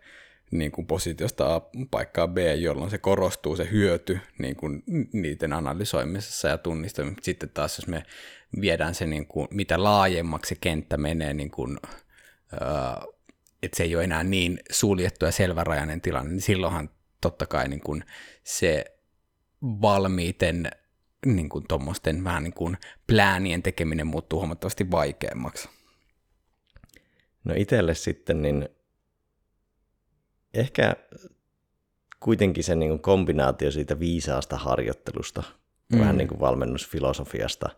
niin 0.51 0.73
kuin 0.73 0.87
positiosta 0.87 1.55
A 1.55 1.61
paikkaa 1.91 2.29
B, 2.29 2.39
jolloin 2.59 2.91
se 2.91 2.99
korostuu 2.99 3.57
se 3.57 3.69
hyöty 3.71 4.19
niin 4.39 4.57
kuin 4.57 4.83
niiden 5.13 5.53
analysoimisessa 5.53 6.49
ja 6.49 6.59
tunnistamisessa. 6.59 7.25
Sitten 7.25 7.49
taas 7.49 7.79
jos 7.79 7.87
me 7.87 8.03
viedään 8.61 8.95
se, 8.95 9.07
niin 9.07 9.27
kuin, 9.27 9.49
mitä 9.51 9.83
laajemmaksi 9.83 10.57
kenttä 10.61 10.97
menee, 10.97 11.35
niin 11.35 11.51
kuin, 11.51 11.79
öö, 12.53 12.61
että 13.63 13.77
se 13.77 13.83
ei 13.83 13.97
ole 13.97 14.05
enää 14.05 14.25
niin 14.25 14.61
suljettu 14.71 15.25
ja 15.25 15.33
selvärajainen 15.33 16.01
tilanne, 16.01 16.31
niin 16.31 16.41
silloinhan 16.41 16.91
totta 17.25 17.47
kai 17.47 17.69
niin 17.69 17.81
kuin 17.81 18.05
se 18.45 18.85
valmiiten 19.63 20.71
niin 21.27 21.49
kuin 21.49 21.65
tuommoisten 21.69 22.25
vähän 22.25 22.43
niin 22.43 22.55
kuin 22.55 22.77
pläänien 23.07 23.63
tekeminen 23.63 24.07
muuttuu 24.07 24.39
huomattavasti 24.39 24.91
vaikeammaksi. 24.91 25.69
No 27.45 27.55
itselle 27.57 27.95
sitten, 27.95 28.43
niin 28.43 28.69
ehkä 30.55 30.97
kuitenkin 32.21 32.65
se 32.65 32.75
niin 32.75 32.91
kuin 32.91 33.03
kombinaatio 33.03 33.71
siitä 33.71 34.01
viisaasta 34.01 34.57
harjoittelusta, 34.57 35.43
mm. 35.93 35.99
vähän 35.99 36.17
niin 36.17 36.29
kuin 36.29 36.41
valmennusfilosofiasta, 36.41 37.71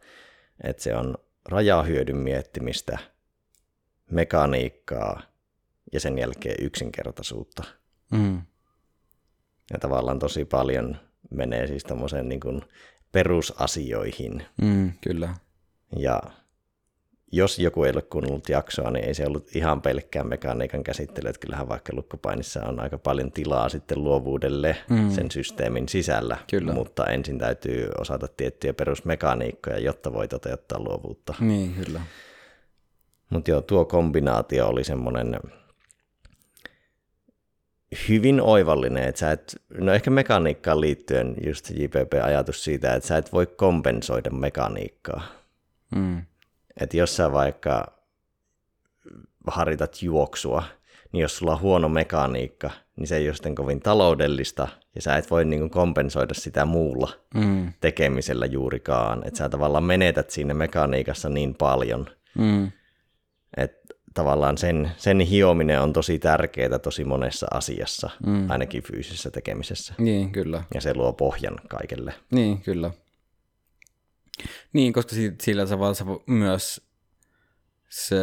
että 0.64 0.82
se 0.82 0.96
on 0.96 1.14
rajahyödyn 1.48 2.16
miettimistä, 2.16 2.98
mekaniikkaa 4.10 5.22
ja 5.92 6.00
sen 6.00 6.18
jälkeen 6.18 6.56
yksinkertaisuutta. 6.64 7.64
Mm. 8.10 8.42
Ja 9.72 9.78
tavallaan 9.78 10.18
tosi 10.18 10.44
paljon 10.44 10.96
menee 11.30 11.66
siis 11.66 11.84
tämmöiseen 11.84 12.28
niin 12.28 12.40
kuin 12.40 12.62
perusasioihin. 13.12 14.46
Mm, 14.62 14.92
kyllä. 15.00 15.34
Ja 15.96 16.22
jos 17.32 17.58
joku 17.58 17.84
ei 17.84 17.92
ole 17.94 18.02
kuunnellut 18.02 18.48
jaksoa, 18.48 18.90
niin 18.90 19.04
ei 19.04 19.14
se 19.14 19.26
ollut 19.26 19.56
ihan 19.56 19.82
pelkkään 19.82 20.28
mekaniikan 20.28 20.84
käsittely, 20.84 21.28
että 21.28 21.40
kyllähän 21.40 21.68
vaikka 21.68 21.92
lukkopainissa 21.96 22.64
on 22.64 22.80
aika 22.80 22.98
paljon 22.98 23.32
tilaa 23.32 23.68
sitten 23.68 24.04
luovuudelle 24.04 24.76
mm. 24.90 25.10
sen 25.10 25.30
systeemin 25.30 25.88
sisällä, 25.88 26.36
Kyllä. 26.50 26.72
mutta 26.72 27.06
ensin 27.06 27.38
täytyy 27.38 27.88
osata 28.00 28.28
tiettyjä 28.36 28.72
perusmekaniikkoja, 28.72 29.78
jotta 29.78 30.12
voi 30.12 30.28
toteuttaa 30.28 30.78
luovuutta. 30.78 31.34
Niin, 31.40 31.74
kyllä. 31.84 32.00
Mutta 33.30 33.50
joo, 33.50 33.60
tuo 33.60 33.84
kombinaatio 33.84 34.68
oli 34.68 34.84
semmoinen 34.84 35.40
hyvin 38.08 38.40
oivallinen, 38.40 39.02
että 39.04 39.18
sä 39.18 39.30
et, 39.30 39.56
no 39.78 39.92
ehkä 39.92 40.10
mekaniikkaan 40.10 40.80
liittyen 40.80 41.34
just 41.46 41.70
JPP-ajatus 41.70 42.64
siitä, 42.64 42.94
että 42.94 43.06
sä 43.08 43.16
et 43.16 43.32
voi 43.32 43.46
kompensoida 43.46 44.30
mekaniikkaa. 44.30 45.22
Mm. 45.94 46.22
Että 46.80 46.96
jos 46.96 47.16
sä 47.16 47.32
vaikka 47.32 47.92
harjoitat 49.46 50.02
juoksua, 50.02 50.62
niin 51.12 51.22
jos 51.22 51.36
sulla 51.36 51.52
on 51.52 51.60
huono 51.60 51.88
mekaniikka, 51.88 52.70
niin 52.96 53.06
se 53.06 53.16
ei 53.16 53.28
ole 53.28 53.34
sitten 53.34 53.54
kovin 53.54 53.80
taloudellista, 53.80 54.68
ja 54.94 55.02
sä 55.02 55.16
et 55.16 55.30
voi 55.30 55.44
niin 55.44 55.70
kompensoida 55.70 56.34
sitä 56.34 56.64
muulla 56.64 57.08
Mm. 57.34 57.72
tekemisellä 57.80 58.46
juurikaan. 58.46 59.22
Että 59.26 59.38
sä 59.38 59.48
tavallaan 59.48 59.84
menetät 59.84 60.30
siinä 60.30 60.54
mekaniikassa 60.54 61.28
niin 61.28 61.54
paljon, 61.54 62.06
Mm. 62.38 62.72
että 63.56 63.85
tavallaan 64.16 64.58
sen, 64.58 64.92
sen 64.96 65.20
hiominen 65.20 65.80
on 65.80 65.92
tosi 65.92 66.18
tärkeää 66.18 66.78
tosi 66.78 67.04
monessa 67.04 67.46
asiassa, 67.50 68.10
mm. 68.26 68.50
ainakin 68.50 68.82
fyysisessä 68.82 69.30
tekemisessä. 69.30 69.94
Niin, 69.98 70.32
kyllä. 70.32 70.62
Ja 70.74 70.80
se 70.80 70.94
luo 70.94 71.12
pohjan 71.12 71.56
kaikelle. 71.68 72.14
Niin, 72.30 72.62
kyllä. 72.62 72.90
Niin, 74.72 74.92
koska 74.92 75.14
si- 75.14 75.34
sillä 75.42 75.66
tavalla 75.66 75.94
sä 75.94 76.04
myös 76.26 76.86
se 77.88 78.16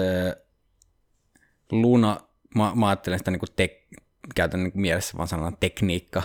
luna, 1.71 2.19
mä, 2.55 2.71
mä 2.75 2.87
ajattelen 2.87 3.19
sitä 3.19 3.31
niin 3.31 3.39
kuin 3.39 3.49
tek, 3.55 3.83
käytän 4.35 4.63
niin 4.63 4.71
kuin 4.71 4.81
mielessä 4.81 5.17
vaan 5.17 5.27
sanana 5.27 5.57
tekniikka, 5.59 6.23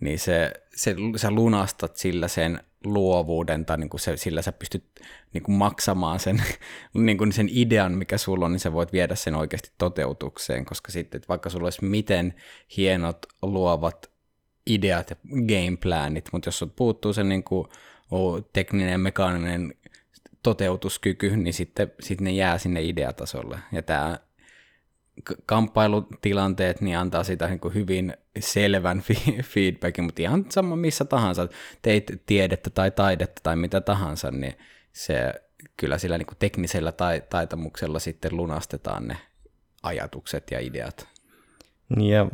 niin 0.00 0.18
se, 0.18 0.52
se, 0.74 0.96
sä 1.16 1.30
lunastat 1.30 1.96
sillä 1.96 2.28
sen 2.28 2.60
luovuuden 2.84 3.66
tai 3.66 3.78
niin 3.78 3.90
kuin 3.90 4.00
se, 4.00 4.16
sillä 4.16 4.42
sä 4.42 4.52
pystyt 4.52 4.84
niin 5.32 5.42
kuin 5.42 5.56
maksamaan 5.56 6.20
sen, 6.20 6.42
niin 6.94 7.18
kuin 7.18 7.32
sen 7.32 7.48
idean, 7.52 7.92
mikä 7.92 8.18
sulla 8.18 8.44
on, 8.44 8.52
niin 8.52 8.60
sä 8.60 8.72
voit 8.72 8.92
viedä 8.92 9.14
sen 9.14 9.34
oikeasti 9.34 9.72
toteutukseen, 9.78 10.64
koska 10.64 10.92
sitten 10.92 11.18
että 11.18 11.28
vaikka 11.28 11.50
sulla 11.50 11.66
olisi 11.66 11.84
miten 11.84 12.34
hienot 12.76 13.26
luovat 13.42 14.10
ideat 14.66 15.10
ja 15.10 15.16
gameplanit, 15.46 16.28
mutta 16.32 16.48
jos 16.48 16.58
sut 16.58 16.76
puuttuu 16.76 17.12
se 17.12 17.24
niin 17.24 17.44
kuin, 17.44 17.68
oh, 18.10 18.42
tekninen, 18.52 19.00
mekaaninen 19.00 19.74
toteutuskyky, 20.42 21.36
niin 21.36 21.54
sitten, 21.54 21.92
sitten 22.00 22.24
ne 22.24 22.30
jää 22.30 22.58
sinne 22.58 22.82
ideatasolle. 22.82 23.58
Ja 23.72 23.82
tämä 23.82 24.18
kamppailutilanteet 25.46 26.80
niin 26.80 26.98
antaa 26.98 27.24
sitä 27.24 27.46
niin 27.46 27.60
kuin 27.60 27.74
hyvin 27.74 28.14
selvän 28.38 29.00
fi- 29.06 29.42
feedbackin, 29.42 30.04
mutta 30.04 30.22
ihan 30.22 30.46
sama 30.48 30.76
missä 30.76 31.04
tahansa, 31.04 31.48
teit 31.82 32.22
tiedettä 32.26 32.70
tai 32.70 32.90
taidetta 32.90 33.40
tai 33.42 33.56
mitä 33.56 33.80
tahansa, 33.80 34.30
niin 34.30 34.54
se 34.92 35.34
kyllä 35.76 35.98
sillä 35.98 36.18
niin 36.18 36.26
kuin 36.26 36.38
teknisellä 36.38 36.92
tai 36.92 37.22
taitamuksella 37.30 37.98
sitten 37.98 38.36
lunastetaan 38.36 39.08
ne 39.08 39.16
ajatukset 39.82 40.50
ja 40.50 40.60
ideat. 40.60 41.08
Ja 41.96 42.26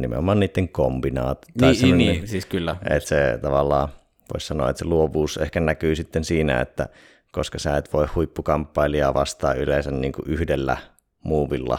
nimenomaan 0.00 0.40
niiden 0.40 0.68
kombinaat. 0.68 1.46
Niin, 1.60 1.98
niin, 1.98 2.28
siis 2.28 2.46
kyllä. 2.46 2.76
Että 2.90 3.08
se 3.08 3.38
tavallaan, 3.42 3.88
voisi 4.34 4.46
sanoa, 4.46 4.70
että 4.70 4.78
se 4.78 4.84
luovuus 4.84 5.36
ehkä 5.36 5.60
näkyy 5.60 5.96
sitten 5.96 6.24
siinä, 6.24 6.60
että 6.60 6.88
koska 7.32 7.58
sä 7.58 7.76
et 7.76 7.92
voi 7.92 8.06
huippukamppailijaa 8.14 9.14
vastaan 9.14 9.58
yleensä 9.58 9.90
niin 9.90 10.12
kuin 10.12 10.28
yhdellä 10.28 10.76
muuvilla 11.24 11.78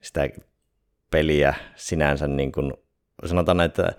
sitä 0.00 0.28
peliä 1.10 1.54
sinänsä, 1.76 2.28
niin 2.28 2.52
kuin, 2.52 2.72
sanotaan, 3.26 3.60
että 3.60 3.92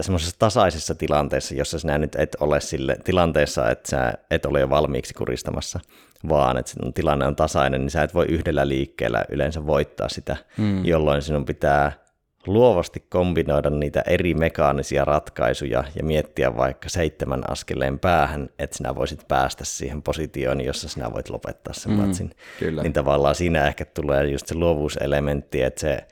semmoisessa 0.00 0.36
tasaisessa 0.38 0.94
tilanteessa, 0.94 1.54
jossa 1.54 1.78
sinä 1.78 1.98
nyt 1.98 2.16
et 2.16 2.36
ole 2.40 2.60
sille 2.60 2.96
tilanteessa, 3.04 3.70
että 3.70 3.90
sä 3.90 4.12
et 4.30 4.46
ole 4.46 4.60
jo 4.60 4.70
valmiiksi 4.70 5.14
kuristamassa, 5.14 5.80
vaan 6.28 6.56
että 6.56 6.72
sinun 6.72 6.94
tilanne 6.94 7.26
on 7.26 7.36
tasainen, 7.36 7.80
niin 7.80 7.90
sä 7.90 8.02
et 8.02 8.14
voi 8.14 8.26
yhdellä 8.28 8.68
liikkeellä 8.68 9.24
yleensä 9.28 9.66
voittaa 9.66 10.08
sitä, 10.08 10.36
mm. 10.58 10.84
jolloin 10.84 11.22
sinun 11.22 11.44
pitää 11.44 12.03
luovasti 12.46 13.04
kombinoida 13.08 13.70
niitä 13.70 14.02
eri 14.06 14.34
mekaanisia 14.34 15.04
ratkaisuja 15.04 15.84
ja 15.96 16.04
miettiä 16.04 16.56
vaikka 16.56 16.88
seitsemän 16.88 17.50
askeleen 17.50 17.98
päähän, 17.98 18.48
että 18.58 18.76
sinä 18.76 18.94
voisit 18.94 19.28
päästä 19.28 19.64
siihen 19.64 20.02
positioon, 20.02 20.60
jossa 20.60 20.88
sinä 20.88 21.12
voit 21.12 21.28
lopettaa 21.28 21.74
sen 21.74 21.92
mm, 21.92 21.98
matsin. 21.98 22.30
Kyllä. 22.58 22.82
Niin 22.82 22.92
tavallaan 22.92 23.34
siinä 23.34 23.66
ehkä 23.66 23.84
tulee 23.84 24.30
just 24.30 24.46
se 24.46 24.54
luovuuselementti, 24.54 25.62
että 25.62 25.80
se 25.80 26.06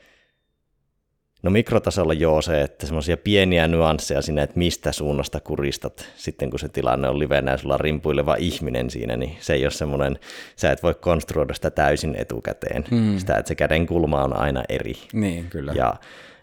No 1.43 1.51
mikrotasolla 1.51 2.13
joo 2.13 2.43
se, 2.43 2.63
että 2.63 2.87
semmoisia 2.87 3.17
pieniä 3.17 3.69
nyansseja 3.69 4.23
siinä, 4.23 4.43
että 4.43 4.59
mistä 4.59 4.93
suunnasta 4.93 5.41
kuristat 5.41 6.07
sitten, 6.17 6.51
kun 6.51 6.59
se 6.59 6.69
tilanne 6.69 7.09
on 7.09 7.19
livenä 7.19 7.51
ja 7.51 7.57
sulla 7.57 7.75
on 7.75 7.81
rimpuileva 7.81 8.35
ihminen 8.39 8.91
siinä, 8.91 9.17
niin 9.17 9.37
se 9.41 9.55
ei 9.55 9.65
ole 9.65 9.71
semmoinen, 9.71 10.19
sä 10.57 10.73
et 10.73 10.83
voi 10.83 10.95
konstruoida 10.95 11.55
sitä 11.55 11.71
täysin 11.71 12.15
etukäteen. 12.19 12.85
Mm. 12.91 13.19
Sitä, 13.19 13.37
että 13.37 13.49
se 13.49 13.55
käden 13.55 13.87
kulma 13.87 14.25
on 14.25 14.37
aina 14.37 14.63
eri. 14.69 14.95
Niin, 15.13 15.47
kyllä. 15.51 15.73
Ja 15.77 15.95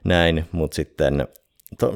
näin, 0.03 0.45
mutta 0.51 0.75
sitten 0.75 1.27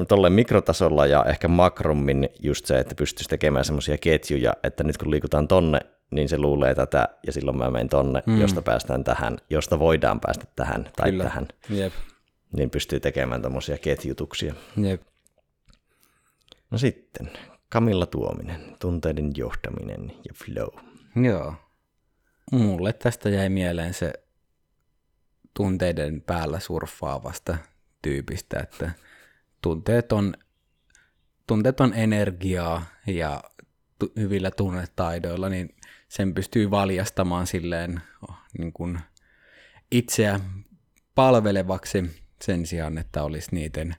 tuolle 0.08 0.28
to, 0.28 0.34
mikrotasolla 0.34 1.06
ja 1.06 1.24
ehkä 1.28 1.48
makrommin 1.48 2.28
just 2.42 2.66
se, 2.66 2.78
että 2.78 2.94
pystyisi 2.94 3.30
tekemään 3.30 3.64
semmoisia 3.64 3.98
ketjuja, 3.98 4.52
että 4.62 4.84
nyt 4.84 4.98
kun 4.98 5.10
liikutaan 5.10 5.48
tonne, 5.48 5.80
niin 6.10 6.28
se 6.28 6.38
luulee 6.38 6.74
tätä 6.74 7.08
ja 7.26 7.32
silloin 7.32 7.58
mä 7.58 7.70
menen 7.70 7.88
tonne, 7.88 8.22
mm. 8.26 8.40
josta 8.40 8.62
päästään 8.62 9.04
tähän, 9.04 9.36
josta 9.50 9.78
voidaan 9.78 10.20
päästä 10.20 10.44
tähän 10.56 10.88
tai 10.96 11.10
Kyllä. 11.10 11.24
tähän. 11.24 11.48
Jep. 11.70 11.92
Niin 12.56 12.70
pystyy 12.70 13.00
tekemään 13.00 13.42
tämmöisiä 13.42 13.78
ketjutuksia. 13.78 14.54
Jep. 14.76 15.02
No 16.70 16.78
sitten, 16.78 17.30
Kamilla 17.68 18.06
Tuominen, 18.06 18.76
tunteiden 18.78 19.32
johtaminen 19.36 20.10
ja 20.10 20.34
flow. 20.34 20.84
Joo. 21.24 21.54
Mulle 22.52 22.92
tästä 22.92 23.28
jäi 23.28 23.48
mieleen 23.48 23.94
se 23.94 24.12
tunteiden 25.54 26.22
päällä 26.22 26.60
surffaavasta 26.60 27.56
tyypistä, 28.02 28.60
että 28.60 28.90
tunteet 29.62 30.12
on, 30.12 30.34
tunteet 31.46 31.80
on 31.80 31.94
energiaa 31.94 32.86
ja 33.06 33.42
tu- 33.98 34.12
hyvillä 34.16 34.50
tunnetaidoilla, 34.50 35.48
niin 35.48 35.76
sen 36.08 36.34
pystyy 36.34 36.70
valjastamaan 36.70 37.46
silleen 37.46 38.00
oh, 38.28 38.36
niin 38.58 38.72
kuin 38.72 39.00
itseä 39.90 40.40
palvelevaksi 41.14 42.23
sen 42.42 42.66
sijaan, 42.66 42.98
että 42.98 43.22
olisi 43.22 43.48
niiden 43.52 43.96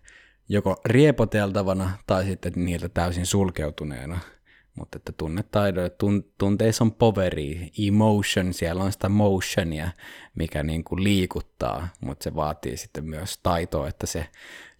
joko 0.50 0.82
riepoteltavana 0.86 1.92
tai 2.08 2.26
sitten 2.26 2.54
niiltä 2.56 2.90
täysin 2.90 3.26
sulkeutuneena. 3.26 4.20
Mutta 4.76 4.98
että 4.98 5.12
tunnetaidoja, 5.12 5.90
tun, 5.90 6.34
tunteissa 6.38 6.84
on 6.84 6.92
poveri, 6.92 7.72
emotion, 7.88 8.54
siellä 8.54 8.84
on 8.84 8.92
sitä 8.92 9.10
motionia, 9.10 9.92
mikä 10.36 10.64
niin 10.64 10.84
kuin 10.84 11.04
liikuttaa, 11.04 11.88
mutta 12.02 12.24
se 12.24 12.36
vaatii 12.36 12.78
sitten 12.78 13.06
myös 13.06 13.40
taitoa, 13.44 13.88
että 13.88 14.06
se 14.08 14.28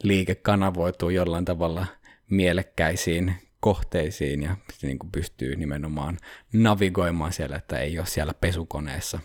liike 0.04 0.36
kanavoituu 0.36 1.10
jollain 1.10 1.46
tavalla 1.46 1.86
mielekkäisiin 2.30 3.34
kohteisiin 3.60 4.44
ja 4.44 4.56
niin 4.82 5.00
kuin 5.00 5.12
pystyy 5.12 5.56
nimenomaan 5.56 6.18
navigoimaan 6.54 7.34
siellä, 7.34 7.56
että 7.56 7.80
ei 7.80 8.00
ole 8.00 8.08
siellä 8.08 8.34
pesukoneessa. 8.34 9.20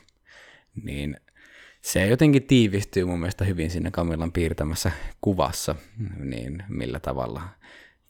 Niin 0.83 1.21
se 1.81 2.07
jotenkin 2.07 2.47
tiivistyy 2.47 3.05
mun 3.05 3.21
mielestä 3.21 3.45
hyvin 3.45 3.71
siinä 3.71 3.91
Kamillan 3.91 4.33
piirtämässä 4.33 4.93
kuvassa, 5.21 5.75
niin 6.19 6.65
millä 6.69 7.01
tavalla, 7.01 7.43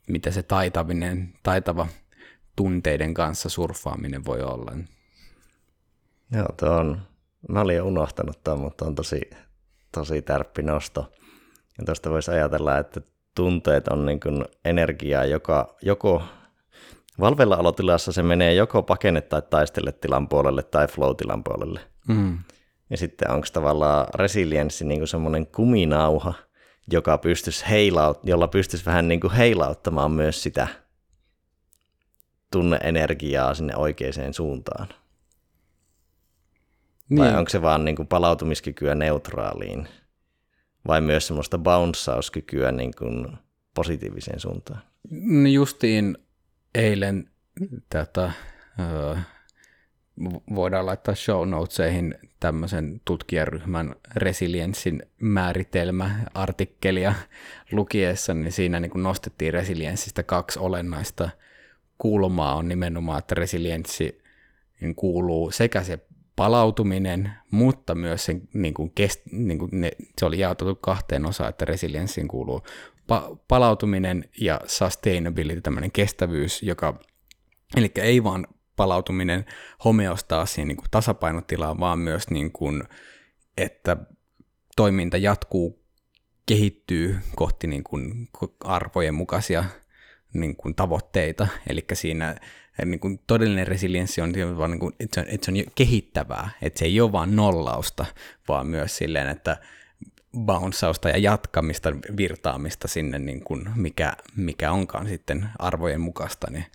mitä 0.08 0.30
se 0.30 0.42
taitavinen, 0.42 1.32
taitava 1.42 1.86
tunteiden 2.56 3.14
kanssa 3.14 3.48
surffaaminen 3.48 4.24
voi 4.24 4.42
olla. 4.42 4.72
Joo, 6.32 6.48
tuo 6.56 6.68
on, 6.68 7.02
mä 7.48 7.60
olin 7.60 7.76
jo 7.76 7.86
unohtanut 7.86 8.44
tuon, 8.44 8.60
mutta 8.60 8.84
on 8.84 8.94
tosi, 8.94 9.20
tosi 9.92 10.22
tärppi 10.22 10.62
nosto. 10.62 11.12
Ja 11.78 11.84
tuosta 11.84 12.10
voisi 12.10 12.30
ajatella, 12.30 12.78
että 12.78 13.00
tunteet 13.34 13.88
on 13.88 14.06
niin 14.06 14.20
kuin 14.20 14.44
energiaa, 14.64 15.24
joka 15.24 15.76
joko 15.82 16.22
valvella 17.20 17.54
alotilassa 17.54 18.12
se 18.12 18.22
menee 18.22 18.54
joko 18.54 18.82
pakenne 18.82 19.20
tai 19.20 19.42
taistele 19.42 19.92
tilan 19.92 20.28
puolelle 20.28 20.62
tai 20.62 20.86
flow-tilan 20.88 21.44
puolelle. 21.44 21.80
Mm. 22.08 22.38
Ja 22.90 22.96
sitten 22.96 23.30
onko 23.30 23.46
tavallaan 23.52 24.06
resilienssi 24.14 24.84
niin 24.84 25.00
kuin 25.00 25.08
semmoinen 25.08 25.46
kuminauha, 25.46 26.34
joka 26.92 27.18
pystyisi 27.18 27.64
heilaut, 27.68 28.20
jolla 28.22 28.48
pystyisi 28.48 28.86
vähän 28.86 29.08
niin 29.08 29.20
kuin 29.20 29.32
heilauttamaan 29.32 30.10
myös 30.10 30.42
sitä 30.42 30.68
tunneenergiaa 32.52 33.54
sinne 33.54 33.76
oikeaan 33.76 34.34
suuntaan. 34.34 34.88
Niin. 37.08 37.18
Vai 37.18 37.38
onko 37.38 37.48
se 37.48 37.62
vaan 37.62 37.84
niin 37.84 37.96
kuin 37.96 38.08
palautumiskykyä 38.08 38.94
neutraaliin? 38.94 39.88
Vai 40.86 41.00
myös 41.00 41.26
semmoista 41.26 41.58
bounceauskykyä 41.58 42.72
niin 42.72 42.92
kuin 42.98 43.38
positiiviseen 43.74 44.40
suuntaan? 44.40 44.82
Justiin 45.52 46.18
eilen 46.74 47.30
tätä, 47.88 48.32
öö, 48.80 49.16
voidaan 50.54 50.86
laittaa 50.86 51.14
show 51.14 51.48
notesihin 51.48 52.14
tämmöisen 52.40 53.00
tutkijaryhmän 53.04 53.94
resilienssin 54.16 55.02
määritelmä 55.20 56.10
artikkelia 56.34 57.14
lukiessa, 57.72 58.34
niin 58.34 58.52
siinä 58.52 58.80
niin 58.80 58.90
kuin 58.90 59.02
nostettiin 59.02 59.52
resilienssistä 59.52 60.22
kaksi 60.22 60.58
olennaista 60.58 61.30
kulmaa. 61.98 62.54
On 62.54 62.68
nimenomaan, 62.68 63.18
että 63.18 63.34
resilienssi 63.34 64.22
niin 64.80 64.94
kuuluu 64.94 65.50
sekä 65.50 65.82
se 65.82 65.98
palautuminen, 66.36 67.32
mutta 67.50 67.94
myös 67.94 68.24
sen, 68.24 68.48
niin 68.54 68.74
kuin 68.74 68.90
kest, 68.94 69.20
niin 69.32 69.58
kuin 69.58 69.70
ne, 69.72 69.90
se 70.18 70.26
oli 70.26 70.38
jaotettu 70.38 70.74
kahteen 70.74 71.26
osaan, 71.26 71.50
että 71.50 71.64
resilienssiin 71.64 72.28
kuuluu 72.28 72.62
pa- 73.12 73.36
palautuminen 73.48 74.24
ja 74.40 74.60
sustainability, 74.66 75.60
tämmöinen 75.60 75.92
kestävyys, 75.92 76.62
joka, 76.62 77.00
eli 77.76 77.92
ei 77.94 78.24
vaan 78.24 78.46
palautuminen 78.80 79.44
homeostaasiin 79.84 80.68
niin 80.68 80.76
kuin 80.76 80.90
tasapainotilaan, 80.90 81.80
vaan 81.80 81.98
myös 81.98 82.30
niin 82.30 82.52
kuin, 82.52 82.82
että 83.56 83.96
toiminta 84.76 85.16
jatkuu, 85.16 85.84
kehittyy 86.46 87.18
kohti 87.36 87.66
niin 87.66 87.84
kuin 87.84 88.28
arvojen 88.64 89.14
mukaisia 89.14 89.64
niin 90.32 90.56
kuin 90.56 90.74
tavoitteita, 90.74 91.48
eli 91.68 91.84
siinä 91.92 92.36
niin 92.84 93.00
kuin 93.00 93.20
todellinen 93.26 93.66
resilienssi 93.66 94.20
on, 94.20 94.32
vaan 94.58 94.70
niin 94.70 94.80
kuin, 94.80 94.94
että, 95.00 95.14
se 95.14 95.20
on, 95.20 95.26
että 95.34 95.44
se 95.44 95.50
on 95.50 95.72
kehittävää, 95.74 96.50
että 96.62 96.78
se 96.78 96.84
ei 96.84 97.00
ole 97.00 97.12
vain 97.12 97.36
nollausta, 97.36 98.06
vaan 98.48 98.66
myös 98.66 98.96
silleen, 98.96 99.28
että 99.28 99.56
bounceusta 100.38 101.08
ja 101.08 101.18
jatkamista, 101.18 101.92
virtaamista 102.16 102.88
sinne, 102.88 103.18
niin 103.18 103.44
kuin 103.44 103.70
mikä, 103.76 104.12
mikä 104.36 104.72
onkaan 104.72 105.08
sitten 105.08 105.48
arvojen 105.58 106.00
mukaista, 106.00 106.50
niin 106.50 106.66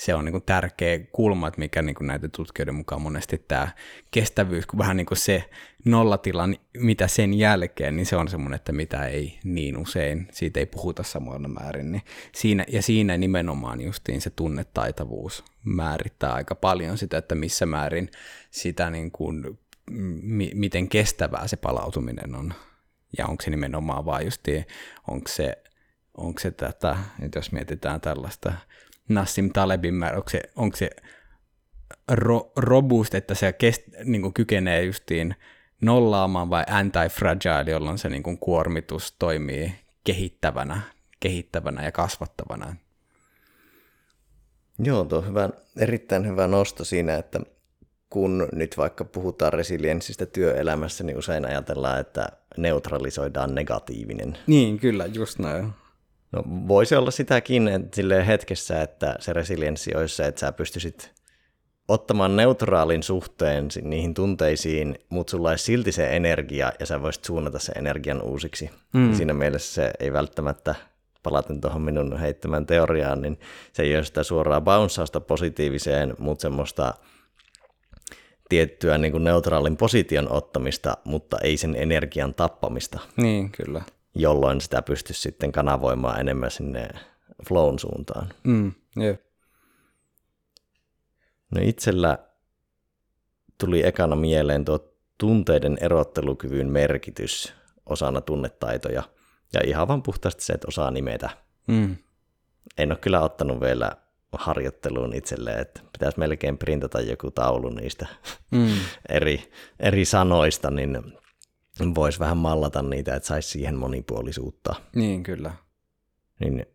se 0.00 0.14
on 0.14 0.24
niin 0.24 0.32
kuin 0.32 0.42
tärkeä 0.42 0.98
kulma, 1.12 1.48
että 1.48 1.60
mikä 1.60 1.82
niin 1.82 1.94
kuin 1.94 2.06
näiden 2.06 2.30
tutkijoiden 2.30 2.74
mukaan 2.74 3.02
monesti 3.02 3.44
tämä 3.48 3.68
kestävyys, 4.10 4.66
kun 4.66 4.78
vähän 4.78 4.96
niin 4.96 5.06
kuin 5.06 5.18
se 5.18 5.50
nollatila, 5.84 6.48
mitä 6.76 7.08
sen 7.08 7.34
jälkeen, 7.34 7.96
niin 7.96 8.06
se 8.06 8.16
on 8.16 8.28
semmoinen, 8.28 8.56
että 8.56 8.72
mitä 8.72 9.06
ei 9.06 9.38
niin 9.44 9.76
usein, 9.76 10.28
siitä 10.32 10.60
ei 10.60 10.66
puhuta 10.66 11.02
samoilla 11.02 11.48
määrin. 11.48 11.92
Niin 11.92 12.02
siinä, 12.34 12.64
ja 12.68 12.82
siinä 12.82 13.16
nimenomaan 13.16 13.80
justiin 13.80 14.20
se 14.20 14.30
tunnetaitavuus 14.30 15.44
määrittää 15.64 16.32
aika 16.32 16.54
paljon 16.54 16.98
sitä, 16.98 17.18
että 17.18 17.34
missä 17.34 17.66
määrin 17.66 18.10
sitä 18.50 18.90
niin 18.90 19.10
kuin, 19.10 19.58
m- 19.90 20.54
miten 20.58 20.88
kestävää 20.88 21.48
se 21.48 21.56
palautuminen 21.56 22.34
on. 22.34 22.54
Ja 23.18 23.26
onko 23.26 23.42
se 23.42 23.50
nimenomaan 23.50 24.04
vaan 24.04 24.24
justiin, 24.24 24.66
onko 25.08 25.28
se, 25.28 25.62
onko 26.16 26.40
se 26.40 26.50
tätä, 26.50 26.96
että 27.22 27.38
jos 27.38 27.52
mietitään 27.52 28.00
tällaista 28.00 28.52
Nassim 29.10 29.50
Talebin 29.52 29.94
määrä, 29.94 30.16
onko 30.16 30.30
se, 30.30 30.42
onko 30.56 30.76
se 30.76 30.90
ro, 32.08 32.52
robust, 32.56 33.14
että 33.14 33.34
se 33.34 33.52
kest, 33.52 33.82
niin 34.04 34.22
kuin 34.22 34.34
kykenee 34.34 34.84
justiin 34.84 35.34
nollaamaan 35.82 36.50
vai 36.50 36.64
anti-fragile, 36.70 37.70
jolloin 37.70 37.98
se 37.98 38.08
niin 38.08 38.22
kuin 38.22 38.38
kuormitus 38.38 39.16
toimii 39.18 39.72
kehittävänä, 40.04 40.80
kehittävänä 41.20 41.84
ja 41.84 41.92
kasvattavana. 41.92 42.76
Joo, 44.78 45.04
tuo 45.04 45.18
on 45.18 45.26
hyvä, 45.26 45.50
erittäin 45.76 46.26
hyvä 46.26 46.46
nosto 46.46 46.84
siinä, 46.84 47.16
että 47.16 47.40
kun 48.10 48.48
nyt 48.52 48.76
vaikka 48.76 49.04
puhutaan 49.04 49.52
resilienssistä 49.52 50.26
työelämässä, 50.26 51.04
niin 51.04 51.18
usein 51.18 51.46
ajatellaan, 51.46 52.00
että 52.00 52.28
neutralisoidaan 52.56 53.54
negatiivinen. 53.54 54.38
Niin, 54.46 54.78
kyllä, 54.78 55.06
just 55.06 55.38
näin. 55.38 55.72
No 56.32 56.42
voisi 56.68 56.96
olla 56.96 57.10
sitäkin 57.10 57.68
että 57.68 58.24
hetkessä, 58.26 58.82
että 58.82 59.16
se 59.20 59.32
resilienssi 59.32 59.96
olisi 59.96 60.16
se, 60.16 60.26
että 60.26 60.40
sä 60.40 60.52
pystyisit 60.52 61.12
ottamaan 61.88 62.36
neutraalin 62.36 63.02
suhteen 63.02 63.68
niihin 63.82 64.14
tunteisiin, 64.14 64.98
mutta 65.08 65.30
sulla 65.30 65.50
olisi 65.50 65.64
silti 65.64 65.92
se 65.92 66.16
energia 66.16 66.72
ja 66.80 66.86
sä 66.86 67.02
voisit 67.02 67.24
suunnata 67.24 67.58
sen 67.58 67.78
energian 67.78 68.22
uusiksi. 68.22 68.70
Mm. 68.92 69.14
Siinä 69.14 69.34
mielessä 69.34 69.74
se 69.74 69.90
ei 70.00 70.12
välttämättä, 70.12 70.74
palaten 71.22 71.60
tuohon 71.60 71.82
minun 71.82 72.18
heittämään 72.18 72.66
teoriaan, 72.66 73.22
niin 73.22 73.40
se 73.72 73.82
ei 73.82 73.96
ole 73.96 74.04
sitä 74.04 74.22
suoraa 74.22 74.60
bounceusta 74.60 75.20
positiiviseen, 75.20 76.14
mutta 76.18 76.42
semmoista 76.42 76.94
tiettyä 78.48 78.98
niin 78.98 79.12
kuin 79.12 79.24
neutraalin 79.24 79.76
position 79.76 80.32
ottamista, 80.32 80.96
mutta 81.04 81.38
ei 81.38 81.56
sen 81.56 81.76
energian 81.78 82.34
tappamista. 82.34 83.00
Niin, 83.16 83.50
kyllä 83.52 83.82
jolloin 84.14 84.60
sitä 84.60 84.82
pystyisi 84.82 85.20
sitten 85.20 85.52
kanavoimaan 85.52 86.20
enemmän 86.20 86.50
sinne 86.50 86.88
flown 87.48 87.78
suuntaan. 87.78 88.28
Mm, 88.44 88.72
yeah. 89.00 89.18
No 91.50 91.60
itsellä 91.64 92.18
tuli 93.58 93.86
ekana 93.86 94.16
mieleen 94.16 94.64
tuo 94.64 94.94
tunteiden 95.18 95.78
erottelukyvyn 95.80 96.68
merkitys 96.68 97.54
osana 97.86 98.20
tunnetaitoja. 98.20 99.02
Ja 99.52 99.60
ihan 99.64 99.88
vaan 99.88 100.02
puhtaasti 100.02 100.44
se, 100.44 100.52
että 100.52 100.68
osaa 100.68 100.90
nimetä. 100.90 101.30
Mm. 101.68 101.96
En 102.78 102.92
ole 102.92 102.98
kyllä 102.98 103.20
ottanut 103.20 103.60
vielä 103.60 103.92
harjoitteluun 104.32 105.14
itselleen, 105.14 105.60
että 105.60 105.80
pitäisi 105.92 106.18
melkein 106.18 106.58
printata 106.58 107.00
joku 107.00 107.30
taulu 107.30 107.68
niistä 107.68 108.06
mm. 108.50 108.68
eri, 109.08 109.52
eri 109.80 110.04
sanoista, 110.04 110.70
niin 110.70 111.19
voisi 111.94 112.18
vähän 112.18 112.36
mallata 112.36 112.82
niitä, 112.82 113.14
että 113.14 113.26
saisi 113.26 113.48
siihen 113.48 113.74
monipuolisuutta. 113.74 114.74
Niin, 114.94 115.22
kyllä. 115.22 115.52
Niin 116.40 116.66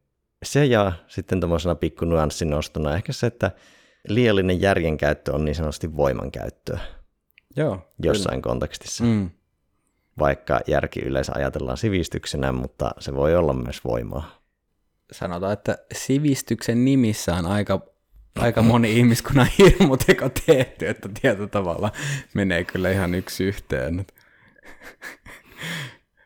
se 0.43 0.65
ja 0.65 0.91
sitten 1.07 1.39
tuommoisena 1.39 1.75
pikku 1.75 2.05
nuanssin 2.05 2.49
nostona 2.49 2.95
ehkä 2.95 3.13
se, 3.13 3.27
että 3.27 3.51
liiallinen 4.07 4.61
järjenkäyttö 4.61 5.33
on 5.33 5.45
niin 5.45 5.55
sanotusti 5.55 5.95
voimankäyttöä. 5.95 6.79
Joo. 7.55 7.93
Jossain 8.03 8.41
kyllä. 8.41 8.51
kontekstissa. 8.51 9.03
Mm. 9.03 9.29
Vaikka 10.19 10.59
järki 10.67 10.99
yleensä 10.99 11.31
ajatellaan 11.35 11.77
sivistyksenä, 11.77 12.51
mutta 12.51 12.91
se 12.99 13.15
voi 13.15 13.35
olla 13.35 13.53
myös 13.53 13.83
voimaa. 13.83 14.41
Sanotaan, 15.11 15.53
että 15.53 15.77
sivistyksen 15.93 16.85
nimissä 16.85 17.35
on 17.35 17.45
aika, 17.45 17.81
aika 18.35 18.61
moni 18.61 18.93
ihmiskunnan 18.97 19.47
hirmuteko 19.57 20.29
tehty, 20.45 20.87
että 20.87 21.09
tietyllä 21.21 21.47
tavalla 21.47 21.91
menee 22.33 22.63
kyllä 22.63 22.91
ihan 22.91 23.15
yksi 23.15 23.43
yhteen. 23.43 24.05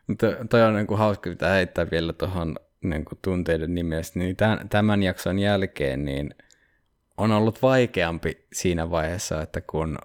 Mutta 0.08 0.28
toi 0.50 0.62
on 0.62 0.76
niin 0.76 0.88
kuin 0.88 0.98
hauska 0.98 1.30
pitää 1.30 1.54
heittää 1.54 1.92
vielä 1.92 2.14
tuohon 2.14 2.56
niin 2.82 3.06
tunteiden 3.22 3.76
nimessä. 3.76 4.20
Niin 4.20 4.36
tämän, 4.36 4.70
tämän 4.70 5.04
jakson 5.04 5.40
jälkeen 5.40 6.06
niin 6.06 6.36
on 7.18 7.32
ollut 7.32 7.62
vaikeampi 7.62 8.46
siinä 8.54 8.90
vaiheessa, 8.90 9.42
että 9.42 9.62
kun 9.62 9.98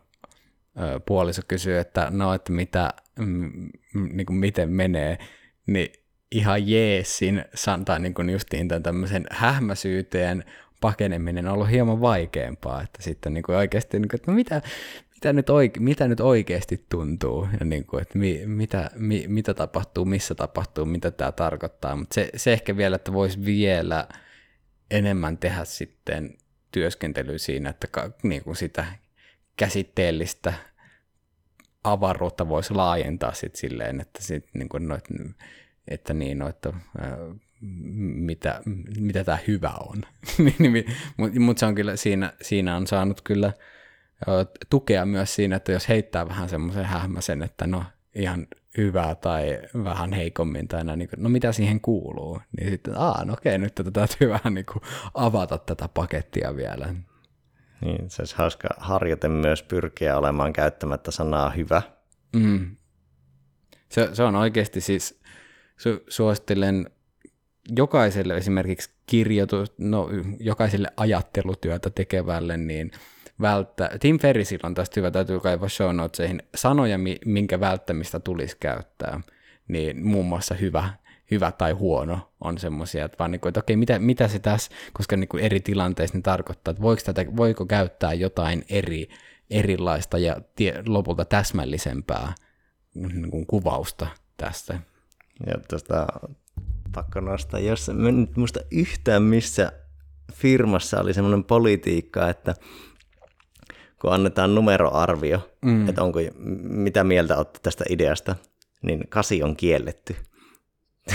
ö, 0.80 1.00
puoliso 1.06 1.42
kysyy, 1.48 1.78
että 1.78 2.08
no, 2.10 2.34
että 2.34 2.52
mitä, 2.52 2.90
m, 3.18 3.46
niin 3.94 4.26
kuin 4.26 4.36
miten 4.36 4.70
menee, 4.70 5.18
niin 5.66 5.92
ihan 6.30 6.68
jeesin 6.68 7.44
santaa 7.54 7.98
niin 7.98 8.14
kuin 8.14 8.30
justiin 8.30 8.68
tämän 8.68 8.82
tämmöisen 8.82 9.26
hähmäsyyteen, 9.30 10.44
pakeneminen 10.80 11.46
on 11.46 11.54
ollut 11.54 11.70
hieman 11.70 12.00
vaikeampaa, 12.00 12.82
että 12.82 13.02
sitten 13.02 13.34
niin 13.34 13.42
kuin 13.42 13.56
oikeasti, 13.56 13.98
niin 13.98 14.08
kuin, 14.08 14.18
että 14.18 14.30
no 14.30 14.34
mitä, 14.34 14.62
mitä, 15.24 15.32
nyt 15.32 15.50
oike, 15.50 15.80
mitä 15.80 16.08
nyt 16.08 16.20
oikeasti 16.20 16.86
tuntuu, 16.88 17.48
ja 17.60 17.66
niin 17.66 17.84
kuin, 17.84 18.02
että 18.02 18.18
mi, 18.18 18.42
mitä, 18.46 18.90
mi, 18.94 19.24
mitä 19.28 19.54
tapahtuu, 19.54 20.04
missä 20.04 20.34
tapahtuu, 20.34 20.84
mitä 20.84 21.10
tämä 21.10 21.32
tarkoittaa, 21.32 21.96
mutta 21.96 22.14
se, 22.14 22.30
se 22.36 22.52
ehkä 22.52 22.76
vielä, 22.76 22.96
että 22.96 23.12
voisi 23.12 23.44
vielä 23.44 24.08
enemmän 24.90 25.38
tehdä 25.38 25.64
sitten 25.64 26.36
työskentelyä 26.72 27.38
siinä, 27.38 27.70
että 27.70 27.86
ka, 27.86 28.10
niin 28.22 28.44
kuin 28.44 28.56
sitä 28.56 28.86
käsitteellistä 29.56 30.54
avaruutta 31.84 32.48
voisi 32.48 32.74
laajentaa 32.74 33.32
sitten 33.32 33.60
silleen, 33.60 34.00
että, 34.00 34.22
sit, 34.22 34.48
niin 34.54 34.68
kuin 34.68 34.88
noit, 34.88 35.04
että 35.88 36.14
niin, 36.14 36.38
no, 36.38 36.46
ää, 36.46 37.18
mitä, 38.14 38.62
mitä 38.98 39.24
tämä 39.24 39.38
hyvä 39.46 39.70
on. 39.70 40.02
Niin, 40.58 40.72
niin, 40.72 40.84
Mutta 41.16 41.40
mut 41.40 41.58
se 41.58 41.66
on 41.66 41.74
kyllä, 41.74 41.96
siinä, 41.96 42.32
siinä 42.42 42.76
on 42.76 42.86
saanut 42.86 43.20
kyllä 43.20 43.52
tukea 44.70 45.06
myös 45.06 45.34
siinä, 45.34 45.56
että 45.56 45.72
jos 45.72 45.88
heittää 45.88 46.28
vähän 46.28 46.48
semmoisen 46.48 46.84
hähmäsen, 46.84 47.42
että 47.42 47.66
no 47.66 47.84
ihan 48.14 48.46
hyvää 48.76 49.14
tai 49.14 49.60
vähän 49.84 50.12
heikommin 50.12 50.68
tai 50.68 50.84
näin, 50.84 50.98
niin 50.98 51.08
kuin, 51.08 51.22
no 51.22 51.28
mitä 51.28 51.52
siihen 51.52 51.80
kuuluu, 51.80 52.40
niin 52.58 52.70
sitten, 52.70 52.98
aa, 52.98 53.24
no 53.24 53.32
okei, 53.32 53.58
nyt 53.58 53.74
tätä 53.74 53.90
täytyy 53.90 54.28
vähän 54.38 54.54
niin 54.54 54.66
kuin 54.72 54.82
avata 55.14 55.58
tätä 55.58 55.88
pakettia 55.88 56.56
vielä. 56.56 56.94
Niin, 57.80 58.10
se 58.10 58.22
olisi 58.22 58.36
hauska 58.36 58.68
harjoite 58.78 59.28
myös 59.28 59.62
pyrkiä 59.62 60.18
olemaan 60.18 60.52
käyttämättä 60.52 61.10
sanaa 61.10 61.50
hyvä. 61.50 61.82
Mm. 62.36 62.76
Se, 63.88 64.08
se 64.12 64.22
on 64.22 64.36
oikeasti 64.36 64.80
siis, 64.80 65.20
su, 65.76 66.04
suosittelen 66.08 66.90
jokaiselle 67.76 68.36
esimerkiksi 68.36 68.90
kirjoitus, 69.06 69.72
no 69.78 70.08
jokaiselle 70.40 70.88
ajattelutyötä 70.96 71.90
tekevälle, 71.90 72.56
niin 72.56 72.90
välttää, 73.40 73.90
Tim 74.00 74.18
Ferrisillä 74.18 74.66
on 74.66 74.74
tästä 74.74 75.00
hyvä, 75.00 75.10
täytyy 75.10 75.40
kaivaa 75.40 75.68
show 75.68 75.96
notesihin, 75.96 76.42
sanoja, 76.54 76.98
minkä 77.26 77.60
välttämistä 77.60 78.20
tulisi 78.20 78.56
käyttää, 78.60 79.20
niin 79.68 80.06
muun 80.06 80.26
muassa 80.26 80.54
hyvä, 80.54 80.88
hyvä 81.30 81.52
tai 81.52 81.72
huono 81.72 82.32
on 82.40 82.58
semmoisia, 82.58 83.04
että 83.04 83.18
vaan 83.18 83.30
niin 83.30 83.40
kuin, 83.40 83.50
että 83.50 83.60
okei, 83.60 83.76
mitä, 83.76 83.98
mitä 83.98 84.28
se 84.28 84.38
tässä, 84.38 84.72
koska 84.92 85.16
niin 85.16 85.28
kuin 85.28 85.44
eri 85.44 85.60
tilanteissa 85.60 86.18
ne 86.18 86.22
tarkoittaa, 86.22 86.72
että 86.72 86.82
voiko, 86.82 87.02
tätä, 87.04 87.24
voiko 87.36 87.66
käyttää 87.66 88.12
jotain 88.12 88.64
eri, 88.68 89.08
erilaista 89.50 90.18
ja 90.18 90.36
tie, 90.56 90.82
lopulta 90.86 91.24
täsmällisempää 91.24 92.34
niin 92.94 93.30
kuin 93.30 93.46
kuvausta 93.46 94.06
tästä. 94.36 94.78
Ja 95.46 95.54
tuosta 95.68 96.06
pakko 96.94 97.20
nostaa, 97.20 97.60
jos 97.60 97.90
mä 97.94 98.10
nyt 98.10 98.36
muista 98.36 98.60
yhtään 98.70 99.22
missä 99.22 99.72
firmassa 100.32 101.00
oli 101.00 101.14
semmoinen 101.14 101.44
politiikka, 101.44 102.28
että 102.28 102.54
kun 104.04 104.12
annetaan 104.12 104.54
numeroarvio, 104.54 105.50
mm. 105.64 105.88
että 105.88 106.02
onko, 106.02 106.18
mitä 106.62 107.04
mieltä 107.04 107.36
olette 107.36 107.58
tästä 107.62 107.84
ideasta, 107.88 108.36
niin 108.82 109.04
kasi 109.08 109.42
on 109.42 109.56
kielletty. 109.56 110.16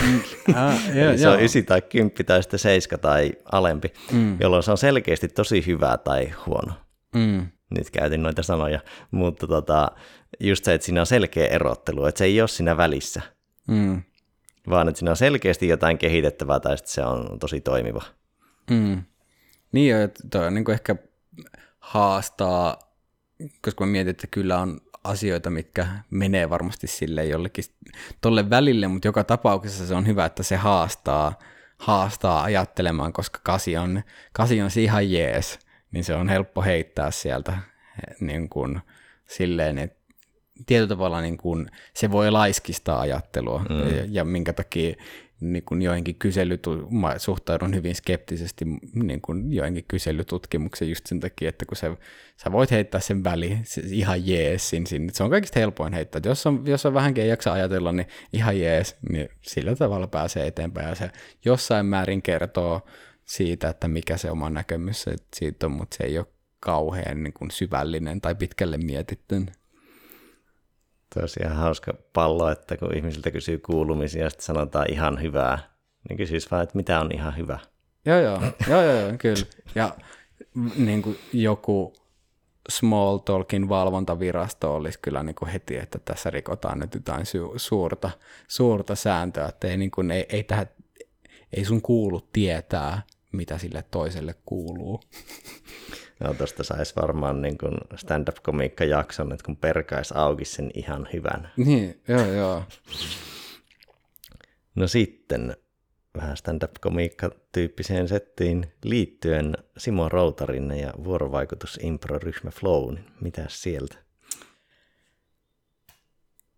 Mm. 0.02 0.20
Ah, 0.54 0.74
joo, 0.96 1.16
se 1.16 1.28
on 1.28 1.38
9 1.38 1.64
tai 1.64 1.82
10 1.82 2.26
tai 2.26 2.42
sitten 2.42 2.58
7 2.58 3.00
tai 3.00 3.32
alempi, 3.52 3.92
mm. 4.12 4.36
jolloin 4.40 4.62
se 4.62 4.70
on 4.70 4.78
selkeästi 4.78 5.28
tosi 5.28 5.66
hyvä 5.66 5.98
tai 6.04 6.32
huono. 6.46 6.72
Mm. 7.14 7.46
Nyt 7.76 7.90
käytin 7.90 8.22
noita 8.22 8.42
sanoja, 8.42 8.80
mutta 9.10 9.46
tota, 9.46 9.90
just 10.40 10.64
se, 10.64 10.74
että 10.74 10.84
siinä 10.84 11.00
on 11.00 11.06
selkeä 11.06 11.46
erottelu, 11.46 12.06
että 12.06 12.18
se 12.18 12.24
ei 12.24 12.40
ole 12.40 12.48
siinä 12.48 12.76
välissä. 12.76 13.22
Mm 13.68 14.02
vaan 14.70 14.88
että 14.88 14.98
siinä 14.98 15.10
on 15.10 15.16
selkeästi 15.16 15.68
jotain 15.68 15.98
kehitettävää 15.98 16.60
tai 16.60 16.78
sitten 16.78 16.94
se 16.94 17.04
on 17.04 17.38
tosi 17.38 17.60
toimiva. 17.60 18.02
Mm. 18.70 19.02
Niin 19.72 19.96
että 19.96 20.22
toi 20.30 20.46
on 20.46 20.54
niin 20.54 20.70
ehkä 20.70 20.96
haastaa, 21.90 22.78
koska 23.62 23.86
mä 23.86 23.92
mietin, 23.92 24.10
että 24.10 24.26
kyllä 24.26 24.58
on 24.58 24.80
asioita, 25.04 25.50
mitkä 25.50 25.86
menee 26.10 26.50
varmasti 26.50 26.86
sille 26.86 27.24
jollekin 27.24 27.64
tolle 28.20 28.50
välille, 28.50 28.88
mutta 28.88 29.08
joka 29.08 29.24
tapauksessa 29.24 29.86
se 29.86 29.94
on 29.94 30.06
hyvä, 30.06 30.24
että 30.24 30.42
se 30.42 30.56
haastaa, 30.56 31.38
haastaa 31.78 32.42
ajattelemaan, 32.42 33.12
koska 33.12 33.40
kasi 33.42 33.76
on, 33.76 34.02
kasi 34.32 34.62
on 34.62 34.70
ihan 34.76 35.12
jees, 35.12 35.58
niin 35.92 36.04
se 36.04 36.14
on 36.14 36.28
helppo 36.28 36.62
heittää 36.62 37.10
sieltä 37.10 37.58
niin 38.20 38.48
kuin, 38.48 38.80
silleen, 39.26 39.78
että 39.78 40.00
tietyllä 40.66 40.88
tavalla 40.88 41.20
niin 41.20 41.38
kuin, 41.38 41.70
se 41.94 42.10
voi 42.10 42.30
laiskistaa 42.30 43.00
ajattelua 43.00 43.64
mm. 43.68 43.96
ja, 43.96 44.04
ja 44.08 44.24
minkä 44.24 44.52
takia 44.52 44.96
niin 45.40 45.64
kuin 45.64 45.82
joihinkin 45.82 46.14
kyselytu- 46.14 46.88
mä 46.90 47.18
suhtaudun 47.18 47.74
hyvin 47.74 47.94
skeptisesti 47.94 48.64
niin 48.94 49.20
kuin 49.20 49.52
joihinkin 49.52 49.84
kyselytutkimuksen 49.88 50.88
just 50.88 51.06
sen 51.06 51.20
takia, 51.20 51.48
että 51.48 51.66
kun 51.66 51.76
se, 51.76 51.90
sä 52.36 52.52
voit 52.52 52.70
heittää 52.70 53.00
sen 53.00 53.24
väli 53.24 53.58
se, 53.64 53.82
ihan 53.84 54.26
jeesin 54.26 54.86
sinne, 54.86 55.12
se 55.12 55.22
on 55.22 55.30
kaikista 55.30 55.60
helpoin 55.60 55.92
heittää, 55.92 56.22
jos 56.24 56.46
on, 56.46 56.62
jos 56.66 56.86
on 56.86 56.94
vähänkin 56.94 57.28
jaksa 57.28 57.52
ajatella, 57.52 57.92
niin 57.92 58.06
ihan 58.32 58.60
jees, 58.60 58.96
niin 59.10 59.28
sillä 59.42 59.76
tavalla 59.76 60.06
pääsee 60.06 60.46
eteenpäin. 60.46 60.88
Ja 60.88 60.94
se 60.94 61.10
jossain 61.44 61.86
määrin 61.86 62.22
kertoo 62.22 62.80
siitä, 63.24 63.68
että 63.68 63.88
mikä 63.88 64.16
se 64.16 64.30
oma 64.30 64.50
näkemys 64.50 65.04
siitä 65.36 65.66
on, 65.66 65.72
mutta 65.72 65.96
se 65.96 66.04
ei 66.04 66.18
ole 66.18 66.26
kauhean 66.60 67.22
niin 67.22 67.32
kuin 67.32 67.50
syvällinen 67.50 68.20
tai 68.20 68.34
pitkälle 68.34 68.78
mietitty. 68.78 69.46
Tosi 71.14 71.40
ihan 71.44 71.56
hauska 71.56 71.94
pallo, 72.12 72.50
että 72.50 72.76
kun 72.76 72.96
ihmisiltä 72.96 73.30
kysyy 73.30 73.58
kuulumisia 73.58 74.30
sitten 74.30 74.46
sanotaan 74.46 74.92
ihan 74.92 75.22
hyvää, 75.22 75.58
niin 76.08 76.16
kysyisi 76.16 76.50
vaan, 76.50 76.62
että 76.62 76.76
mitä 76.76 77.00
on 77.00 77.12
ihan 77.14 77.36
hyvä. 77.36 77.58
Joo, 78.04 78.20
joo, 78.20 78.42
joo, 78.68 78.82
joo, 78.82 79.00
joo 79.00 79.12
kyllä. 79.18 79.46
Ja 79.74 79.94
niin 80.76 81.02
kuin 81.02 81.18
joku 81.32 81.92
small 82.68 83.18
talkin 83.18 83.68
valvontavirasto 83.68 84.74
olisi 84.74 84.98
kyllä 85.02 85.22
niin 85.22 85.34
kuin 85.34 85.48
heti, 85.48 85.76
että 85.76 85.98
tässä 86.04 86.30
rikotaan 86.30 86.78
nyt 86.78 86.94
jotain 86.94 87.22
su- 87.22 87.54
suurta, 87.56 88.10
suurta 88.48 88.94
sääntöä, 88.94 89.48
että 89.48 89.68
ei, 89.68 89.76
niin 89.76 89.90
kuin, 89.90 90.10
ei, 90.10 90.26
ei, 90.28 90.42
tähän, 90.42 90.66
ei 91.52 91.64
sun 91.64 91.82
kuulu 91.82 92.28
tietää, 92.32 93.02
mitä 93.32 93.58
sille 93.58 93.84
toiselle 93.90 94.34
kuuluu. 94.46 95.00
No 96.20 96.34
tuosta 96.34 96.64
saisi 96.64 96.96
varmaan 96.96 97.42
niin 97.42 97.58
kuin 97.58 97.78
stand-up-komiikka 97.96 98.84
jakson, 98.84 99.32
että 99.32 99.44
kun 99.44 99.56
perkais 99.56 100.12
auki 100.12 100.44
sen 100.44 100.70
ihan 100.74 101.08
hyvän. 101.12 101.52
Niin, 101.56 102.00
joo, 102.08 102.26
joo. 102.26 102.64
No 104.74 104.88
sitten 104.88 105.56
vähän 106.16 106.36
stand-up-komiikka-tyyppiseen 106.36 108.08
settiin 108.08 108.72
liittyen 108.84 109.54
Simo 109.76 110.08
Routarinne 110.08 110.80
ja 110.80 110.92
vuorovaikutus 111.04 111.78
impro-ryhmä 111.82 112.50
Flow, 112.50 112.94
niin 112.94 113.04
mitä 113.20 113.44
sieltä? 113.48 113.98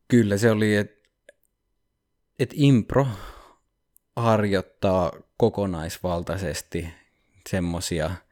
Kyllä 0.08 0.36
se 0.36 0.50
oli, 0.50 0.76
että 0.76 1.08
et 2.38 2.50
impro 2.54 3.06
harjoittaa 4.16 5.12
kokonaisvaltaisesti 5.36 6.88
semmoisia– 7.48 8.10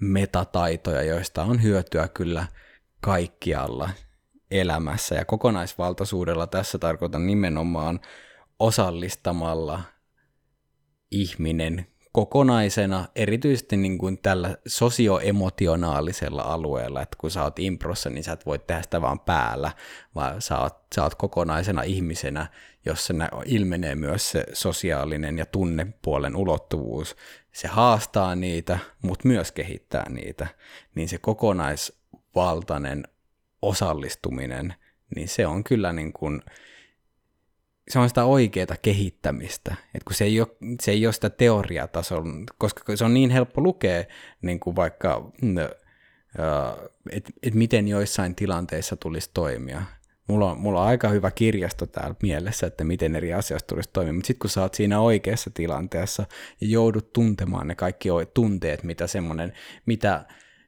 metataitoja, 0.00 1.02
joista 1.02 1.42
on 1.42 1.62
hyötyä 1.62 2.08
kyllä 2.08 2.46
kaikkialla 3.00 3.90
elämässä. 4.50 5.14
Ja 5.14 5.24
kokonaisvaltaisuudella 5.24 6.46
tässä 6.46 6.78
tarkoitan 6.78 7.26
nimenomaan 7.26 8.00
osallistamalla 8.58 9.82
ihminen 11.10 11.86
kokonaisena, 12.12 13.08
erityisesti 13.16 13.76
niin 13.76 13.98
kuin 13.98 14.18
tällä 14.18 14.56
sosioemotionaalisella 14.66 16.42
alueella, 16.42 17.02
että 17.02 17.16
kun 17.20 17.30
sä 17.30 17.42
oot 17.42 17.58
improssa, 17.58 18.10
niin 18.10 18.24
sä 18.24 18.32
et 18.32 18.46
voi 18.46 18.58
tehdä 18.58 18.82
sitä 18.82 19.00
vaan 19.00 19.20
päällä, 19.20 19.72
vaan 20.14 20.42
sä 20.42 20.58
oot, 20.58 20.76
sä 20.94 21.02
oot 21.02 21.14
kokonaisena 21.14 21.82
ihmisenä, 21.82 22.46
jossa 22.86 23.14
ilmenee 23.44 23.94
myös 23.94 24.30
se 24.30 24.44
sosiaalinen 24.52 25.38
ja 25.38 25.46
tunnepuolen 25.46 26.36
ulottuvuus. 26.36 27.16
Se 27.52 27.68
haastaa 27.68 28.34
niitä, 28.34 28.78
mutta 29.02 29.28
myös 29.28 29.52
kehittää 29.52 30.08
niitä. 30.08 30.46
Niin 30.94 31.08
se 31.08 31.18
kokonaisvaltainen 31.18 33.04
osallistuminen, 33.62 34.74
niin 35.16 35.28
se 35.28 35.46
on 35.46 35.64
kyllä 35.64 35.92
niin 35.92 36.12
kuin, 36.12 36.42
se 37.90 37.98
on 37.98 38.08
sitä 38.08 38.24
oikeaa 38.24 38.76
kehittämistä, 38.82 39.74
että 39.94 40.04
kun 40.04 40.14
se 40.14 40.24
ei, 40.24 40.40
ole, 40.40 40.48
se 40.80 40.90
ei 40.90 41.06
ole 41.06 41.12
sitä 41.12 41.30
teoriatason, 41.30 42.44
koska 42.58 42.96
se 42.96 43.04
on 43.04 43.14
niin 43.14 43.30
helppo 43.30 43.60
lukea 43.60 44.04
niin 44.42 44.60
kuin 44.60 44.76
vaikka, 44.76 45.30
että 47.10 47.32
et 47.42 47.54
miten 47.54 47.88
joissain 47.88 48.34
tilanteissa 48.34 48.96
tulisi 48.96 49.30
toimia. 49.34 49.82
Mulla 50.28 50.50
on, 50.50 50.58
mulla 50.58 50.80
on 50.80 50.86
aika 50.86 51.08
hyvä 51.08 51.30
kirjasto 51.30 51.86
täällä 51.86 52.14
mielessä, 52.22 52.66
että 52.66 52.84
miten 52.84 53.16
eri 53.16 53.32
asioista 53.32 53.66
tulisi 53.66 53.90
toimia, 53.92 54.12
mutta 54.12 54.26
sitten 54.26 54.40
kun 54.40 54.50
sä 54.50 54.62
oot 54.62 54.74
siinä 54.74 55.00
oikeassa 55.00 55.50
tilanteessa 55.54 56.26
ja 56.60 56.68
joudut 56.68 57.12
tuntemaan 57.12 57.68
ne 57.68 57.74
kaikki 57.74 58.08
tunteet, 58.34 58.82
mitä 58.82 59.06
semmoinen, 59.06 59.52
mitä, 59.86 60.24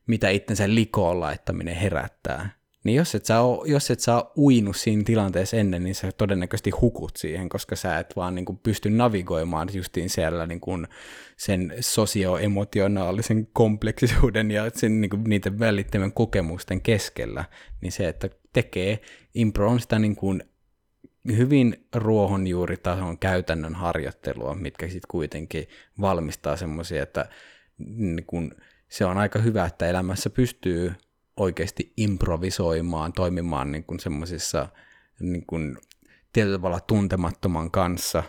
mitä 0.07 0.31
itsensä 0.31 0.65
likoon 0.75 1.21
laittaminen 1.21 1.77
herättää, 1.77 2.62
niin 2.85 2.97
jos 2.97 3.15
et, 3.15 3.25
sä 3.25 3.41
oo, 3.41 3.65
jos 3.65 3.91
et 3.91 4.01
sä 4.01 4.17
oo 4.17 4.33
uinut 4.37 4.77
siinä 4.77 5.03
tilanteessa 5.05 5.57
ennen, 5.57 5.85
niin 5.85 5.95
sä 5.95 6.13
todennäköisesti 6.13 6.71
hukut 6.71 7.17
siihen, 7.17 7.49
koska 7.49 7.77
sä 7.77 7.99
et 7.99 8.17
vaan 8.17 8.35
niin 8.35 8.45
kuin 8.45 8.59
pysty 8.59 8.91
navigoimaan 8.91 9.69
justiin 9.73 10.11
siellä 10.11 10.47
niin 10.47 10.61
kuin 10.61 10.87
sen 11.37 11.75
sosioemotionaalisen 11.81 13.49
kompleksisuuden 13.53 14.51
ja 14.51 14.71
sen, 14.75 15.01
niin 15.01 15.11
kuin 15.11 15.25
niiden 15.25 15.59
välittömän 15.59 16.13
kokemusten 16.13 16.81
keskellä, 16.81 17.45
niin 17.81 17.93
se, 17.93 18.09
että 18.09 18.31
tekee, 18.53 19.01
impro 19.35 19.71
on 19.71 19.81
sitä 19.81 19.99
niin 19.99 20.17
kuin 20.17 20.45
hyvin 21.37 21.87
ruohonjuuritason 21.95 23.19
käytännön 23.19 23.75
harjoittelua, 23.75 24.55
mitkä 24.55 24.87
sitten 24.87 25.09
kuitenkin 25.11 25.69
valmistaa 26.01 26.57
semmoisia, 26.57 27.03
että 27.03 27.29
niin 27.79 28.25
kun, 28.27 28.55
se 28.89 29.05
on 29.05 29.19
aika 29.19 29.39
hyvä, 29.39 29.65
että 29.67 29.87
elämässä 29.87 30.31
pystyy 30.31 30.93
oikeasti 31.37 31.93
improvisoimaan, 31.97 33.13
toimimaan 33.13 33.73
niin 33.73 33.85
kuin 33.85 34.01
semmoisissa 34.01 34.69
niin 35.21 35.47
kuin 35.47 35.79
tietyllä 36.33 36.59
tavalla 36.59 36.81
tuntemattoman 36.81 37.71
kanssa 37.71 38.23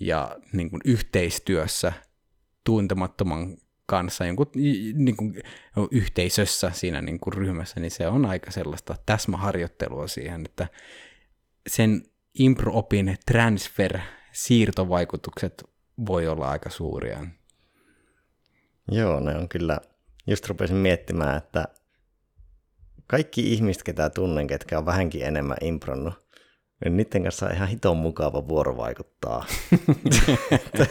ja 0.00 0.36
niin 0.52 0.70
kuin 0.70 0.80
yhteistyössä 0.84 1.92
tuntemattoman 2.64 3.56
kanssa 3.86 4.26
jonkun 4.26 4.50
niin 4.94 5.16
kuin, 5.16 5.42
yhteisössä 5.90 6.70
siinä 6.70 7.00
niin 7.00 7.20
kuin 7.20 7.34
ryhmässä, 7.34 7.80
niin 7.80 7.90
se 7.90 8.08
on 8.08 8.26
aika 8.26 8.50
sellaista 8.50 8.96
täsmäharjoittelua 9.06 10.06
siihen, 10.06 10.44
että 10.44 10.66
sen 11.66 12.02
improopin 12.38 13.16
transfer, 13.26 13.98
siirtovaikutukset 14.32 15.64
voi 16.06 16.28
olla 16.28 16.50
aika 16.50 16.70
suuria. 16.70 17.26
Joo, 18.90 19.20
ne 19.20 19.36
on 19.36 19.48
kyllä, 19.48 19.80
just 20.26 20.48
rupesin 20.48 20.76
miettimään, 20.76 21.36
että 21.36 21.68
kaikki 23.06 23.52
ihmiset, 23.52 23.82
ketä 23.82 24.10
tunnen, 24.10 24.46
ketkä 24.46 24.78
on 24.78 24.86
vähänkin 24.86 25.22
enemmän 25.22 25.56
impronnut, 25.60 26.14
niin 26.84 26.96
niiden 26.96 27.22
kanssa 27.22 27.46
on 27.46 27.52
ihan 27.52 27.68
hiton 27.68 27.96
mukava 27.96 28.48
vuorovaikuttaa. 28.48 29.44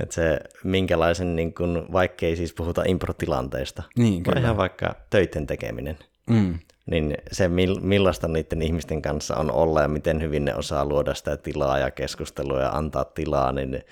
että 0.00 0.14
se 0.14 0.40
minkälaisen, 0.64 1.36
niin 1.36 1.54
kun, 1.54 1.86
vaikkei 1.92 2.36
siis 2.36 2.54
puhuta 2.54 2.82
improtilanteesta, 2.86 3.82
niin, 3.98 4.24
vaan 4.26 4.38
ihan 4.38 4.56
vaikka 4.56 4.94
töiden 5.10 5.46
tekeminen, 5.46 5.98
mm. 6.30 6.58
niin 6.90 7.14
se 7.32 7.48
millaista 7.80 8.28
niiden 8.28 8.62
ihmisten 8.62 9.02
kanssa 9.02 9.36
on 9.36 9.50
olla 9.50 9.82
ja 9.82 9.88
miten 9.88 10.22
hyvin 10.22 10.44
ne 10.44 10.54
osaa 10.54 10.84
luoda 10.84 11.14
sitä 11.14 11.36
tilaa 11.36 11.78
ja 11.78 11.90
keskustelua 11.90 12.60
ja 12.60 12.70
antaa 12.70 13.04
tilaa, 13.04 13.52
niin 13.52 13.82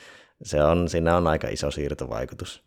se 0.42 0.64
on, 0.64 0.88
siinä 0.88 1.16
on 1.16 1.26
aika 1.26 1.48
iso 1.48 1.70
siirtovaikutus. 1.70 2.65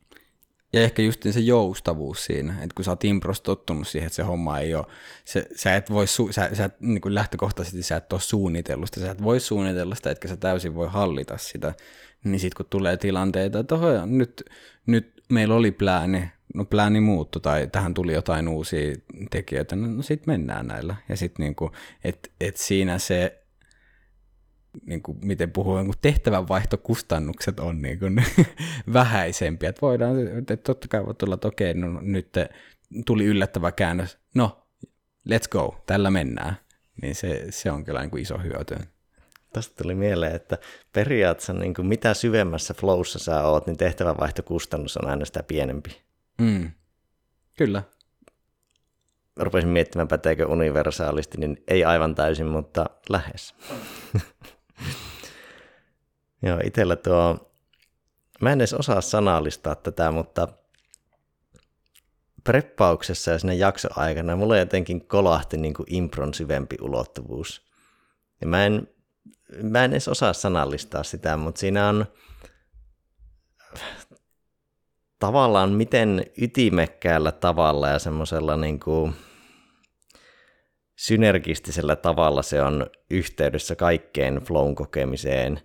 Ja 0.73 0.81
ehkä 0.81 1.01
just 1.01 1.25
se 1.31 1.39
joustavuus 1.39 2.25
siinä, 2.25 2.53
että 2.53 2.75
kun 2.75 2.85
sä 2.85 2.91
oot 2.91 3.03
improsta 3.03 3.45
tottunut 3.45 3.87
siihen, 3.87 4.07
että 4.07 4.15
se 4.15 4.23
homma 4.23 4.59
ei 4.59 4.75
ole, 4.75 4.85
se, 5.25 5.45
sä 5.55 5.75
et 5.75 5.89
voi, 5.89 6.07
su, 6.07 6.31
sä, 6.31 6.49
sä 6.53 6.69
niin 6.79 7.01
kuin 7.01 7.15
lähtökohtaisesti 7.15 7.83
sä 7.83 7.95
et 7.95 8.13
ole 8.13 8.21
suunnitellut 8.21 8.89
sitä, 8.93 9.05
sä 9.05 9.11
et 9.11 9.23
voi 9.23 9.39
suunnitella 9.39 9.95
sitä, 9.95 10.11
etkä 10.11 10.27
sä 10.27 10.37
täysin 10.37 10.75
voi 10.75 10.87
hallita 10.87 11.37
sitä, 11.37 11.73
niin 12.23 12.39
sitten 12.39 12.57
kun 12.57 12.65
tulee 12.69 12.97
tilanteita, 12.97 13.59
että 13.59 13.75
oho, 13.75 14.05
nyt, 14.05 14.43
nyt 14.85 15.23
meillä 15.29 15.55
oli 15.55 15.71
plääni, 15.71 16.31
no 16.55 16.65
plääni 16.65 16.99
muuttu 16.99 17.39
tai 17.39 17.67
tähän 17.67 17.93
tuli 17.93 18.13
jotain 18.13 18.47
uusia 18.47 18.95
tekijöitä, 19.31 19.75
no, 19.75 19.87
no 19.87 20.01
sitten 20.01 20.33
mennään 20.33 20.67
näillä. 20.67 20.95
Ja 21.09 21.17
sitten 21.17 21.43
niinku, 21.43 21.71
että 22.03 22.29
et 22.41 22.57
siinä 22.57 22.99
se 22.99 23.38
niin 24.85 25.01
kuin, 25.01 25.17
miten 25.21 25.51
puhuu, 25.51 25.77
niin 25.77 25.93
tehtävänvaihtokustannukset 26.01 27.59
on 27.59 27.81
niin 27.81 27.99
kuin, 27.99 28.25
vähäisempiä. 28.93 29.69
Että 29.69 29.81
voidaan, 29.81 30.37
että 30.37 30.57
totta 30.57 30.87
kai 30.87 31.05
voi 31.05 31.15
tulla, 31.15 31.35
että 31.35 31.47
okei, 31.47 31.73
no, 31.73 31.99
nyt 32.01 32.29
tuli 33.05 33.25
yllättävä 33.25 33.71
käännös, 33.71 34.17
no, 34.35 34.67
let's 35.29 35.49
go, 35.51 35.83
tällä 35.85 36.11
mennään. 36.11 36.55
Niin 37.01 37.15
se, 37.15 37.45
se 37.49 37.71
on 37.71 37.83
kyllä 37.83 38.01
niin 38.01 38.11
kuin 38.11 38.21
iso 38.21 38.37
hyöty. 38.37 38.75
Tästä 39.53 39.83
tuli 39.83 39.95
mieleen, 39.95 40.35
että 40.35 40.57
periaatteessa 40.93 41.53
niin 41.53 41.73
kuin 41.73 41.87
mitä 41.87 42.13
syvemmässä 42.13 42.73
flowssa 42.73 43.19
sä 43.19 43.43
oot, 43.43 43.67
niin 43.67 43.77
tehtävänvaihtokustannus 43.77 44.97
on 44.97 45.09
aina 45.09 45.25
sitä 45.25 45.43
pienempi. 45.43 46.01
Mm. 46.41 46.71
Kyllä. 47.57 47.83
Rupesin 49.37 49.69
miettimään, 49.69 50.07
päteekö 50.07 50.47
universaalisti, 50.47 51.37
niin 51.37 51.63
ei 51.67 51.83
aivan 51.83 52.15
täysin, 52.15 52.47
mutta 52.47 52.85
lähes. 53.09 53.55
Joo, 56.45 56.59
itsellä 56.63 56.95
tuo, 56.95 57.51
mä 58.41 58.51
en 58.51 58.61
edes 58.61 58.73
osaa 58.73 59.01
sanallistaa 59.01 59.75
tätä, 59.75 60.11
mutta 60.11 60.47
preppauksessa 62.43 63.31
ja 63.31 63.39
siinä 63.39 63.53
jaksoaikana 63.53 64.35
mulla 64.35 64.57
jotenkin 64.57 65.07
kolahti 65.07 65.57
niin 65.57 65.73
kuin 65.73 65.85
impron 65.89 66.33
syvempi 66.33 66.75
ulottuvuus. 66.81 67.69
Ja 68.41 68.47
mä 68.47 68.65
en, 68.65 68.87
mä 69.63 69.85
en 69.85 69.91
edes 69.91 70.07
osaa 70.07 70.33
sanallistaa 70.33 71.03
sitä, 71.03 71.37
mutta 71.37 71.59
siinä 71.59 71.87
on 71.89 72.05
tavallaan 75.19 75.71
miten 75.71 76.25
ytimekkäällä 76.41 77.31
tavalla 77.31 77.89
ja 77.89 77.99
semmoisella 77.99 78.57
niin 78.57 78.79
kuin 78.79 79.15
synergistisellä 80.99 81.95
tavalla 81.95 82.41
se 82.41 82.61
on 82.61 82.87
yhteydessä 83.09 83.75
kaikkeen 83.75 84.35
flown 84.35 84.75
kokemiseen 84.75 85.59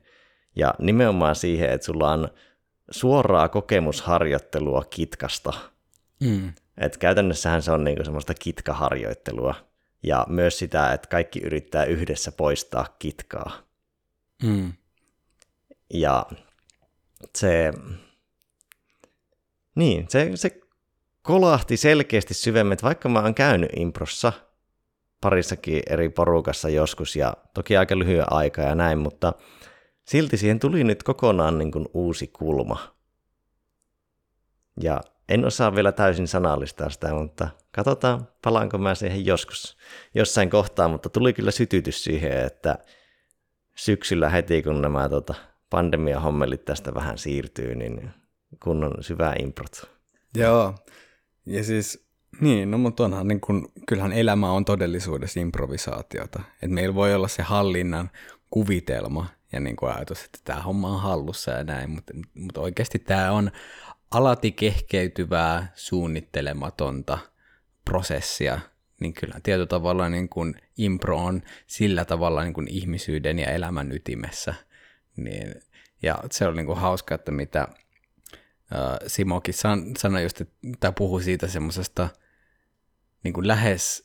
ja 0.56 0.74
nimenomaan 0.78 1.36
siihen, 1.36 1.70
että 1.70 1.84
sulla 1.84 2.12
on 2.12 2.28
suoraa 2.90 3.48
kokemusharjoittelua 3.48 4.84
kitkasta. 4.90 5.52
Mm. 6.20 6.52
Et 6.78 6.96
käytännössähän 6.96 7.62
se 7.62 7.72
on 7.72 7.84
niinku 7.84 8.04
semmoista 8.04 8.34
kitkaharjoittelua 8.34 9.54
ja 10.02 10.26
myös 10.28 10.58
sitä, 10.58 10.92
että 10.92 11.08
kaikki 11.08 11.40
yrittää 11.40 11.84
yhdessä 11.84 12.32
poistaa 12.32 12.96
kitkaa. 12.98 13.58
Mm. 14.42 14.72
Ja 15.94 16.26
se, 17.36 17.72
niin, 19.74 20.06
se, 20.08 20.30
se 20.34 20.60
kolahti 21.22 21.76
selkeästi 21.76 22.34
syvemmin, 22.34 22.72
että 22.72 22.86
vaikka 22.86 23.08
mä 23.08 23.20
oon 23.20 23.34
käynyt 23.34 23.70
improssa 23.76 24.32
parissakin 25.24 25.82
eri 25.90 26.08
porukassa 26.08 26.68
joskus 26.68 27.16
ja 27.16 27.34
toki 27.54 27.76
aika 27.76 27.98
lyhyen 27.98 28.32
aika 28.32 28.62
ja 28.62 28.74
näin, 28.74 28.98
mutta 28.98 29.32
silti 30.04 30.36
siihen 30.36 30.60
tuli 30.60 30.84
nyt 30.84 31.02
kokonaan 31.02 31.58
niin 31.58 31.72
kuin 31.72 31.86
uusi 31.94 32.26
kulma. 32.26 32.94
Ja 34.80 35.00
en 35.28 35.44
osaa 35.44 35.74
vielä 35.74 35.92
täysin 35.92 36.28
sanallistaa 36.28 36.90
sitä, 36.90 37.14
mutta 37.14 37.48
katsotaan, 37.70 38.28
palaanko 38.42 38.78
mä 38.78 38.94
siihen 38.94 39.26
joskus 39.26 39.76
jossain 40.14 40.50
kohtaa, 40.50 40.88
mutta 40.88 41.08
tuli 41.08 41.32
kyllä 41.32 41.50
sytytys 41.50 42.04
siihen, 42.04 42.46
että 42.46 42.78
syksyllä 43.76 44.28
heti 44.28 44.62
kun 44.62 44.82
nämä 44.82 45.08
tota, 45.08 45.34
pandemia-hommelit 45.70 46.64
tästä 46.64 46.94
vähän 46.94 47.18
siirtyy, 47.18 47.74
niin 47.74 48.10
kunnon 48.62 48.92
syvä 49.00 49.34
improt. 49.38 49.90
Joo, 50.36 50.74
ja 51.46 51.64
siis 51.64 52.03
niin, 52.40 52.70
no 52.70 52.78
mutta 52.78 53.04
onhan 53.04 53.28
niin 53.28 53.40
kun, 53.40 53.72
kyllähän 53.88 54.12
elämä 54.12 54.52
on 54.52 54.64
todellisuudessa 54.64 55.40
improvisaatiota. 55.40 56.42
Et 56.62 56.70
meillä 56.70 56.94
voi 56.94 57.14
olla 57.14 57.28
se 57.28 57.42
hallinnan 57.42 58.10
kuvitelma 58.50 59.26
ja 59.52 59.60
niin 59.60 59.76
kuin 59.76 59.92
ajatus, 59.92 60.24
että 60.24 60.38
tämä 60.44 60.62
homma 60.62 60.88
on 60.88 61.00
hallussa 61.00 61.50
ja 61.50 61.64
näin, 61.64 61.90
mutta, 61.90 62.12
mutta 62.34 62.60
oikeasti 62.60 62.98
tämä 62.98 63.32
on 63.32 63.50
alati 64.10 64.52
kehkeytyvää, 64.52 65.72
suunnittelematonta 65.74 67.18
prosessia, 67.84 68.60
niin 69.00 69.14
kyllä 69.14 69.40
tietyllä 69.42 69.66
tavalla 69.66 70.08
niin 70.08 70.28
kuin 70.28 70.54
impro 70.76 71.18
on 71.18 71.42
sillä 71.66 72.04
tavalla 72.04 72.42
niin 72.42 72.54
kuin 72.54 72.68
ihmisyyden 72.70 73.38
ja 73.38 73.46
elämän 73.46 73.92
ytimessä. 73.92 74.54
Niin, 75.16 75.54
ja 76.02 76.18
se 76.30 76.46
on 76.46 76.56
niin 76.56 76.66
kuin 76.66 76.78
hauska, 76.78 77.14
että 77.14 77.32
mitä 77.32 77.68
Simokin 79.06 79.54
san, 79.54 79.84
sanoi 79.98 80.22
just, 80.22 80.40
että 80.40 80.92
puhui 80.92 81.22
siitä 81.22 81.48
semmoisesta 81.48 82.08
niin 83.24 83.34
kuin 83.34 83.48
lähes 83.48 84.04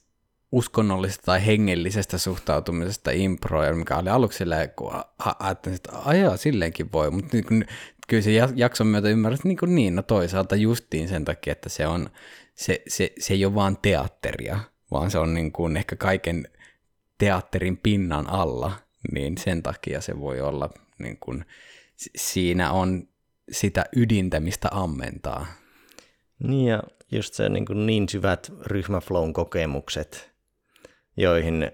uskonnollisesta 0.51 1.26
tai 1.26 1.45
hengellisestä 1.45 2.17
suhtautumisesta 2.17 3.11
improon, 3.11 3.78
mikä 3.78 3.97
oli 3.97 4.09
aluksi 4.09 4.38
silleen, 4.38 4.70
kun 4.76 4.91
ajattelin, 5.39 5.76
että 5.76 5.91
ajaa, 6.05 6.38
silleenkin 6.38 6.91
voi, 6.91 7.11
mutta 7.11 7.30
niin 7.34 7.45
kuin, 7.45 7.65
kyllä 8.07 8.24
se 8.24 8.32
jakson 8.55 8.88
myötä 8.88 9.09
ymmärrät, 9.09 9.43
niin, 9.43 9.57
kuin 9.57 9.76
niin, 9.76 9.95
no 9.95 10.01
toisaalta 10.01 10.55
justiin 10.55 11.07
sen 11.07 11.26
takia, 11.26 11.51
että 11.51 11.70
se, 11.70 11.88
on, 11.88 12.09
se, 12.55 12.82
se, 12.88 13.13
se 13.20 13.34
ei 13.34 13.45
ole 13.45 13.55
vaan 13.55 13.78
teatteria, 13.82 14.59
vaan 14.91 15.11
se 15.11 15.20
on 15.20 15.34
niin 15.34 15.51
kuin 15.51 15.78
ehkä 15.78 15.95
kaiken 15.95 16.47
teatterin 17.17 17.78
pinnan 17.78 18.30
alla, 18.30 18.72
niin 19.11 19.38
sen 19.38 19.63
takia 19.63 20.01
se 20.01 20.20
voi 20.20 20.41
olla, 20.41 20.70
niin 20.99 21.17
kuin, 21.20 21.45
siinä 22.15 22.72
on 22.72 23.07
sitä 23.51 23.86
ydintä, 23.95 24.39
mistä 24.39 24.67
ammentaa. 24.72 25.45
Niin 26.43 26.67
ja 26.67 26.84
just 27.12 27.34
se 27.34 27.49
niin, 27.49 27.66
kuin 27.66 27.86
niin 27.86 28.10
syvät 28.10 28.51
ryhmäflown 28.66 29.34
kokemukset, 29.34 30.32
joihin 31.18 31.72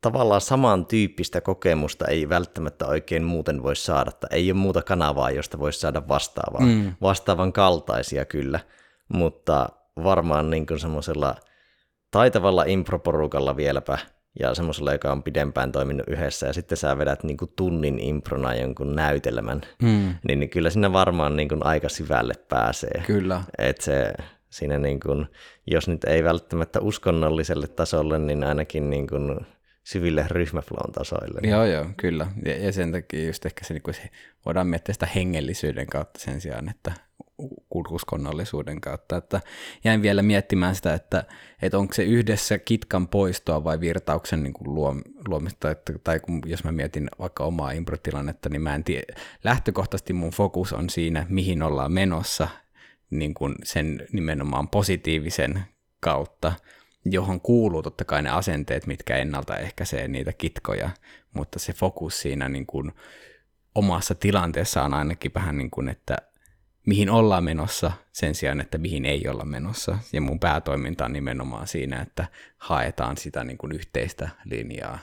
tavallaan 0.00 0.40
samantyyppistä 0.40 1.40
kokemusta 1.40 2.06
ei 2.06 2.28
välttämättä 2.28 2.86
oikein 2.86 3.24
muuten 3.24 3.62
voi 3.62 3.76
saada, 3.76 4.12
tai 4.12 4.28
ei 4.32 4.50
ole 4.50 4.60
muuta 4.60 4.82
kanavaa, 4.82 5.30
josta 5.30 5.58
voisi 5.58 5.80
saada 5.80 6.08
vastaavaa. 6.08 6.66
Mm. 6.66 6.94
Vastaavan 7.02 7.52
kaltaisia 7.52 8.24
kyllä, 8.24 8.60
mutta 9.08 9.68
varmaan 10.04 10.50
niin 10.50 10.66
kuin 10.66 10.80
semmoisella 10.80 11.34
taitavalla 12.10 12.64
improporukalla 12.64 13.56
vieläpä 13.56 13.98
ja 14.40 14.54
semmoisella, 14.54 14.92
joka 14.92 15.12
on 15.12 15.22
pidempään 15.22 15.72
toiminut 15.72 16.08
yhdessä, 16.08 16.46
ja 16.46 16.52
sitten 16.52 16.78
sä 16.78 16.98
vedät 16.98 17.22
niin 17.24 17.36
kuin 17.36 17.52
tunnin 17.56 17.98
improna 17.98 18.54
jonkun 18.54 18.94
näytelmän, 18.94 19.60
Mm, 19.82 20.14
niin, 20.28 20.40
niin 20.40 20.50
kyllä 20.50 20.70
siinä 20.70 20.92
varmaan 20.92 21.36
niin 21.36 21.48
kuin 21.48 21.66
aika 21.66 21.88
syvälle 21.88 22.34
pääsee. 22.48 23.02
kyllä. 23.06 23.42
Että 23.58 23.84
se 23.84 24.12
siinä 24.50 24.78
niin 24.78 25.00
kuin, 25.00 25.26
jos 25.66 25.88
nyt 25.88 26.04
ei 26.04 26.24
välttämättä 26.24 26.80
uskonnolliselle 26.80 27.66
tasolle, 27.68 28.18
niin 28.18 28.44
ainakin 28.44 28.90
niin 28.90 29.06
kuin 29.06 29.46
syville 29.88 30.24
ryhmäflown 30.30 30.92
tasoille. 30.92 31.40
Joo, 31.48 31.64
joo, 31.64 31.86
kyllä. 31.96 32.26
Ja, 32.44 32.64
ja 32.64 32.72
sen 32.72 32.92
takia 32.92 33.26
just 33.26 33.46
ehkä 33.46 33.64
se, 33.64 33.74
niin 33.74 33.94
se, 33.94 34.10
voidaan 34.46 34.66
miettiä 34.66 34.92
sitä 34.92 35.06
hengellisyyden 35.06 35.86
kautta 35.86 36.20
sen 36.20 36.40
sijaan, 36.40 36.68
että 36.68 36.92
u- 37.42 37.84
uskonnollisuuden 37.90 38.80
kautta. 38.80 39.16
Että 39.16 39.40
jäin 39.84 40.02
vielä 40.02 40.22
miettimään 40.22 40.74
sitä, 40.74 40.94
että, 40.94 41.24
että 41.62 41.78
onko 41.78 41.94
se 41.94 42.02
yhdessä 42.02 42.58
kitkan 42.58 43.08
poistoa 43.08 43.64
vai 43.64 43.80
virtauksen 43.80 44.42
niin 44.42 44.52
kuin 44.52 44.74
luom, 44.74 45.02
luomista, 45.28 45.70
että, 45.70 45.92
tai 46.04 46.20
kun, 46.20 46.42
jos 46.46 46.64
mä 46.64 46.72
mietin 46.72 47.08
vaikka 47.18 47.44
omaa 47.44 47.70
improtilannetta, 47.70 48.48
niin 48.48 48.62
mä 48.62 48.74
en 48.74 48.84
tiedä, 48.84 49.14
lähtökohtaisesti 49.44 50.12
mun 50.12 50.30
fokus 50.30 50.72
on 50.72 50.90
siinä, 50.90 51.26
mihin 51.28 51.62
ollaan 51.62 51.92
menossa, 51.92 52.48
niin 53.10 53.34
kuin 53.34 53.54
sen 53.64 54.06
nimenomaan 54.12 54.68
positiivisen 54.68 55.64
kautta, 56.00 56.52
johon 57.12 57.40
kuuluu 57.40 57.82
totta 57.82 58.04
kai 58.04 58.22
ne 58.22 58.30
asenteet, 58.30 58.86
mitkä 58.86 59.16
ennaltaehkäisee 59.16 60.08
niitä 60.08 60.32
kitkoja, 60.32 60.90
mutta 61.34 61.58
se 61.58 61.72
fokus 61.72 62.20
siinä 62.20 62.48
niin 62.48 62.66
kuin 62.66 62.92
omassa 63.74 64.14
tilanteessa 64.14 64.82
on 64.82 64.94
ainakin 64.94 65.34
vähän 65.34 65.58
niin 65.58 65.70
kuin, 65.70 65.88
että 65.88 66.16
mihin 66.86 67.10
ollaan 67.10 67.44
menossa 67.44 67.92
sen 68.12 68.34
sijaan, 68.34 68.60
että 68.60 68.78
mihin 68.78 69.04
ei 69.04 69.28
olla 69.28 69.44
menossa. 69.44 69.98
Ja 70.12 70.20
mun 70.20 70.40
päätoiminta 70.40 71.04
on 71.04 71.12
nimenomaan 71.12 71.66
siinä, 71.66 72.00
että 72.02 72.26
haetaan 72.56 73.16
sitä 73.16 73.44
niin 73.44 73.58
kuin 73.58 73.72
yhteistä 73.72 74.28
linjaa. 74.44 74.98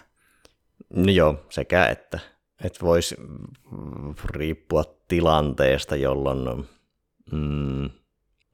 No 0.93 1.11
joo, 1.11 1.45
sekä 1.49 1.85
että. 1.85 2.19
Että 2.63 2.85
voisi 2.85 3.15
riippua 4.25 4.83
tilanteesta, 5.07 5.95
jolloin 5.95 6.69
mm, 7.31 7.89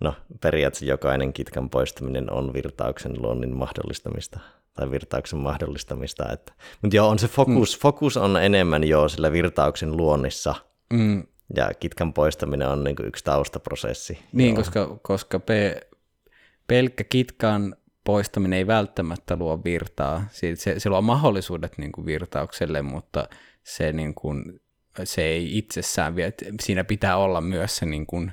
no, 0.02 0.14
periaatteessa 0.42 0.86
jokainen 0.86 1.34
kitkan 1.34 1.70
poistaminen 1.70 2.32
on 2.32 2.54
virtauksen 2.54 3.22
luonnin 3.22 3.56
mahdollistamista 3.56 4.40
tai 4.74 4.92
virtauksen 4.92 5.40
mahdollistamista. 5.40 6.32
Että, 6.34 6.54
mutta 6.82 6.96
joo, 6.96 7.10
on 7.10 7.20
se 7.20 7.28
fokus, 7.28 7.78
mm. 7.78 7.82
fokus 7.82 8.18
on 8.18 8.44
enemmän 8.44 8.84
jo 8.84 9.10
sillä 9.10 9.32
virtauksen 9.32 9.98
luonnissa 9.98 10.56
Mm, 10.92 11.24
ja 11.56 11.72
kitkan 11.80 12.14
poistaminen 12.14 12.68
on 12.68 12.84
niin 12.84 12.96
yksi 13.04 13.24
taustaprosessi. 13.24 14.20
niin, 14.34 14.56
koska, 14.56 15.00
koska 15.02 15.40
pe, 15.40 15.82
pelkkä 16.68 17.04
kitkan 17.04 17.76
poistaminen 18.04 18.58
ei 18.58 18.68
välttämättä 18.68 19.36
luo 19.36 19.64
virtaa. 19.64 20.26
Se, 20.32 20.80
se 20.80 20.90
luo 20.90 21.02
mahdollisuudet 21.02 21.78
niin 21.78 21.92
kuin 21.92 22.06
virtaukselle, 22.06 22.82
mutta 22.82 23.30
se, 23.64 23.92
niin 23.92 24.14
kuin, 24.14 24.62
se 25.04 25.22
ei 25.24 25.58
itsessään 25.58 26.16
vie. 26.16 26.34
Siinä 26.62 26.84
pitää 26.84 27.18
olla 27.18 27.42
myös 27.42 27.76
se 27.76 27.86
niin 27.86 28.06
kuin, 28.06 28.32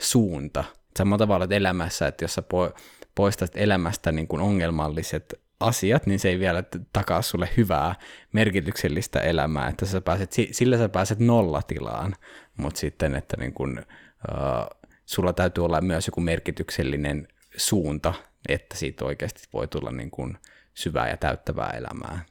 suunta. 0.00 0.64
Samalla 1.00 1.18
tavalla, 1.18 1.44
että 1.44 1.56
elämässä, 1.56 2.06
että 2.06 2.24
jos 2.24 2.34
sä 2.34 2.42
po- 2.42 2.80
poistat 3.14 3.50
elämästä 3.54 4.12
niin 4.12 4.28
kuin 4.28 4.42
ongelmalliset 4.42 5.40
asiat, 5.60 6.06
niin 6.06 6.18
se 6.18 6.28
ei 6.28 6.38
vielä 6.38 6.64
takaa 6.92 7.22
sulle 7.22 7.48
hyvää 7.56 7.94
merkityksellistä 8.32 9.20
elämää, 9.20 9.68
että 9.68 9.86
sä 9.86 10.00
pääset, 10.00 10.32
si- 10.32 10.48
sillä 10.52 10.78
sä 10.78 10.88
pääset 10.88 11.18
nollatilaan, 11.18 12.14
mutta 12.56 12.80
sitten, 12.80 13.14
että 13.14 13.36
niin 13.36 13.52
kun, 13.52 13.78
uh, 13.78 14.88
sulla 15.06 15.32
täytyy 15.32 15.64
olla 15.64 15.80
myös 15.80 16.06
joku 16.06 16.20
merkityksellinen 16.20 17.28
suunta, 17.56 18.14
että 18.48 18.76
siitä 18.76 19.04
oikeasti 19.04 19.42
voi 19.52 19.68
tulla 19.68 19.90
niin 19.90 20.10
kun 20.10 20.38
syvää 20.74 21.08
ja 21.08 21.16
täyttävää 21.16 21.70
elämää. 21.70 22.24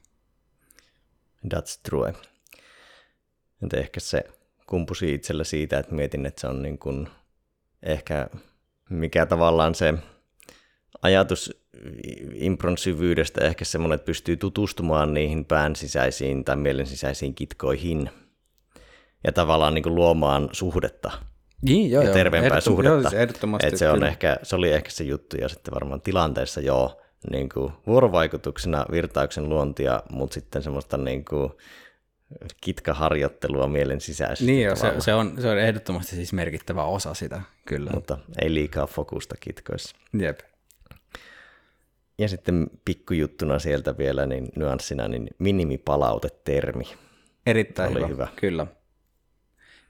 That's 1.54 1.80
true. 1.82 2.14
Että 3.62 3.76
ehkä 3.76 4.00
se 4.00 4.24
kumpusi 4.66 5.14
itsellä 5.14 5.44
siitä, 5.44 5.78
että 5.78 5.94
mietin, 5.94 6.26
että 6.26 6.40
se 6.40 6.46
on 6.46 6.62
niin 6.62 6.78
kuin 6.78 7.08
ehkä 7.82 8.28
mikä 8.90 9.26
tavallaan 9.26 9.74
se 9.74 9.94
ajatus 11.02 11.60
impron 12.34 12.78
syvyydestä 12.78 13.44
ehkä 13.44 13.64
semmoinen, 13.64 13.94
että 13.94 14.04
pystyy 14.06 14.36
tutustumaan 14.36 15.14
niihin 15.14 15.44
pään 15.44 15.76
sisäisiin 15.76 16.44
tai 16.44 16.56
mielen 16.56 16.86
sisäisiin 16.86 17.34
kitkoihin 17.34 18.10
ja 19.24 19.32
tavallaan 19.32 19.74
niin 19.74 19.82
kuin 19.82 19.94
luomaan 19.94 20.48
suhdetta 20.52 21.10
Niin, 21.62 21.90
joo, 21.90 22.02
ja 22.02 22.12
terveempää 22.12 22.60
suhdetta. 22.60 23.16
ehdottomasti. 23.16 23.66
Et 23.66 23.76
se, 23.76 23.88
on 23.88 24.04
ehkä, 24.04 24.36
se 24.42 24.56
oli 24.56 24.72
ehkä 24.72 24.90
se 24.90 25.04
juttu 25.04 25.36
ja 25.36 25.48
sitten 25.48 25.74
varmaan 25.74 26.00
tilanteessa 26.00 26.60
joo, 26.60 27.00
niin 27.30 27.48
kuin 27.48 27.72
vuorovaikutuksena 27.86 28.86
virtauksen 28.90 29.48
luontia, 29.48 30.02
mutta 30.10 30.34
sitten 30.34 30.62
semmoista 30.62 30.96
niin 30.96 31.24
kuin 31.24 31.52
kitkaharjoittelua 32.60 33.68
mielen 33.68 34.00
sisäisesti. 34.00 34.52
Niin 34.52 34.64
joo, 34.64 34.76
se, 34.76 34.92
se, 34.98 35.14
on, 35.14 35.34
se 35.40 35.48
on 35.48 35.58
ehdottomasti 35.58 36.16
siis 36.16 36.32
merkittävä 36.32 36.84
osa 36.84 37.14
sitä, 37.14 37.42
kyllä. 37.66 37.90
mutta 37.94 38.18
ei 38.42 38.54
liikaa 38.54 38.86
fokusta 38.86 39.34
kitkoissa. 39.40 39.96
Jep. 40.18 40.40
Ja 42.18 42.28
sitten 42.28 42.70
pikkujuttuna 42.84 43.58
sieltä 43.58 43.98
vielä, 43.98 44.26
niin 44.26 44.48
nyanssina, 44.56 45.08
niin 45.08 45.28
minimipalautetermi. 45.38 46.84
Erittäin 47.46 47.90
Oli 47.90 47.98
hyvä. 47.98 48.08
hyvä. 48.08 48.28
Kyllä. 48.36 48.66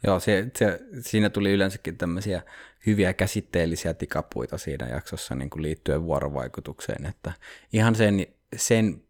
Joo, 0.07 0.21
se, 0.21 0.47
se, 0.59 0.81
siinä 1.01 1.31
tuli 1.31 1.53
yleensäkin 1.53 1.99
tämmöisiä 1.99 2.43
hyviä 2.87 3.13
käsitteellisiä 3.13 3.95
tikapuita 3.95 4.59
siinä 4.59 4.89
jaksossa 4.89 5.35
niin 5.35 5.51
kuin 5.51 5.63
liittyen 5.63 6.05
vuorovaikutukseen, 6.05 7.07
että 7.07 7.33
ihan 7.73 7.95
sen, 7.95 8.27
sen, 8.57 9.03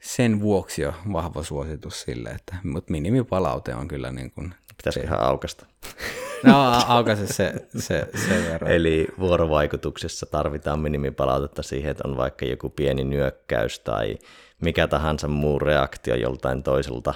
sen 0.00 0.40
vuoksi 0.40 0.82
jo 0.82 0.94
vahva 1.12 1.42
suositus 1.42 2.02
sille, 2.02 2.28
että 2.30 2.56
mutta 2.64 2.92
minimipalaute 2.92 3.74
on 3.74 3.88
kyllä 3.88 4.12
niin 4.12 4.30
kuin, 4.30 4.54
Pitäisikö 4.78 5.06
ihan 5.06 5.20
aukasta? 5.20 5.66
no 6.46 6.82
aukaise 6.86 7.26
se, 7.26 7.54
se, 7.78 8.08
se 8.28 8.48
verran. 8.48 8.70
Eli 8.70 9.08
vuorovaikutuksessa 9.18 10.26
tarvitaan 10.26 10.80
minimipalautetta 10.80 11.62
siihen, 11.62 11.90
että 11.90 12.08
on 12.08 12.16
vaikka 12.16 12.46
joku 12.46 12.70
pieni 12.70 13.04
nyökkäys 13.04 13.78
tai 13.78 14.18
mikä 14.62 14.88
tahansa 14.88 15.28
muu 15.28 15.58
reaktio 15.58 16.14
joltain 16.14 16.62
toiselta. 16.62 17.14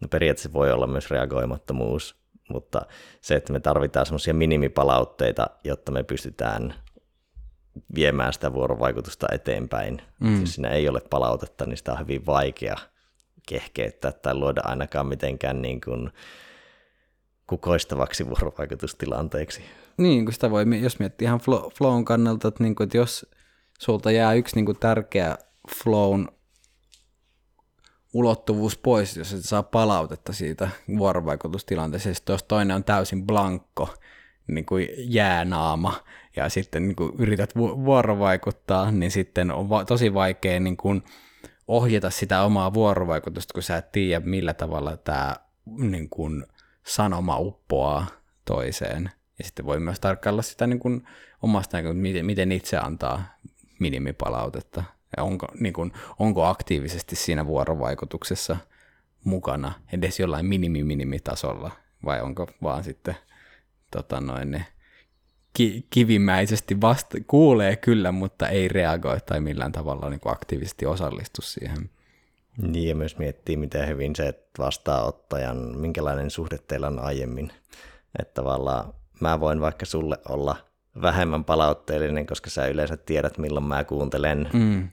No 0.00 0.08
periaatteessa 0.08 0.52
voi 0.52 0.72
olla 0.72 0.86
myös 0.86 1.10
reagoimattomuus, 1.10 2.16
mutta 2.50 2.82
se, 3.20 3.34
että 3.34 3.52
me 3.52 3.60
tarvitaan 3.60 4.06
semmoisia 4.06 4.34
minimipalautteita, 4.34 5.46
jotta 5.64 5.92
me 5.92 6.02
pystytään 6.02 6.74
viemään 7.94 8.32
sitä 8.32 8.52
vuorovaikutusta 8.52 9.26
eteenpäin. 9.32 10.02
Mm. 10.20 10.40
Jos 10.40 10.54
siinä 10.54 10.68
ei 10.68 10.88
ole 10.88 11.00
palautetta, 11.10 11.66
niin 11.66 11.76
sitä 11.76 11.92
on 11.92 11.98
hyvin 11.98 12.26
vaikea 12.26 12.76
kehkeyttää 13.48 14.12
tai 14.12 14.34
luoda 14.34 14.60
ainakaan 14.64 15.06
mitenkään 15.06 15.62
niin 15.62 15.80
kuin 15.80 16.10
kukoistavaksi 17.46 18.26
vuorovaikutustilanteeksi. 18.30 19.62
Niin, 19.96 20.24
kun 20.24 20.32
sitä 20.32 20.50
voi, 20.50 20.64
jos 20.80 20.98
miettii 20.98 21.26
ihan 21.26 21.40
flow, 21.40 21.70
flown 21.78 22.04
kannalta, 22.04 22.48
että, 22.48 22.62
niin 22.62 22.74
kuin, 22.74 22.84
että 22.84 22.96
jos 22.96 23.26
sulta 23.78 24.10
jää 24.10 24.34
yksi 24.34 24.56
niin 24.56 24.66
kuin 24.66 24.78
tärkeä 24.78 25.38
flown 25.82 26.28
ulottuvuus 28.12 28.78
pois, 28.78 29.16
jos 29.16 29.32
et 29.32 29.44
saa 29.44 29.62
palautetta 29.62 30.32
siitä 30.32 30.68
vuorovaikutustilanteesta, 30.98 32.32
jos 32.32 32.42
toinen 32.42 32.76
on 32.76 32.84
täysin 32.84 33.26
blankko, 33.26 33.94
niin 34.54 34.66
kuin 34.66 34.88
jäänaama, 34.96 36.04
ja 36.36 36.48
sitten 36.48 36.88
niin 36.88 36.96
kuin 36.96 37.12
yrität 37.18 37.56
vu- 37.56 37.84
vuorovaikuttaa, 37.84 38.90
niin 38.90 39.10
sitten 39.10 39.50
on 39.50 39.68
va- 39.68 39.84
tosi 39.84 40.14
vaikea 40.14 40.60
niin 40.60 40.76
kuin 40.76 41.02
ohjata 41.68 42.10
sitä 42.10 42.42
omaa 42.42 42.74
vuorovaikutusta, 42.74 43.54
kun 43.54 43.62
sä 43.62 43.76
et 43.76 43.92
tiedä, 43.92 44.26
millä 44.26 44.54
tavalla 44.54 44.96
tämä 44.96 45.36
niin 45.78 46.10
kuin 46.10 46.46
sanoma 46.86 47.38
uppoaa 47.38 48.06
toiseen. 48.44 49.10
Ja 49.38 49.44
sitten 49.44 49.66
voi 49.66 49.80
myös 49.80 50.00
tarkkailla 50.00 50.42
sitä 50.42 50.66
niin 50.66 50.78
kuin 50.78 51.06
omasta 51.42 51.76
näkökulmasta, 51.76 52.02
miten, 52.02 52.26
miten 52.26 52.52
itse 52.52 52.76
antaa 52.76 53.22
minimipalautetta. 53.80 54.84
Ja 55.16 55.22
onko, 55.22 55.46
niin 55.60 55.72
kuin, 55.72 55.92
onko 56.18 56.44
aktiivisesti 56.44 57.16
siinä 57.16 57.46
vuorovaikutuksessa 57.46 58.56
mukana 59.24 59.72
edes 59.92 60.20
jollain 60.20 60.46
minimi-minimitasolla, 60.46 61.70
vai 62.04 62.20
onko 62.20 62.46
vaan 62.62 62.84
sitten 62.84 63.16
tota 63.90 64.20
noin, 64.20 64.50
ne 64.50 64.66
ki- 65.52 65.86
kivimäisesti 65.90 66.80
vasta 66.80 67.18
kuulee 67.26 67.76
kyllä, 67.76 68.12
mutta 68.12 68.48
ei 68.48 68.68
reagoi 68.68 69.20
tai 69.20 69.40
millään 69.40 69.72
tavalla 69.72 70.10
niin 70.10 70.20
kuin 70.20 70.32
aktiivisesti 70.32 70.86
osallistu 70.86 71.42
siihen. 71.42 71.90
Niin 72.62 72.88
ja 72.88 72.94
myös 72.94 73.18
miettii, 73.18 73.56
miten 73.56 73.88
hyvin 73.88 74.16
se 74.16 74.34
vastaanottajan, 74.58 75.56
minkälainen 75.78 76.30
suhde 76.30 76.58
teillä 76.58 76.86
on 76.86 76.98
aiemmin. 76.98 77.52
Että 78.18 78.34
tavallaan 78.34 78.94
mä 79.20 79.40
voin 79.40 79.60
vaikka 79.60 79.86
sulle 79.86 80.18
olla 80.28 80.56
vähemmän 81.02 81.44
palautteellinen, 81.44 82.26
koska 82.26 82.50
sä 82.50 82.66
yleensä 82.66 82.96
tiedät, 82.96 83.38
milloin 83.38 83.66
mä 83.66 83.84
kuuntelen, 83.84 84.48
Mm. 84.52 84.88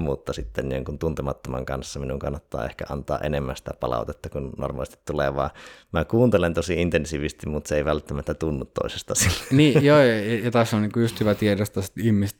Mutta 0.00 0.32
sitten 0.32 0.72
jonkun 0.72 0.98
tuntemattoman 0.98 1.64
kanssa 1.64 2.00
minun 2.00 2.18
kannattaa 2.18 2.64
ehkä 2.64 2.84
antaa 2.88 3.18
enemmän 3.18 3.56
sitä 3.56 3.70
palautetta, 3.80 4.28
kun 4.28 4.52
normaalisti 4.58 4.98
tulee 5.06 5.34
vaan, 5.34 5.50
mä 5.92 6.04
kuuntelen 6.04 6.54
tosi 6.54 6.82
intensiivisesti, 6.82 7.48
mutta 7.48 7.68
se 7.68 7.76
ei 7.76 7.84
välttämättä 7.84 8.34
tunnu 8.34 8.64
toisesta 8.64 9.14
sille. 9.14 9.44
Niin, 9.50 9.84
joo, 9.84 9.98
ja, 9.98 10.50
tässä 10.50 10.76
on 10.76 10.82
niinku 10.82 11.00
just 11.00 11.20
hyvä 11.20 11.34
tiedostaa 11.34 11.82
sit 11.82 11.98
ihmist, 11.98 12.38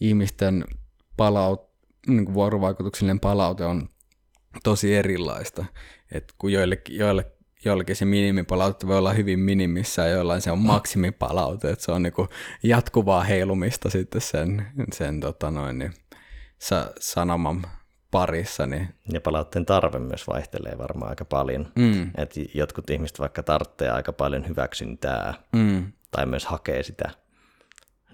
ihmisten 0.00 0.64
palaut, 1.16 1.70
niin 2.06 2.34
vuorovaikutuksellinen 2.34 3.20
palaute 3.20 3.64
on 3.64 3.88
tosi 4.64 4.94
erilaista. 4.94 5.64
Et 6.12 6.34
kun 6.38 6.52
joillekin, 6.52 6.96
joille, 6.96 7.32
joillekin 7.64 7.96
se 7.96 8.04
minimipalaute 8.04 8.86
voi 8.86 8.98
olla 8.98 9.12
hyvin 9.12 9.38
minimissä 9.38 10.02
ja 10.02 10.08
joillain 10.08 10.40
se 10.40 10.50
on 10.50 10.58
maksimipalaute, 10.58 11.70
että 11.70 11.84
se 11.84 11.92
on 11.92 12.02
niinku 12.02 12.28
jatkuvaa 12.62 13.24
heilumista 13.24 13.90
sitten 13.90 14.20
sen, 14.20 14.66
sen 14.92 15.20
tota 15.20 15.50
noin, 15.50 15.78
niin, 15.78 15.92
sa, 16.58 16.92
sanoman 17.00 17.62
parissa. 18.10 18.66
Niin. 18.66 18.94
Ja 19.12 19.20
palautteen 19.20 19.66
tarve 19.66 19.98
myös 19.98 20.26
vaihtelee 20.26 20.78
varmaan 20.78 21.10
aika 21.10 21.24
paljon. 21.24 21.72
Mm. 21.74 22.10
Et 22.16 22.34
jotkut 22.54 22.90
ihmiset 22.90 23.18
vaikka 23.18 23.42
tarvitsee 23.42 23.90
aika 23.90 24.12
paljon 24.12 24.48
hyväksyntää 24.48 25.34
Mm. 25.52 25.92
tai 26.10 26.26
myös 26.26 26.46
hakee 26.46 26.82
sitä, 26.82 27.10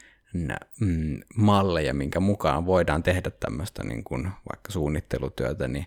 mm, 0.80 1.20
malleja, 1.36 1.94
minkä 1.94 2.20
mukaan 2.20 2.66
voidaan 2.66 3.02
tehdä 3.02 3.30
tämmöistä 3.30 3.84
niin 3.84 4.04
kuin 4.04 4.28
vaikka 4.52 4.72
suunnittelutyötä, 4.72 5.68
niin 5.68 5.86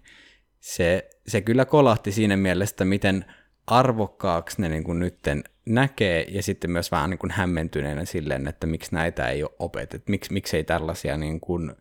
se, 0.60 1.10
se 1.28 1.42
kyllä 1.42 1.66
kolahti 1.66 2.12
siinä 2.12 2.38
mielessä, 2.38 2.86
miten 2.86 3.26
arvokkaaksi 3.68 4.62
ne 4.62 4.70
niin 4.70 4.84
kuin 4.84 5.00
nytten 5.00 5.44
näkee 5.66 6.26
ja 6.30 6.44
sitten 6.44 6.72
myös 6.72 6.92
vähän 6.92 7.10
niin 7.10 7.18
kuin 7.18 7.32
hämmentyneenä 7.32 8.06
silleen, 8.06 8.48
että 8.48 8.68
miksi 8.68 8.96
näitä 8.96 9.30
ei 9.30 9.44
ole 9.44 9.52
opetettu, 9.60 10.12
miksi, 10.30 10.58
ei 10.58 10.64
tällaisia 10.64 11.18
niin 11.18 11.40
kuin, 11.40 11.76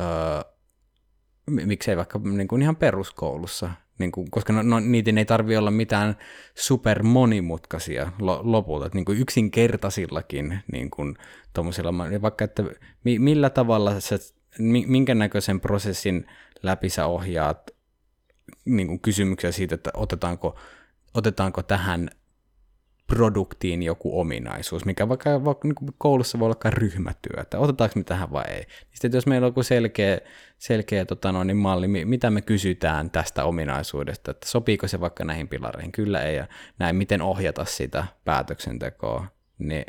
öö, 0.00 0.52
miksei 1.46 1.96
vaikka 1.96 2.20
niin 2.24 2.48
kuin 2.48 2.62
ihan 2.62 2.76
peruskoulussa, 2.76 3.70
niin 3.98 4.12
kuin, 4.12 4.30
koska 4.30 4.52
no, 4.52 4.62
no, 4.62 4.80
niitä 4.80 5.10
ei 5.16 5.24
tarvi 5.24 5.56
olla 5.56 5.70
mitään 5.70 6.16
super 6.54 7.02
monimutkaisia 7.02 8.12
lo, 8.18 8.40
lopulta, 8.42 8.86
että 8.86 8.96
niin 8.98 9.04
kuin 9.04 9.18
yksinkertaisillakin 9.18 10.58
niin 10.72 10.90
kuin, 10.90 11.16
vaikka 12.22 12.44
että 12.44 12.64
mi, 13.04 13.18
millä 13.18 13.50
tavalla 13.50 14.00
sä, 14.00 14.18
minkä 14.86 15.14
näköisen 15.14 15.60
prosessin 15.60 16.26
läpi 16.62 16.88
sä 16.88 17.06
ohjaat 17.06 17.70
niin 18.64 18.88
kuin 18.88 19.00
kysymyksiä 19.00 19.52
siitä, 19.52 19.74
että 19.74 19.90
otetaanko, 19.94 20.58
otetaanko 21.14 21.62
tähän 21.62 22.10
produktiin 23.10 23.82
joku 23.82 24.20
ominaisuus, 24.20 24.84
mikä 24.84 25.08
vaikka, 25.08 25.44
vaikka 25.44 25.68
niin 25.68 25.94
koulussa 25.98 26.38
voi 26.38 26.46
olla 26.46 26.70
ryhmätyö, 26.70 27.40
että 27.40 27.58
otetaanko 27.58 27.92
me 27.96 28.04
tähän 28.04 28.32
vai 28.32 28.44
ei. 28.48 28.66
Sitten 28.92 29.18
jos 29.18 29.26
meillä 29.26 29.44
on 29.44 29.48
joku 29.48 29.62
selkeä, 29.62 30.18
selkeä 30.58 31.04
tota 31.04 31.32
noin, 31.32 31.46
niin 31.46 31.56
malli, 31.56 31.88
mitä 31.88 32.30
me 32.30 32.42
kysytään 32.42 33.10
tästä 33.10 33.44
ominaisuudesta, 33.44 34.30
että 34.30 34.48
sopiiko 34.48 34.88
se 34.88 35.00
vaikka 35.00 35.24
näihin 35.24 35.48
pilareihin, 35.48 35.92
kyllä 35.92 36.22
ei, 36.22 36.36
ja 36.36 36.46
näin, 36.78 36.96
miten 36.96 37.22
ohjata 37.22 37.64
sitä 37.64 38.06
päätöksentekoa, 38.24 39.26
niin 39.58 39.84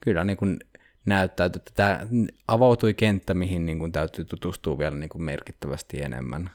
kyllä 0.00 0.24
niin 0.24 0.36
kuin 0.36 0.58
näyttää, 1.06 1.46
että 1.46 1.60
tämä 1.74 2.06
avautui 2.48 2.94
kenttä, 2.94 3.34
mihin 3.34 3.66
niin 3.66 3.78
kuin 3.78 3.92
täytyy 3.92 4.24
tutustua 4.24 4.78
vielä 4.78 4.96
niin 4.96 5.08
kuin 5.08 5.22
merkittävästi 5.22 6.02
enemmän. 6.02 6.50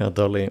Joo, 0.00 0.12
oli 0.18 0.48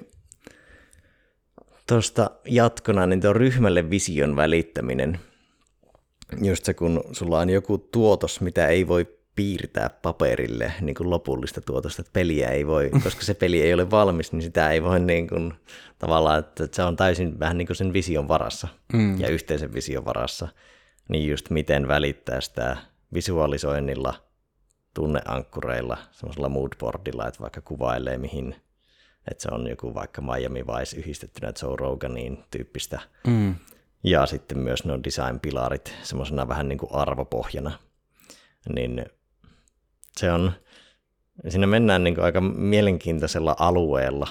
tuosta 1.87 2.31
jatkona, 2.45 3.05
niin 3.05 3.21
tuo 3.21 3.33
ryhmälle 3.33 3.89
vision 3.89 4.35
välittäminen. 4.35 5.19
Just 6.41 6.65
se, 6.65 6.73
kun 6.73 7.03
sulla 7.11 7.39
on 7.39 7.49
joku 7.49 7.77
tuotos, 7.77 8.41
mitä 8.41 8.67
ei 8.67 8.87
voi 8.87 9.07
piirtää 9.35 9.89
paperille 10.01 10.73
niin 10.81 10.95
kuin 10.95 11.09
lopullista 11.09 11.61
tuotosta, 11.61 12.01
että 12.01 12.13
peliä 12.13 12.49
ei 12.49 12.67
voi, 12.67 12.89
koska 13.03 13.21
se 13.21 13.33
peli 13.33 13.61
ei 13.61 13.73
ole 13.73 13.91
valmis, 13.91 14.31
niin 14.31 14.41
sitä 14.41 14.71
ei 14.71 14.83
voi 14.83 14.99
niin 14.99 15.27
kuin, 15.27 15.53
tavallaan, 15.99 16.39
että 16.39 16.67
se 16.71 16.83
on 16.83 16.95
täysin 16.95 17.39
vähän 17.39 17.57
niin 17.57 17.67
kuin 17.67 17.77
sen 17.77 17.93
vision 17.93 18.27
varassa 18.27 18.67
mm. 18.93 19.19
ja 19.19 19.27
yhteisen 19.27 19.73
vision 19.73 20.05
varassa. 20.05 20.47
Niin 21.09 21.29
just 21.29 21.49
miten 21.49 21.87
välittää 21.87 22.41
sitä 22.41 22.77
visualisoinnilla, 23.13 24.13
tunneankkureilla, 24.93 25.97
semmoisella 26.11 26.49
moodboardilla, 26.49 27.27
että 27.27 27.39
vaikka 27.39 27.61
kuvailee 27.61 28.17
mihin 28.17 28.55
että 29.31 29.41
se 29.41 29.49
on 29.51 29.67
joku 29.67 29.93
vaikka 29.93 30.21
Miami 30.21 30.65
Vice 30.67 30.97
yhdistettynä 30.97 31.53
Joe 31.61 31.75
Roganin 31.75 32.43
tyyppistä. 32.51 32.99
Mm. 33.27 33.55
Ja 34.03 34.25
sitten 34.25 34.57
myös 34.57 34.85
nuo 34.85 34.99
design-pilarit 35.03 35.93
semmoisena 36.03 36.47
vähän 36.47 36.67
niin 36.67 36.77
kuin 36.77 36.93
arvopohjana. 36.93 37.79
Niin 38.75 39.05
se 40.17 40.31
on, 40.31 40.51
siinä 41.47 41.67
mennään 41.67 42.03
niin 42.03 42.15
kuin 42.15 42.25
aika 42.25 42.41
mielenkiintoisella 42.41 43.55
alueella, 43.59 44.27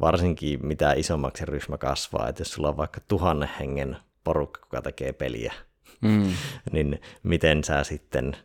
varsinkin 0.00 0.66
mitä 0.66 0.92
isommaksi 0.92 1.44
ryhmä 1.44 1.78
kasvaa. 1.78 2.28
Että 2.28 2.40
jos 2.40 2.52
sulla 2.52 2.68
on 2.68 2.76
vaikka 2.76 3.00
tuhannen 3.08 3.50
hengen 3.60 3.96
porukka, 4.24 4.60
joka 4.62 4.82
tekee 4.82 5.12
peliä, 5.12 5.52
mm. 6.00 6.32
niin 6.72 7.00
miten 7.22 7.64
sä 7.64 7.84
sitten 7.84 8.36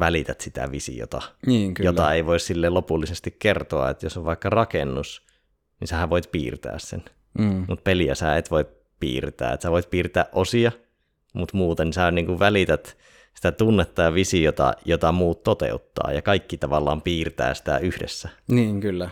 välität 0.00 0.40
sitä 0.40 0.70
visiota, 0.70 1.22
niin, 1.46 1.74
kyllä. 1.74 1.88
jota 1.88 2.12
ei 2.12 2.26
voi 2.26 2.40
sille 2.40 2.68
lopullisesti 2.68 3.36
kertoa, 3.38 3.90
että 3.90 4.06
jos 4.06 4.16
on 4.16 4.24
vaikka 4.24 4.50
rakennus, 4.50 5.26
niin 5.80 5.88
sähän 5.88 6.10
voit 6.10 6.32
piirtää 6.32 6.78
sen. 6.78 7.04
Mm. 7.38 7.64
Mutta 7.68 7.82
peliä 7.82 8.14
sä 8.14 8.36
et 8.36 8.50
voi 8.50 8.64
piirtää. 9.00 9.52
Et 9.52 9.60
sä 9.60 9.70
voit 9.70 9.90
piirtää 9.90 10.26
osia, 10.32 10.72
mutta 11.34 11.56
muuten 11.56 11.92
sä 11.92 12.10
niin 12.10 12.26
kuin 12.26 12.38
välität 12.38 12.96
sitä 13.34 13.52
tunnetta 13.52 14.02
ja 14.02 14.14
visiota, 14.14 14.74
jota 14.84 15.12
muut 15.12 15.42
toteuttaa, 15.42 16.12
ja 16.12 16.22
kaikki 16.22 16.58
tavallaan 16.58 17.02
piirtää 17.02 17.54
sitä 17.54 17.78
yhdessä. 17.78 18.28
Niin, 18.48 18.80
kyllä. 18.80 19.10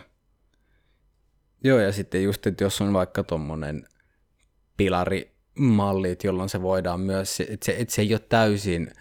Joo, 1.63 1.79
ja 1.79 1.91
sitten 1.91 2.23
just, 2.23 2.47
että 2.47 2.63
jos 2.63 2.81
on 2.81 2.93
vaikka 2.93 3.23
tuommoinen 3.23 3.87
pilarimallit, 4.77 6.23
jolloin 6.23 6.49
se 6.49 6.61
voidaan 6.61 6.99
myös, 6.99 7.39
että 7.39 7.65
se, 7.65 7.75
että 7.77 7.93
se 7.93 8.01
ei 8.01 8.13
ole 8.13 8.21
täysin 8.29 8.91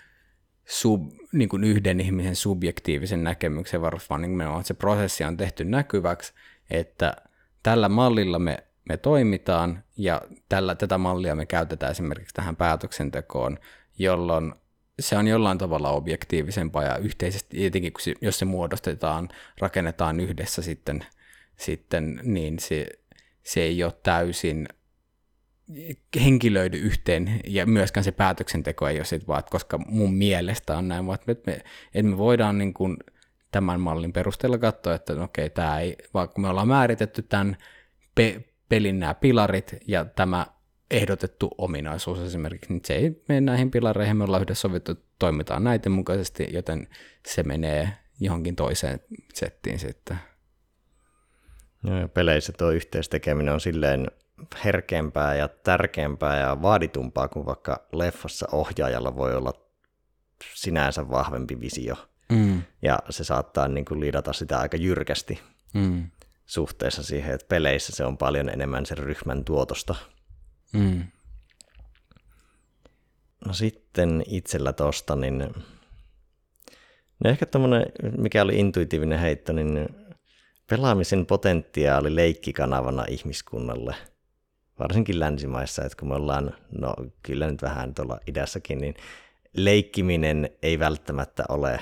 sub, 0.66 1.12
niin 1.32 1.48
kuin 1.48 1.64
yhden 1.64 2.00
ihmisen 2.00 2.36
subjektiivisen 2.36 3.24
näkemyksen 3.24 3.80
varos, 3.80 4.10
vaan 4.10 4.22
niin 4.22 4.40
että 4.40 4.62
se 4.62 4.74
prosessi 4.74 5.24
on 5.24 5.36
tehty 5.36 5.64
näkyväksi, 5.64 6.32
että 6.70 7.16
tällä 7.62 7.88
mallilla 7.88 8.38
me, 8.38 8.58
me 8.88 8.96
toimitaan 8.96 9.84
ja 9.96 10.22
tällä, 10.48 10.74
tätä 10.74 10.98
mallia 10.98 11.34
me 11.34 11.46
käytetään 11.46 11.92
esimerkiksi 11.92 12.34
tähän 12.34 12.56
päätöksentekoon, 12.56 13.58
jolloin 13.98 14.54
se 15.00 15.16
on 15.16 15.28
jollain 15.28 15.58
tavalla 15.58 15.90
objektiivisempaa 15.90 16.84
ja 16.84 16.96
yhteisesti, 16.96 17.66
etenkin 17.66 17.92
jos 18.20 18.38
se 18.38 18.44
muodostetaan, 18.44 19.28
rakennetaan 19.58 20.20
yhdessä 20.20 20.62
sitten, 20.62 21.06
sitten 21.56 22.20
niin 22.22 22.58
se, 22.58 22.86
se 23.42 23.60
ei 23.60 23.84
ole 23.84 23.92
täysin 24.02 24.68
henkilöidy 26.24 26.76
yhteen 26.76 27.40
ja 27.46 27.66
myöskään 27.66 28.04
se 28.04 28.12
päätöksenteko 28.12 28.88
ei 28.88 28.96
ole 28.96 29.04
sit 29.04 29.28
vaan, 29.28 29.42
koska 29.50 29.78
mun 29.78 30.14
mielestä 30.14 30.78
on 30.78 30.88
näin, 30.88 31.06
vaan 31.06 31.18
että 31.28 31.50
me, 31.50 31.58
että 31.94 32.10
me 32.10 32.18
voidaan 32.18 32.58
niin 32.58 32.74
kuin 32.74 32.96
tämän 33.50 33.80
mallin 33.80 34.12
perusteella 34.12 34.58
katsoa, 34.58 34.94
että 34.94 35.22
okei, 35.22 35.50
tämä 35.50 35.80
ei, 35.80 35.96
vaikka 36.14 36.40
me 36.40 36.48
ollaan 36.48 36.68
määritetty 36.68 37.22
tämän 37.22 37.56
pe- 38.14 38.44
pelin 38.68 39.00
nämä 39.00 39.14
pilarit 39.14 39.76
ja 39.88 40.04
tämä 40.04 40.46
ehdotettu 40.90 41.50
ominaisuus 41.58 42.18
esimerkiksi, 42.18 42.72
niin 42.72 42.82
se 42.84 42.94
ei 42.94 43.22
mene 43.28 43.40
näihin 43.40 43.70
pilareihin, 43.70 44.16
me 44.16 44.24
ollaan 44.24 44.42
yhdessä 44.42 44.60
sovittu, 44.60 44.92
että 44.92 45.04
toimitaan 45.18 45.64
näiden 45.64 45.92
mukaisesti, 45.92 46.48
joten 46.52 46.88
se 47.26 47.42
menee 47.42 47.92
johonkin 48.20 48.56
toiseen 48.56 49.00
settiin 49.34 49.78
sitten. 49.78 50.18
No, 51.82 52.00
ja 52.00 52.08
peleissä 52.08 52.52
tuo 52.58 52.70
yhteistekeminen 52.70 53.54
on 53.54 53.60
silleen 53.60 54.06
herkempää 54.64 55.34
ja 55.34 55.48
tärkeämpää 55.48 56.40
ja 56.40 56.62
vaaditumpaa 56.62 57.28
kuin 57.28 57.46
vaikka 57.46 57.86
leffassa 57.92 58.48
ohjaajalla 58.52 59.16
voi 59.16 59.36
olla 59.36 59.52
sinänsä 60.54 61.10
vahvempi 61.10 61.60
visio. 61.60 61.96
Mm. 62.32 62.62
Ja 62.82 62.98
se 63.10 63.24
saattaa 63.24 63.68
niin 63.68 63.84
kuin 63.84 64.00
liidata 64.00 64.32
sitä 64.32 64.58
aika 64.58 64.76
jyrkästi 64.76 65.40
Mm. 65.74 66.10
suhteessa 66.46 67.02
siihen, 67.02 67.34
että 67.34 67.46
peleissä 67.48 67.92
se 67.92 68.04
on 68.04 68.18
paljon 68.18 68.48
enemmän 68.48 68.86
sen 68.86 68.98
ryhmän 68.98 69.44
tuotosta. 69.44 69.94
Mm. 70.72 71.04
No 73.46 73.52
sitten 73.52 74.22
itsellä 74.26 74.72
tosta, 74.72 75.16
niin 75.16 75.38
no 77.24 77.30
ehkä 77.30 77.46
tämmöinen, 77.46 77.86
mikä 78.18 78.42
oli 78.42 78.58
intuitiivinen 78.58 79.18
heitto, 79.18 79.52
niin 79.52 79.88
pelaamisen 80.66 81.26
potentiaali 81.26 82.16
leikkikanavana 82.16 83.04
ihmiskunnalle, 83.08 83.94
varsinkin 84.78 85.20
länsimaissa, 85.20 85.84
että 85.84 85.96
kun 86.00 86.08
me 86.08 86.14
ollaan, 86.14 86.54
no 86.78 86.94
kyllä 87.22 87.50
nyt 87.50 87.62
vähän 87.62 87.94
tuolla 87.94 88.20
idässäkin, 88.26 88.78
niin 88.78 88.94
leikkiminen 89.56 90.50
ei 90.62 90.78
välttämättä 90.78 91.44
ole 91.48 91.80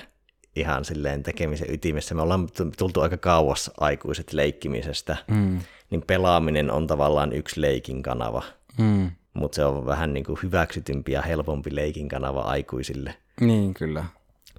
ihan 0.57 0.85
silleen 0.85 1.23
tekemisen 1.23 1.75
ytimessä. 1.75 2.15
Me 2.15 2.23
ollaan 2.23 2.49
tultu 2.79 3.01
aika 3.01 3.17
kauas 3.17 3.71
aikuiset 3.81 4.33
leikkimisestä, 4.33 5.17
Mm. 5.29 5.61
niin 5.91 6.03
pelaaminen 6.07 6.71
on 6.71 6.87
tavallaan 6.87 7.33
yksi 7.33 7.61
leikin 7.61 8.03
kanava, 8.03 8.43
Mm. 8.79 9.11
mutta 9.35 9.57
se 9.57 9.65
on 9.65 9.87
vähän 9.87 10.15
niin 10.15 10.25
kuin 10.25 10.39
hyväksytympi 10.43 11.13
ja 11.13 11.23
helpompi 11.23 11.75
leikin 11.75 12.09
kanava 12.09 12.41
aikuisille. 12.41 13.15
Niin, 13.41 13.75
kyllä. 13.75 14.05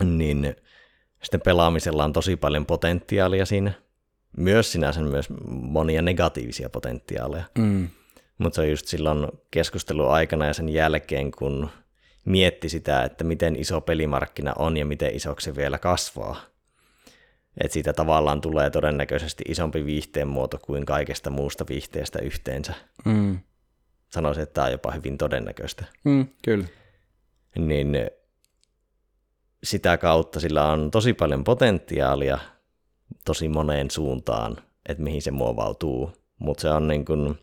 Niin 0.04 0.56
sitten 1.24 1.42
pelaamisella 1.42 2.04
on 2.04 2.14
tosi 2.14 2.36
paljon 2.36 2.66
potentiaalia 2.66 3.46
siinä. 3.46 3.72
Myös 4.38 4.72
sinänsä 4.72 5.02
myös 5.02 5.28
monia 5.50 6.02
negatiivisia 6.02 6.70
potentiaaleja. 6.70 7.44
Mm. 7.58 7.88
Mutta 8.38 8.56
se 8.56 8.62
on 8.62 8.70
just 8.70 8.88
silloin 8.88 9.28
keskustelun 9.52 10.12
aikana 10.12 10.46
ja 10.46 10.54
sen 10.54 10.70
jälkeen, 10.70 11.32
kun 11.32 11.70
mietti 12.26 12.70
sitä, 12.70 13.04
että 13.04 13.24
miten 13.24 13.56
iso 13.56 13.82
pelimarkkina 13.82 14.54
on 14.58 14.78
ja 14.78 14.86
miten 14.86 15.16
isoksi 15.16 15.46
se 15.46 15.56
vielä 15.56 15.78
kasvaa. 15.78 16.42
Että 17.62 17.74
siitä 17.74 17.94
tavallaan 17.94 18.42
tulee 18.42 18.70
todennäköisesti 18.70 19.44
isompi 19.48 19.86
viihteen 19.86 20.28
muoto 20.28 20.58
kuin 20.58 20.86
kaikesta 20.86 21.30
muusta 21.30 21.66
viihteestä 21.70 22.20
yhteensä. 22.20 22.74
Mm. 23.06 23.40
Sanoisin, 24.10 24.44
että 24.44 24.54
tämä 24.54 24.66
on 24.66 24.72
jopa 24.72 24.92
hyvin 24.92 25.18
todennäköistä. 25.18 25.86
Mm. 26.04 26.28
Kyllä. 26.44 26.66
Niin 27.58 27.98
sitä 29.64 29.98
kautta 29.98 30.40
sillä 30.40 30.72
on 30.72 30.92
tosi 30.92 31.14
paljon 31.14 31.44
potentiaalia 31.44 32.40
tosi 33.26 33.50
moneen 33.50 33.92
suuntaan, 33.92 34.58
että 34.90 35.04
mihin 35.04 35.22
se 35.22 35.32
muovautuu. 35.32 36.12
Mutta 36.40 36.62
se 36.62 36.70
on 36.70 36.88
niin 36.88 37.06
kun, 37.06 37.40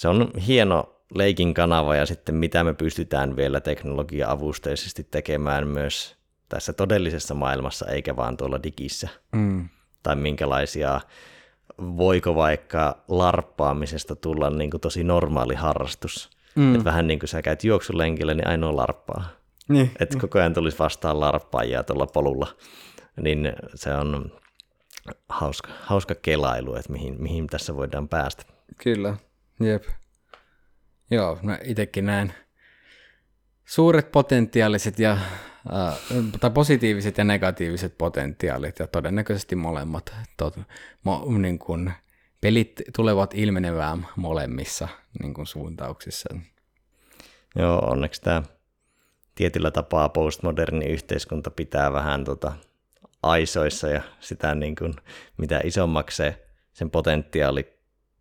se 0.00 0.08
on 0.08 0.30
hieno 0.46 0.96
leikin 1.14 1.54
kanava 1.54 1.96
ja 1.96 2.06
sitten 2.06 2.34
mitä 2.34 2.64
me 2.64 2.74
pystytään 2.74 3.36
vielä 3.36 3.60
teknologia-avusteisesti 3.60 5.04
tekemään 5.10 5.68
myös 5.68 6.16
tässä 6.48 6.72
todellisessa 6.72 7.34
maailmassa, 7.34 7.86
eikä 7.86 8.16
vaan 8.16 8.36
tuolla 8.36 8.62
digissä. 8.62 9.08
Mm. 9.32 9.68
Tai 10.02 10.16
minkälaisia, 10.16 11.00
voiko 11.78 12.34
vaikka 12.34 13.04
larppaamisesta 13.08 14.16
tulla 14.16 14.50
niin 14.50 14.70
kuin 14.70 14.80
tosi 14.80 15.04
normaali 15.04 15.54
harrastus. 15.54 16.30
Mm. 16.54 16.74
Että 16.74 16.84
vähän 16.84 17.06
niin 17.06 17.18
kuin 17.18 17.28
sä 17.28 17.42
käyt 17.42 17.64
juoksulenkillä, 17.64 18.34
niin 18.34 18.48
ainoa 18.48 18.76
larppaa. 18.76 19.28
Niin. 19.68 19.90
Että 20.00 20.18
koko 20.18 20.38
ajan 20.38 20.54
tulisi 20.54 20.78
vastaan 20.78 21.20
larppaajia 21.20 21.82
tuolla 21.82 22.06
polulla. 22.06 22.46
Niin 23.22 23.52
se 23.74 23.94
on 23.94 24.32
hauska, 25.28 25.70
hauska 25.82 26.14
kelailu, 26.14 26.74
että 26.74 26.92
mihin, 26.92 27.22
mihin 27.22 27.46
tässä 27.46 27.76
voidaan 27.76 28.08
päästä. 28.08 28.44
Kyllä, 28.82 29.16
jep. 29.60 29.84
Joo, 31.10 31.38
mä 31.42 31.58
itsekin 31.64 32.06
näen 32.06 32.34
suuret 33.64 34.12
potentiaaliset 34.12 34.98
ja, 34.98 35.12
äh, 35.12 35.98
tai 36.40 36.50
positiiviset 36.50 37.18
ja 37.18 37.24
negatiiviset 37.24 37.98
potentiaalit 37.98 38.78
ja 38.78 38.86
todennäköisesti 38.86 39.56
molemmat. 39.56 40.14
Tot, 40.36 40.58
mo, 41.04 41.24
niin 41.38 41.58
kun, 41.58 41.92
pelit 42.40 42.82
tulevat 42.96 43.34
ilmenevään 43.34 44.06
molemmissa 44.16 44.88
niin 45.22 45.34
kun 45.34 45.46
suuntauksissa. 45.46 46.34
Joo, 47.56 47.78
onneksi 47.78 48.22
tämä 48.22 48.42
tietyllä 49.34 49.70
tapaa 49.70 50.08
postmoderni 50.08 50.86
yhteiskunta 50.86 51.50
pitää 51.50 51.92
vähän 51.92 52.24
tota 52.24 52.52
aisoissa 53.22 53.88
ja 53.88 54.02
sitä 54.20 54.54
niin 54.54 54.76
kuin, 54.76 54.94
mitä 55.36 55.60
isommaksi 55.64 56.16
se, 56.16 56.46
sen 56.72 56.90
potentiaali, 56.90 57.79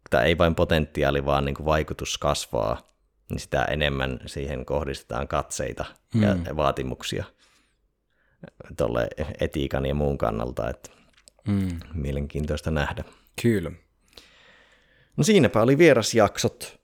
tai 0.09 0.25
ei 0.25 0.37
vain 0.37 0.55
potentiaali, 0.55 1.25
vaan 1.25 1.45
niin 1.45 1.55
kuin 1.55 1.65
vaikutus 1.65 2.17
kasvaa, 2.17 2.81
niin 3.29 3.39
sitä 3.39 3.65
enemmän 3.65 4.19
siihen 4.25 4.65
kohdistetaan 4.65 5.27
katseita 5.27 5.85
mm. 6.13 6.45
ja 6.45 6.55
vaatimuksia 6.55 7.23
tuolle 8.77 9.07
etiikan 9.39 9.85
ja 9.85 9.95
muun 9.95 10.17
kannalta, 10.17 10.69
että 10.69 10.89
Mm. 11.47 11.79
mielenkiintoista 11.93 12.71
nähdä. 12.71 13.03
Kyllä. 13.41 13.71
No 15.17 15.23
siinäpä 15.23 15.61
oli 15.61 15.77
vierasjaksot. 15.77 16.79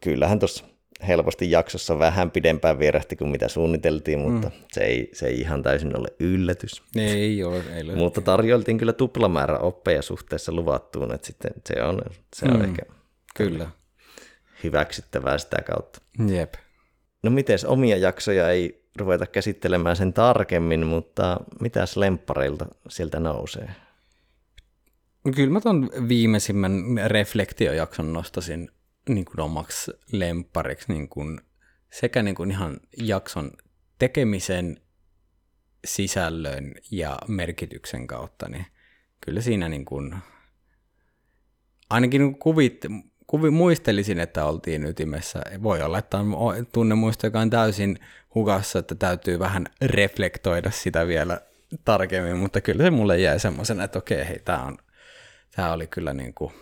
Kyllähän 0.00 0.38
tuossa 0.38 0.64
helposti 1.08 1.50
jaksossa 1.50 1.98
vähän 1.98 2.30
pidempään 2.30 2.78
vierähti 2.78 3.16
kuin 3.16 3.30
mitä 3.30 3.48
suunniteltiin, 3.48 4.18
mutta 4.18 4.48
mm. 4.48 4.54
se, 4.72 4.80
ei, 4.80 5.10
se 5.12 5.26
ei 5.26 5.40
ihan 5.40 5.62
täysin 5.62 5.98
ole 5.98 6.08
yllätys. 6.20 6.82
Ei 6.96 7.44
ole, 7.44 7.62
ei 7.74 7.82
ole. 7.82 7.94
Mutta 7.94 8.20
tarjoltiin 8.20 8.78
kyllä 8.78 8.92
tuplamäärä 8.92 9.58
oppeja 9.58 10.02
suhteessa 10.02 10.52
luvattuun, 10.52 11.14
että 11.14 11.26
sitten 11.26 11.50
se 11.66 11.82
on, 11.82 12.02
se 12.36 12.46
on 12.46 12.56
mm. 12.56 12.64
ehkä 12.64 12.82
Kyllä. 13.36 13.70
hyväksyttävää 14.64 15.38
sitä 15.38 15.56
kautta. 15.66 16.00
Jep. 16.28 16.54
No 17.22 17.30
miten 17.30 17.58
omia 17.66 17.96
jaksoja 17.96 18.50
ei 18.50 18.88
ruveta 18.96 19.26
käsittelemään 19.26 19.96
sen 19.96 20.12
tarkemmin, 20.12 20.86
mutta 20.86 21.40
mitäs 21.60 21.96
lemppareilta 21.96 22.66
sieltä 22.88 23.20
nousee? 23.20 23.70
No 25.24 25.32
Kyllä 25.36 25.52
mä 25.52 25.60
ton 25.60 25.90
viimeisimmän 26.08 26.72
reflektiojakson 27.06 28.12
nostasin 28.12 28.70
niin 29.08 29.24
kuin 29.24 29.40
omaksi 29.40 29.90
lemppariksi 30.12 30.92
niin 30.92 31.08
kuin 31.08 31.40
sekä 31.90 32.22
niin 32.22 32.34
kuin 32.34 32.50
ihan 32.50 32.76
jakson 33.02 33.50
tekemisen 33.98 34.80
sisällön 35.84 36.74
ja 36.90 37.18
merkityksen 37.28 38.06
kautta, 38.06 38.48
niin 38.48 38.66
kyllä 39.20 39.40
siinä 39.40 39.68
niin 39.68 39.84
kuin, 39.84 40.14
ainakin 41.90 42.20
niin 42.20 42.38
kuvit, 42.38 42.84
kuvi, 43.26 43.50
muistelisin, 43.50 44.18
että 44.18 44.44
oltiin 44.44 44.86
ytimessä. 44.86 45.42
Voi 45.62 45.82
olla, 45.82 45.98
että 45.98 46.18
on 46.18 46.66
tunnemuisto, 46.72 47.26
joka 47.26 47.40
on 47.40 47.50
täysin 47.50 47.98
hukassa, 48.34 48.78
että 48.78 48.94
täytyy 48.94 49.38
vähän 49.38 49.66
reflektoida 49.80 50.70
sitä 50.70 51.06
vielä 51.06 51.40
tarkemmin, 51.84 52.36
mutta 52.36 52.60
kyllä 52.60 52.84
se 52.84 52.90
mulle 52.90 53.18
jäi 53.18 53.40
semmoisena, 53.40 53.84
että 53.84 53.98
okei, 53.98 54.28
hei, 54.28 54.38
tämä 54.38 54.62
on 54.62 54.78
Tämä 55.58 55.72
oli 55.72 55.86
kyllä 55.86 56.14
niin 56.14 56.34
kuin 56.34 56.52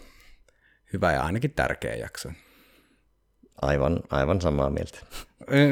hyvä 0.96 1.12
ja 1.12 1.22
ainakin 1.22 1.50
tärkeä 1.50 1.94
jakso. 1.94 2.28
Aivan, 3.62 4.00
aivan 4.10 4.40
samaa 4.40 4.70
mieltä. 4.70 4.98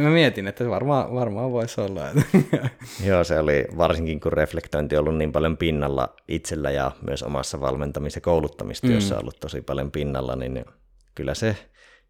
Mä 0.02 0.10
mietin, 0.10 0.48
että 0.48 0.68
varmaan, 0.68 1.14
varmaan 1.14 1.52
voisi 1.52 1.80
olla. 1.80 2.00
Joo, 3.08 3.24
se 3.24 3.38
oli 3.38 3.66
varsinkin 3.76 4.20
kun 4.20 4.32
reflektointi 4.32 4.96
on 4.96 5.00
ollut 5.00 5.18
niin 5.18 5.32
paljon 5.32 5.56
pinnalla 5.56 6.16
itsellä 6.28 6.70
ja 6.70 6.92
myös 7.06 7.22
omassa 7.22 7.60
valmentamis- 7.60 8.14
ja 8.14 8.20
kouluttamistyössä 8.20 9.14
mm. 9.14 9.20
ollut 9.20 9.40
tosi 9.40 9.60
paljon 9.60 9.90
pinnalla, 9.90 10.36
niin 10.36 10.64
kyllä 11.14 11.34
se. 11.34 11.56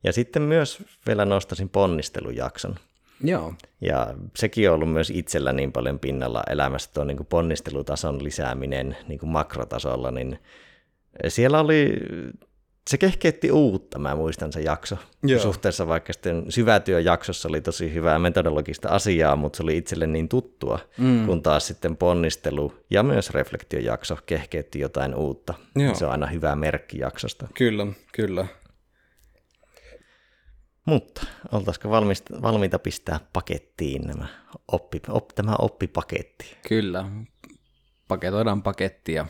Ja 0.05 0.12
sitten 0.12 0.43
myös 0.43 0.82
vielä 1.07 1.24
nostasin 1.24 1.69
ponnistelujakson. 1.69 2.74
Joo. 3.20 3.55
Ja 3.81 4.15
sekin 4.36 4.69
on 4.69 4.74
ollut 4.74 4.93
myös 4.93 5.11
itsellä 5.11 5.53
niin 5.53 5.73
paljon 5.73 5.99
pinnalla 5.99 6.43
elämässä 6.51 6.91
tuo 6.95 7.05
niin 7.05 7.16
kuin 7.16 7.27
ponnistelutason 7.27 8.24
lisääminen 8.24 8.97
niin 9.09 9.19
kuin 9.19 9.31
makrotasolla, 9.31 10.11
niin 10.11 10.39
siellä 11.28 11.61
oli, 11.61 11.93
se 12.90 12.98
kehkeytti 12.98 13.52
uutta, 13.52 13.98
mä 13.98 14.15
muistan 14.15 14.52
se 14.52 14.61
jakso. 14.61 14.97
Joo. 15.23 15.40
Suhteessa 15.40 15.86
vaikka 15.86 16.12
sitten 16.12 16.44
syvätyöjaksossa 16.48 17.48
oli 17.48 17.61
tosi 17.61 17.94
hyvää 17.94 18.19
metodologista 18.19 18.89
asiaa, 18.89 19.36
mutta 19.36 19.56
se 19.56 19.62
oli 19.62 19.77
itselle 19.77 20.06
niin 20.06 20.28
tuttua, 20.28 20.78
mm. 20.98 21.27
kun 21.27 21.43
taas 21.43 21.66
sitten 21.66 21.97
ponnistelu 21.97 22.74
ja 22.90 23.02
myös 23.02 23.31
reflektiojakso 23.31 24.19
kehkeytti 24.27 24.81
jotain 24.81 25.15
uutta. 25.15 25.55
Joo. 25.77 25.94
Se 25.94 26.06
on 26.06 26.12
aina 26.12 26.27
hyvä 26.27 26.56
merkki 26.56 26.98
jaksosta. 26.98 27.48
Kyllä, 27.55 27.86
kyllä. 28.12 28.47
Mutta 30.85 31.27
oltaisiko 31.52 31.90
valmista, 31.90 32.43
valmiita 32.43 32.78
pistää 32.78 33.20
pakettiin 33.32 34.02
nämä 34.02 34.27
oppi, 34.73 35.01
op, 35.09 35.28
tämä 35.28 35.55
oppipaketti? 35.59 36.56
Kyllä. 36.69 37.05
Paketoidaan 38.09 38.62
paketti 38.62 39.12
ja 39.12 39.27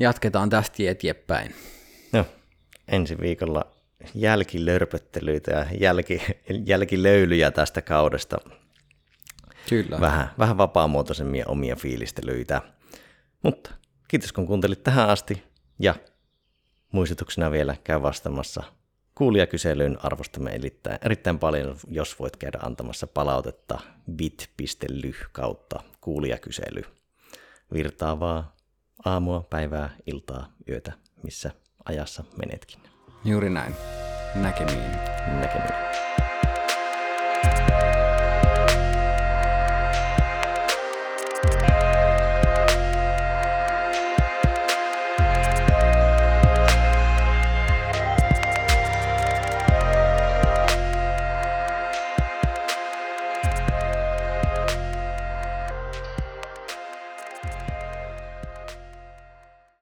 jatketaan 0.00 0.50
tästä 0.50 0.82
eteenpäin. 0.86 1.54
No, 2.12 2.24
ensi 2.88 3.18
viikolla 3.20 3.66
jälkilörpöttelyitä 4.14 5.50
ja 5.50 5.66
jälki, 5.80 6.22
jälkilöylyjä 6.66 7.50
tästä 7.50 7.82
kaudesta. 7.82 8.38
Kyllä. 9.68 10.00
Vähän, 10.00 10.30
vähän 10.38 10.58
vapaamuotoisemmia 10.58 11.44
omia 11.48 11.76
fiilistelyitä. 11.76 12.62
Mutta 13.42 13.70
kiitos 14.08 14.32
kun 14.32 14.46
kuuntelit 14.46 14.82
tähän 14.82 15.08
asti 15.08 15.42
ja 15.78 15.94
muistutuksena 16.92 17.50
vielä 17.50 17.76
käy 17.84 18.02
vastaamassa 18.02 18.62
kuulijakyselyyn 19.14 20.04
arvostamme 20.04 20.50
erittäin, 20.50 20.98
erittäin 21.02 21.38
paljon, 21.38 21.76
jos 21.88 22.18
voit 22.18 22.36
käydä 22.36 22.58
antamassa 22.62 23.06
palautetta 23.06 23.80
bit.ly 24.12 25.12
kautta 25.32 25.80
kuulijakysely. 26.00 26.82
Virtaavaa 27.72 28.56
aamua, 29.04 29.46
päivää, 29.50 29.96
iltaa, 30.06 30.52
yötä, 30.68 30.92
missä 31.22 31.50
ajassa 31.86 32.24
menetkin. 32.36 32.80
Juuri 33.24 33.50
näin. 33.50 33.76
Näkemiin. 34.34 34.90
Näkemiin. 35.40 36.05